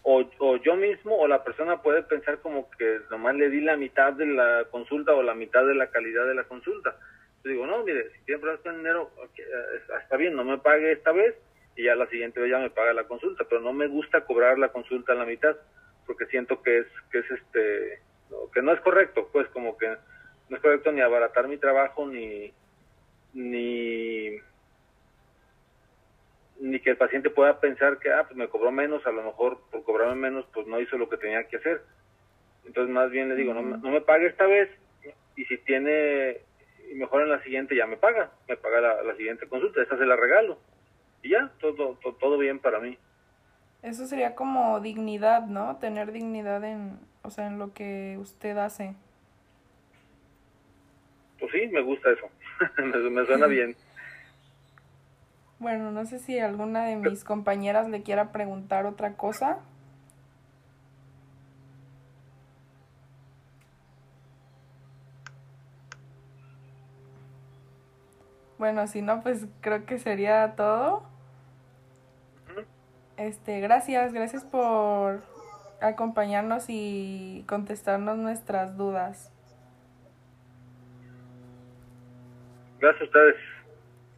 o, 0.03 0.25
o, 0.39 0.57
yo 0.57 0.77
mismo 0.77 1.17
o 1.17 1.27
la 1.27 1.43
persona 1.45 1.83
puede 1.83 2.03
pensar 2.03 2.39
como 2.41 2.71
que 2.71 3.01
nomás 3.11 3.35
le 3.35 3.51
di 3.51 3.61
la 3.61 3.77
mitad 3.77 4.13
de 4.13 4.27
la 4.27 4.67
consulta 4.71 5.15
o 5.15 5.23
la 5.23 5.35
mitad 5.35 5.67
de 5.67 5.75
la 5.75 5.89
calidad 5.89 6.27
de 6.27 6.35
la 6.35 6.45
consulta. 6.45 6.97
Yo 7.45 7.51
digo, 7.51 7.67
no, 7.67 7.85
mire, 7.85 8.11
si 8.11 8.25
tiene 8.25 8.41
problemas 8.41 8.63
con 8.63 8.77
dinero, 8.77 9.11
eh, 9.37 9.81
está 10.01 10.17
bien, 10.17 10.35
no 10.35 10.45
me 10.45 10.59
pague 10.59 10.93
esta 10.93 11.13
vez 11.13 11.35
y 11.77 11.85
ya 11.85 11.95
la 11.95 12.09
siguiente 12.09 12.41
vez 12.41 12.51
ya 12.51 12.59
me 12.59 12.71
paga 12.71 12.93
la 12.93 13.05
consulta, 13.05 13.45
pero 13.49 13.61
no 13.61 13.73
me 13.73 13.87
gusta 13.87 14.25
cobrar 14.25 14.59
la 14.59 14.71
consulta 14.71 15.13
a 15.13 15.17
la 15.17 15.25
mitad 15.25 15.57
porque 16.07 16.27
siento 16.27 16.63
que 16.63 16.79
es 16.79 16.87
que 17.13 17.19
es 17.19 17.31
este 17.31 18.01
que 18.53 18.63
no 18.63 18.73
es 18.73 18.81
correcto, 18.81 19.29
pues 19.33 19.47
como 19.49 19.77
que 19.77 19.89
no 20.49 20.57
es 20.57 20.63
correcto 20.63 20.91
ni 20.91 21.03
abaratar 21.03 21.47
mi 21.47 21.59
trabajo 21.59 22.07
ni 22.07 22.53
ni 23.35 24.41
ni 26.61 26.81
que 26.81 26.91
el 26.91 26.97
paciente 26.97 27.31
pueda 27.31 27.61
pensar 27.61 27.99
que, 27.99 28.13
ah, 28.13 28.25
pues 28.25 28.37
me 28.37 28.49
cobró 28.49 28.71
menos, 28.71 29.07
a 29.07 29.13
lo 29.13 29.23
mejor 29.23 29.61
por 29.71 29.85
cobrarme 29.85 30.17
menos, 30.17 30.47
pues 30.53 30.67
no 30.67 30.81
hizo 30.81 30.99
lo 30.99 31.09
que 31.09 31.17
tenía 31.17 31.45
que 31.45 31.57
hacer. 31.57 31.83
Entonces, 32.67 32.93
más 32.93 33.11
bien 33.11 33.29
le 33.29 33.37
digo, 33.37 33.55
no, 33.55 33.63
no 33.63 33.91
me 33.91 34.01
pague 34.01 34.27
esta 34.27 34.47
vez 34.47 34.69
y 35.39 35.45
si 35.45 35.57
tiene, 35.59 36.39
y 36.91 36.95
mejor 36.97 37.23
en 37.23 37.31
la 37.31 37.41
siguiente 37.45 37.77
ya 37.77 37.87
me 37.87 37.97
paga, 37.97 38.33
me 38.49 38.57
paga 38.57 39.03
la, 39.05 39.17
siguiente 39.17 39.47
consulta, 39.47 39.81
esta 39.81 39.97
se 39.97 40.05
la 40.05 40.17
regalo. 40.17 40.59
Y 41.23 41.31
ya, 41.31 41.53
todo, 41.61 41.97
todo, 42.03 42.15
todo, 42.15 42.39
bien 42.39 42.59
para 42.59 42.81
mí. 42.81 42.99
Eso 43.83 44.07
sería 44.07 44.35
como 44.35 44.81
dignidad, 44.81 45.47
¿no? 45.47 45.77
Tener 45.77 46.11
dignidad 46.11 46.65
en, 46.65 46.99
o 47.23 47.31
sea, 47.31 47.47
en 47.47 47.61
lo 47.61 47.73
que 47.73 48.17
usted 48.19 48.57
hace. 48.59 48.95
Pues 51.39 51.53
sí, 51.53 51.69
me 51.69 51.83
gusta 51.83 52.11
eso, 52.11 52.29
me, 52.79 53.11
me 53.11 53.27
suena 53.27 53.47
bien. 53.47 53.77
Bueno, 55.59 55.91
no 55.91 56.05
sé 56.07 56.21
si 56.21 56.39
alguna 56.39 56.85
de 56.85 56.97
mis 56.97 57.25
compañeras 57.25 57.89
le 57.89 58.03
quiera 58.03 58.31
preguntar 58.31 58.87
otra 58.87 59.15
cosa. 59.15 59.59
Bueno, 68.59 68.87
si 68.87 69.03
no, 69.03 69.23
pues 69.23 69.47
creo 69.61 69.85
que 69.87 69.99
sería 69.99 70.55
todo. 70.57 71.03
Este, 73.17 73.61
gracias, 73.61 74.13
gracias 74.13 74.45
por 74.45 75.23
acompañarnos 75.81 76.67
y 76.69 77.45
contestarnos 77.49 78.17
nuestras 78.17 78.77
dudas. 78.77 79.33
Gracias 82.81 83.03
a 83.03 83.05
ustedes. 83.05 83.58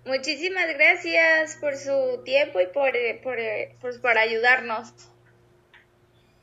Muchísimas 0.05 0.67
gracias 0.75 1.57
por 1.57 1.77
su 1.77 2.23
tiempo 2.25 2.61
y 2.61 2.67
por, 2.69 2.97
eh, 2.97 3.21
por, 3.23 3.39
eh, 3.39 3.77
pues, 3.81 3.99
por 3.99 4.17
ayudarnos. 4.17 4.95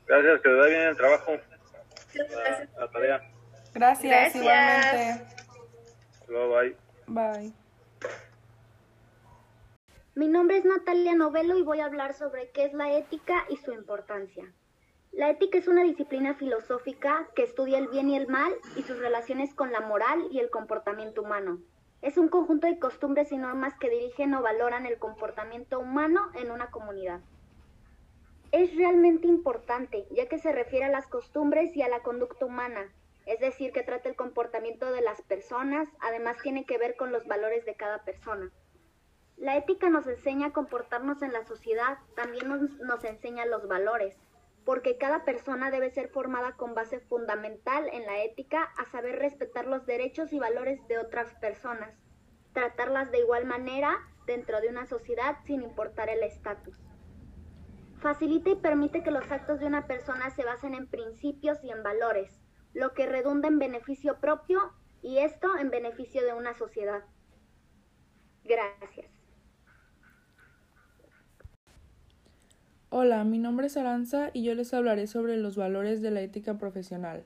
Gracias, 0.06 0.40
que 0.40 0.48
le 0.48 0.54
vaya 0.54 0.78
bien 0.78 0.88
el 0.88 0.96
trabajo. 0.96 1.32
La, 2.78 2.88
tarea. 2.88 3.20
Gracias, 3.74 4.34
igualmente. 4.34 5.24
bye. 6.28 6.76
Bye. 7.06 7.52
Mi 10.14 10.28
nombre 10.28 10.56
es 10.56 10.64
Natalia 10.64 11.14
Novelo 11.14 11.56
y 11.58 11.62
voy 11.62 11.80
a 11.80 11.86
hablar 11.86 12.14
sobre 12.14 12.50
qué 12.50 12.64
es 12.64 12.72
la 12.72 12.92
ética 12.96 13.44
y 13.50 13.56
su 13.56 13.72
importancia. 13.72 14.52
La 15.12 15.30
ética 15.30 15.58
es 15.58 15.68
una 15.68 15.82
disciplina 15.82 16.34
filosófica 16.34 17.28
que 17.34 17.42
estudia 17.42 17.78
el 17.78 17.88
bien 17.88 18.08
y 18.10 18.16
el 18.16 18.28
mal 18.28 18.52
y 18.76 18.82
sus 18.82 18.98
relaciones 18.98 19.54
con 19.54 19.72
la 19.72 19.80
moral 19.80 20.28
y 20.30 20.38
el 20.38 20.50
comportamiento 20.50 21.22
humano. 21.22 21.60
Es 22.00 22.16
un 22.16 22.28
conjunto 22.28 22.66
de 22.66 22.78
costumbres 22.78 23.32
y 23.32 23.36
normas 23.36 23.74
que 23.78 23.90
dirigen 23.90 24.34
o 24.34 24.42
valoran 24.42 24.86
el 24.86 24.98
comportamiento 24.98 25.80
humano 25.80 26.30
en 26.34 26.50
una 26.50 26.70
comunidad. 26.70 27.20
Es 28.52 28.74
realmente 28.76 29.26
importante, 29.26 30.06
ya 30.10 30.26
que 30.26 30.38
se 30.38 30.52
refiere 30.52 30.86
a 30.86 30.90
las 30.90 31.06
costumbres 31.06 31.76
y 31.76 31.82
a 31.82 31.88
la 31.88 32.02
conducta 32.02 32.46
humana, 32.46 32.92
es 33.26 33.40
decir, 33.40 33.72
que 33.72 33.82
trata 33.82 34.08
el 34.08 34.16
comportamiento 34.16 34.90
de 34.90 35.02
las 35.02 35.20
personas, 35.20 35.86
además 36.00 36.38
tiene 36.42 36.64
que 36.64 36.78
ver 36.78 36.96
con 36.96 37.12
los 37.12 37.26
valores 37.26 37.66
de 37.66 37.74
cada 37.74 38.02
persona. 38.04 38.50
La 39.36 39.56
ética 39.56 39.90
nos 39.90 40.06
enseña 40.06 40.46
a 40.46 40.52
comportarnos 40.52 41.20
en 41.22 41.32
la 41.32 41.44
sociedad, 41.44 41.98
también 42.16 42.48
nos, 42.48 43.04
enseña 43.04 43.44
los 43.44 43.68
valores 43.68 44.16
porque 44.68 44.98
cada 44.98 45.24
persona 45.24 45.70
debe 45.70 45.88
ser 45.88 46.10
formada 46.10 46.52
con 46.52 46.74
base 46.74 47.00
fundamental 47.00 47.88
en 47.90 48.04
la 48.04 48.22
ética 48.22 48.64
a 48.76 48.84
saber 48.90 49.18
respetar 49.18 49.66
los 49.66 49.86
derechos 49.86 50.30
y 50.34 50.38
valores 50.38 50.86
de 50.88 50.98
otras 50.98 51.32
personas, 51.36 51.98
tratarlas 52.52 53.10
de 53.10 53.20
igual 53.20 53.46
manera 53.46 53.96
dentro 54.26 54.60
de 54.60 54.68
una 54.68 54.84
sociedad 54.84 55.38
sin 55.46 55.62
importar 55.62 56.10
el 56.10 56.22
estatus. 56.22 56.78
Facilita 58.02 58.50
y 58.50 58.56
permite 58.56 59.02
que 59.02 59.10
los 59.10 59.32
actos 59.32 59.58
de 59.58 59.64
una 59.64 59.86
persona 59.86 60.28
se 60.28 60.44
basen 60.44 60.74
en 60.74 60.86
principios 60.86 61.64
y 61.64 61.70
en 61.70 61.82
valores, 61.82 62.38
lo 62.74 62.92
que 62.92 63.06
redunda 63.06 63.48
en 63.48 63.58
beneficio 63.58 64.20
propio 64.20 64.74
y 65.00 65.20
esto 65.20 65.56
en 65.56 65.70
beneficio 65.70 66.22
de 66.22 66.34
una 66.34 66.52
sociedad. 66.52 67.04
Gracias. 68.44 69.17
Hola, 72.90 73.22
mi 73.24 73.36
nombre 73.36 73.66
es 73.66 73.76
Aranza 73.76 74.30
y 74.32 74.44
yo 74.44 74.54
les 74.54 74.72
hablaré 74.72 75.06
sobre 75.06 75.36
los 75.36 75.56
valores 75.56 76.00
de 76.00 76.10
la 76.10 76.22
ética 76.22 76.56
profesional. 76.56 77.22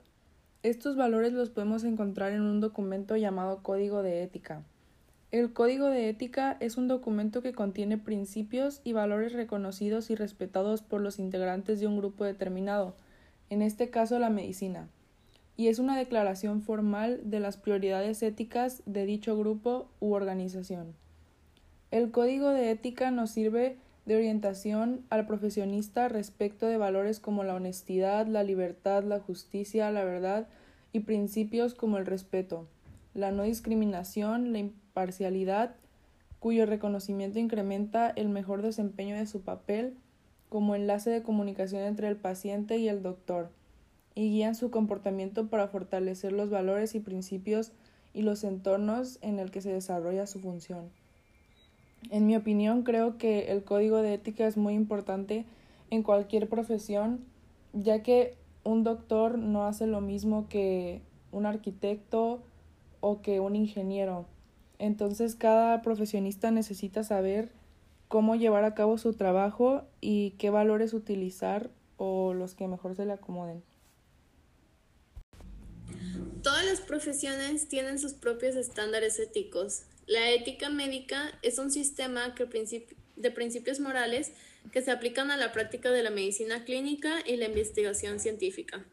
Estos 0.64 0.96
valores 0.96 1.32
los 1.34 1.50
podemos 1.50 1.84
encontrar 1.84 2.32
en 2.32 2.40
un 2.40 2.60
documento 2.60 3.16
llamado 3.16 3.62
Código 3.62 4.02
de 4.02 4.24
Ética. 4.24 4.64
El 5.30 5.52
Código 5.52 5.86
de 5.86 6.08
Ética 6.08 6.56
es 6.58 6.76
un 6.76 6.88
documento 6.88 7.42
que 7.42 7.52
contiene 7.52 7.96
principios 7.96 8.80
y 8.82 8.92
valores 8.92 9.34
reconocidos 9.34 10.10
y 10.10 10.16
respetados 10.16 10.82
por 10.82 11.00
los 11.00 11.20
integrantes 11.20 11.78
de 11.78 11.86
un 11.86 11.96
grupo 11.96 12.24
determinado, 12.24 12.96
en 13.48 13.62
este 13.62 13.88
caso 13.88 14.18
la 14.18 14.30
medicina. 14.30 14.88
y 15.56 15.68
es 15.68 15.78
una 15.78 15.96
declaración 15.96 16.62
formal 16.62 17.20
de 17.24 17.38
las 17.38 17.56
prioridades 17.56 18.20
éticas 18.24 18.82
de 18.84 19.06
dicho 19.06 19.38
grupo 19.38 19.86
u 20.00 20.14
organización. 20.14 20.94
El 21.92 22.10
código 22.10 22.48
de 22.48 22.70
ética 22.70 23.12
nos 23.12 23.30
sirve 23.30 23.76
de 24.04 24.16
orientación 24.16 25.04
al 25.10 25.26
profesionista 25.26 26.08
respecto 26.08 26.66
de 26.66 26.76
valores 26.76 27.20
como 27.20 27.44
la 27.44 27.54
honestidad, 27.54 28.26
la 28.26 28.42
libertad, 28.42 29.04
la 29.04 29.20
justicia, 29.20 29.90
la 29.90 30.04
verdad 30.04 30.48
y 30.92 31.00
principios 31.00 31.74
como 31.74 31.98
el 31.98 32.06
respeto, 32.06 32.68
la 33.14 33.30
no 33.30 33.44
discriminación, 33.44 34.52
la 34.52 34.58
imparcialidad, 34.58 35.76
cuyo 36.38 36.66
reconocimiento 36.66 37.38
incrementa 37.38 38.10
el 38.10 38.28
mejor 38.28 38.62
desempeño 38.62 39.16
de 39.16 39.26
su 39.26 39.42
papel 39.42 39.96
como 40.48 40.74
enlace 40.74 41.08
de 41.08 41.22
comunicación 41.22 41.82
entre 41.82 42.08
el 42.08 42.16
paciente 42.16 42.76
y 42.76 42.88
el 42.88 43.02
doctor, 43.02 43.50
y 44.14 44.28
guían 44.28 44.54
su 44.54 44.70
comportamiento 44.70 45.48
para 45.48 45.68
fortalecer 45.68 46.32
los 46.32 46.50
valores 46.50 46.94
y 46.94 47.00
principios 47.00 47.72
y 48.12 48.22
los 48.22 48.44
entornos 48.44 49.18
en 49.22 49.38
el 49.38 49.50
que 49.50 49.62
se 49.62 49.72
desarrolla 49.72 50.26
su 50.26 50.40
función. 50.40 50.90
En 52.10 52.26
mi 52.26 52.36
opinión, 52.36 52.82
creo 52.82 53.16
que 53.16 53.52
el 53.52 53.64
código 53.64 53.98
de 53.98 54.14
ética 54.14 54.46
es 54.46 54.56
muy 54.56 54.74
importante 54.74 55.44
en 55.90 56.02
cualquier 56.02 56.48
profesión, 56.48 57.24
ya 57.72 58.02
que 58.02 58.36
un 58.64 58.84
doctor 58.84 59.38
no 59.38 59.64
hace 59.64 59.86
lo 59.86 60.00
mismo 60.00 60.48
que 60.48 61.02
un 61.30 61.46
arquitecto 61.46 62.42
o 63.00 63.22
que 63.22 63.40
un 63.40 63.56
ingeniero. 63.56 64.26
Entonces, 64.78 65.34
cada 65.34 65.82
profesionista 65.82 66.50
necesita 66.50 67.04
saber 67.04 67.50
cómo 68.08 68.36
llevar 68.36 68.64
a 68.64 68.74
cabo 68.74 68.98
su 68.98 69.14
trabajo 69.14 69.82
y 70.00 70.32
qué 70.32 70.50
valores 70.50 70.92
utilizar 70.92 71.70
o 71.96 72.34
los 72.34 72.54
que 72.54 72.68
mejor 72.68 72.94
se 72.94 73.06
le 73.06 73.12
acomoden. 73.12 73.62
Todas 76.42 76.64
las 76.64 76.80
profesiones 76.80 77.68
tienen 77.68 77.98
sus 77.98 78.14
propios 78.14 78.56
estándares 78.56 79.18
éticos. 79.20 79.84
La 80.06 80.30
ética 80.30 80.68
médica 80.68 81.38
es 81.42 81.58
un 81.58 81.70
sistema 81.70 82.34
de 83.16 83.30
principios 83.30 83.80
morales 83.80 84.32
que 84.70 84.82
se 84.82 84.90
aplican 84.90 85.30
a 85.30 85.36
la 85.36 85.52
práctica 85.52 85.90
de 85.90 86.02
la 86.02 86.10
medicina 86.10 86.64
clínica 86.64 87.22
y 87.26 87.36
la 87.36 87.46
investigación 87.46 88.20
científica. 88.20 88.84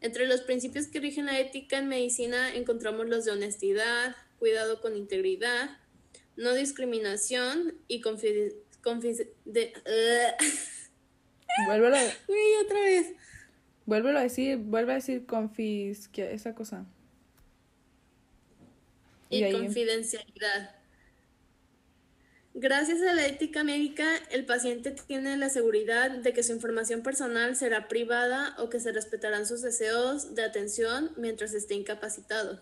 Entre 0.00 0.26
los 0.26 0.42
principios 0.42 0.86
que 0.86 1.00
rigen 1.00 1.26
la 1.26 1.38
ética 1.40 1.78
en 1.78 1.88
medicina 1.88 2.54
encontramos 2.54 3.08
los 3.08 3.24
de 3.24 3.32
honestidad, 3.32 4.14
cuidado 4.38 4.80
con 4.80 4.96
integridad, 4.96 5.76
no 6.36 6.54
discriminación 6.54 7.74
y 7.88 8.00
confidencialidad. 8.00 10.36
Vuélvelo. 11.66 11.96
Uy, 12.28 12.38
otra 12.64 12.80
vez. 12.80 13.12
Vuélvelo 13.86 14.18
a 14.18 14.22
decir, 14.22 14.58
vuelve 14.58 14.92
a 14.92 14.96
decir 14.96 15.26
confis, 15.26 16.10
esa 16.14 16.54
cosa. 16.54 16.86
Y, 19.30 19.44
y 19.44 19.52
confidencialidad. 19.52 20.78
Gracias 22.54 23.02
a 23.02 23.14
la 23.14 23.26
ética 23.26 23.62
médica, 23.62 24.16
el 24.30 24.44
paciente 24.44 24.90
tiene 24.90 25.36
la 25.36 25.48
seguridad 25.48 26.10
de 26.10 26.32
que 26.32 26.42
su 26.42 26.52
información 26.52 27.02
personal 27.02 27.54
será 27.54 27.86
privada 27.86 28.56
o 28.58 28.68
que 28.68 28.80
se 28.80 28.90
respetarán 28.90 29.46
sus 29.46 29.62
deseos 29.62 30.34
de 30.34 30.42
atención 30.42 31.12
mientras 31.16 31.54
esté 31.54 31.74
incapacitado. 31.74 32.60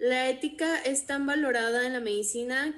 La 0.00 0.28
ética 0.28 0.80
es 0.82 1.06
tan 1.06 1.26
valorada 1.26 1.86
en 1.86 1.92
la 1.92 2.00
medicina 2.00 2.74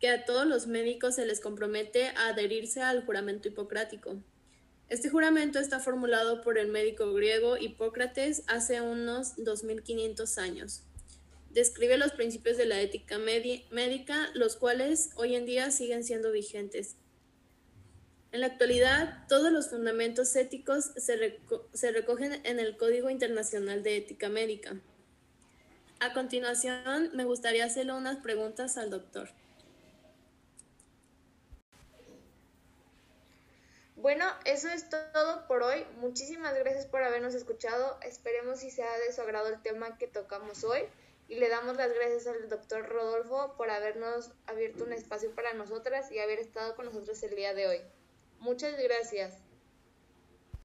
que 0.00 0.08
a 0.08 0.24
todos 0.24 0.46
los 0.46 0.66
médicos 0.66 1.14
se 1.14 1.26
les 1.26 1.40
compromete 1.40 2.08
a 2.16 2.28
adherirse 2.28 2.82
al 2.82 3.04
juramento 3.04 3.48
hipocrático. 3.48 4.16
Este 4.88 5.08
juramento 5.08 5.58
está 5.58 5.78
formulado 5.78 6.40
por 6.40 6.58
el 6.58 6.68
médico 6.68 7.12
griego 7.12 7.56
Hipócrates 7.58 8.42
hace 8.48 8.80
unos 8.80 9.36
2500 9.36 10.38
años. 10.38 10.82
Describe 11.54 11.96
los 11.98 12.10
principios 12.10 12.56
de 12.56 12.66
la 12.66 12.80
ética 12.80 13.16
médica, 13.16 14.28
los 14.34 14.56
cuales 14.56 15.10
hoy 15.14 15.36
en 15.36 15.46
día 15.46 15.70
siguen 15.70 16.02
siendo 16.02 16.32
vigentes. 16.32 16.96
En 18.32 18.40
la 18.40 18.48
actualidad, 18.48 19.24
todos 19.28 19.52
los 19.52 19.70
fundamentos 19.70 20.34
éticos 20.34 20.90
se, 20.96 21.92
recogen 21.92 22.44
en 22.44 22.58
el 22.58 22.76
Código 22.76 23.08
Internacional 23.08 23.84
de 23.84 23.98
Ética 23.98 24.28
Médica. 24.28 24.74
A 26.00 26.12
continuación, 26.12 27.12
me 27.14 27.24
gustaría 27.24 27.64
hacerle 27.64 27.92
unas 27.92 28.16
preguntas 28.16 28.76
al 28.76 28.90
doctor. 28.90 29.28
Bueno, 33.94 34.24
eso 34.44 34.68
es 34.70 34.90
todo 34.90 35.46
por 35.46 35.62
hoy. 35.62 35.86
Muchísimas 36.00 36.52
gracias 36.56 36.86
por 36.86 37.04
habernos 37.04 37.32
escuchado. 37.34 37.96
Esperemos 38.02 38.58
si 38.58 38.72
sea 38.72 38.98
de 39.06 39.12
su 39.12 39.20
agrado 39.20 39.50
el 39.50 39.62
tema 39.62 39.96
que 39.98 40.08
tocamos 40.08 40.64
hoy. 40.64 40.82
Y 41.28 41.36
le 41.36 41.48
damos 41.48 41.76
las 41.76 41.92
gracias 41.92 42.26
al 42.26 42.48
doctor 42.48 42.86
Rodolfo 42.88 43.54
por 43.56 43.70
habernos 43.70 44.32
abierto 44.46 44.84
un 44.84 44.92
espacio 44.92 45.34
para 45.34 45.54
nosotras 45.54 46.12
y 46.12 46.18
haber 46.18 46.38
estado 46.38 46.74
con 46.76 46.86
nosotros 46.86 47.22
el 47.22 47.34
día 47.34 47.54
de 47.54 47.66
hoy. 47.66 47.80
Muchas 48.40 48.78
gracias. 48.78 49.38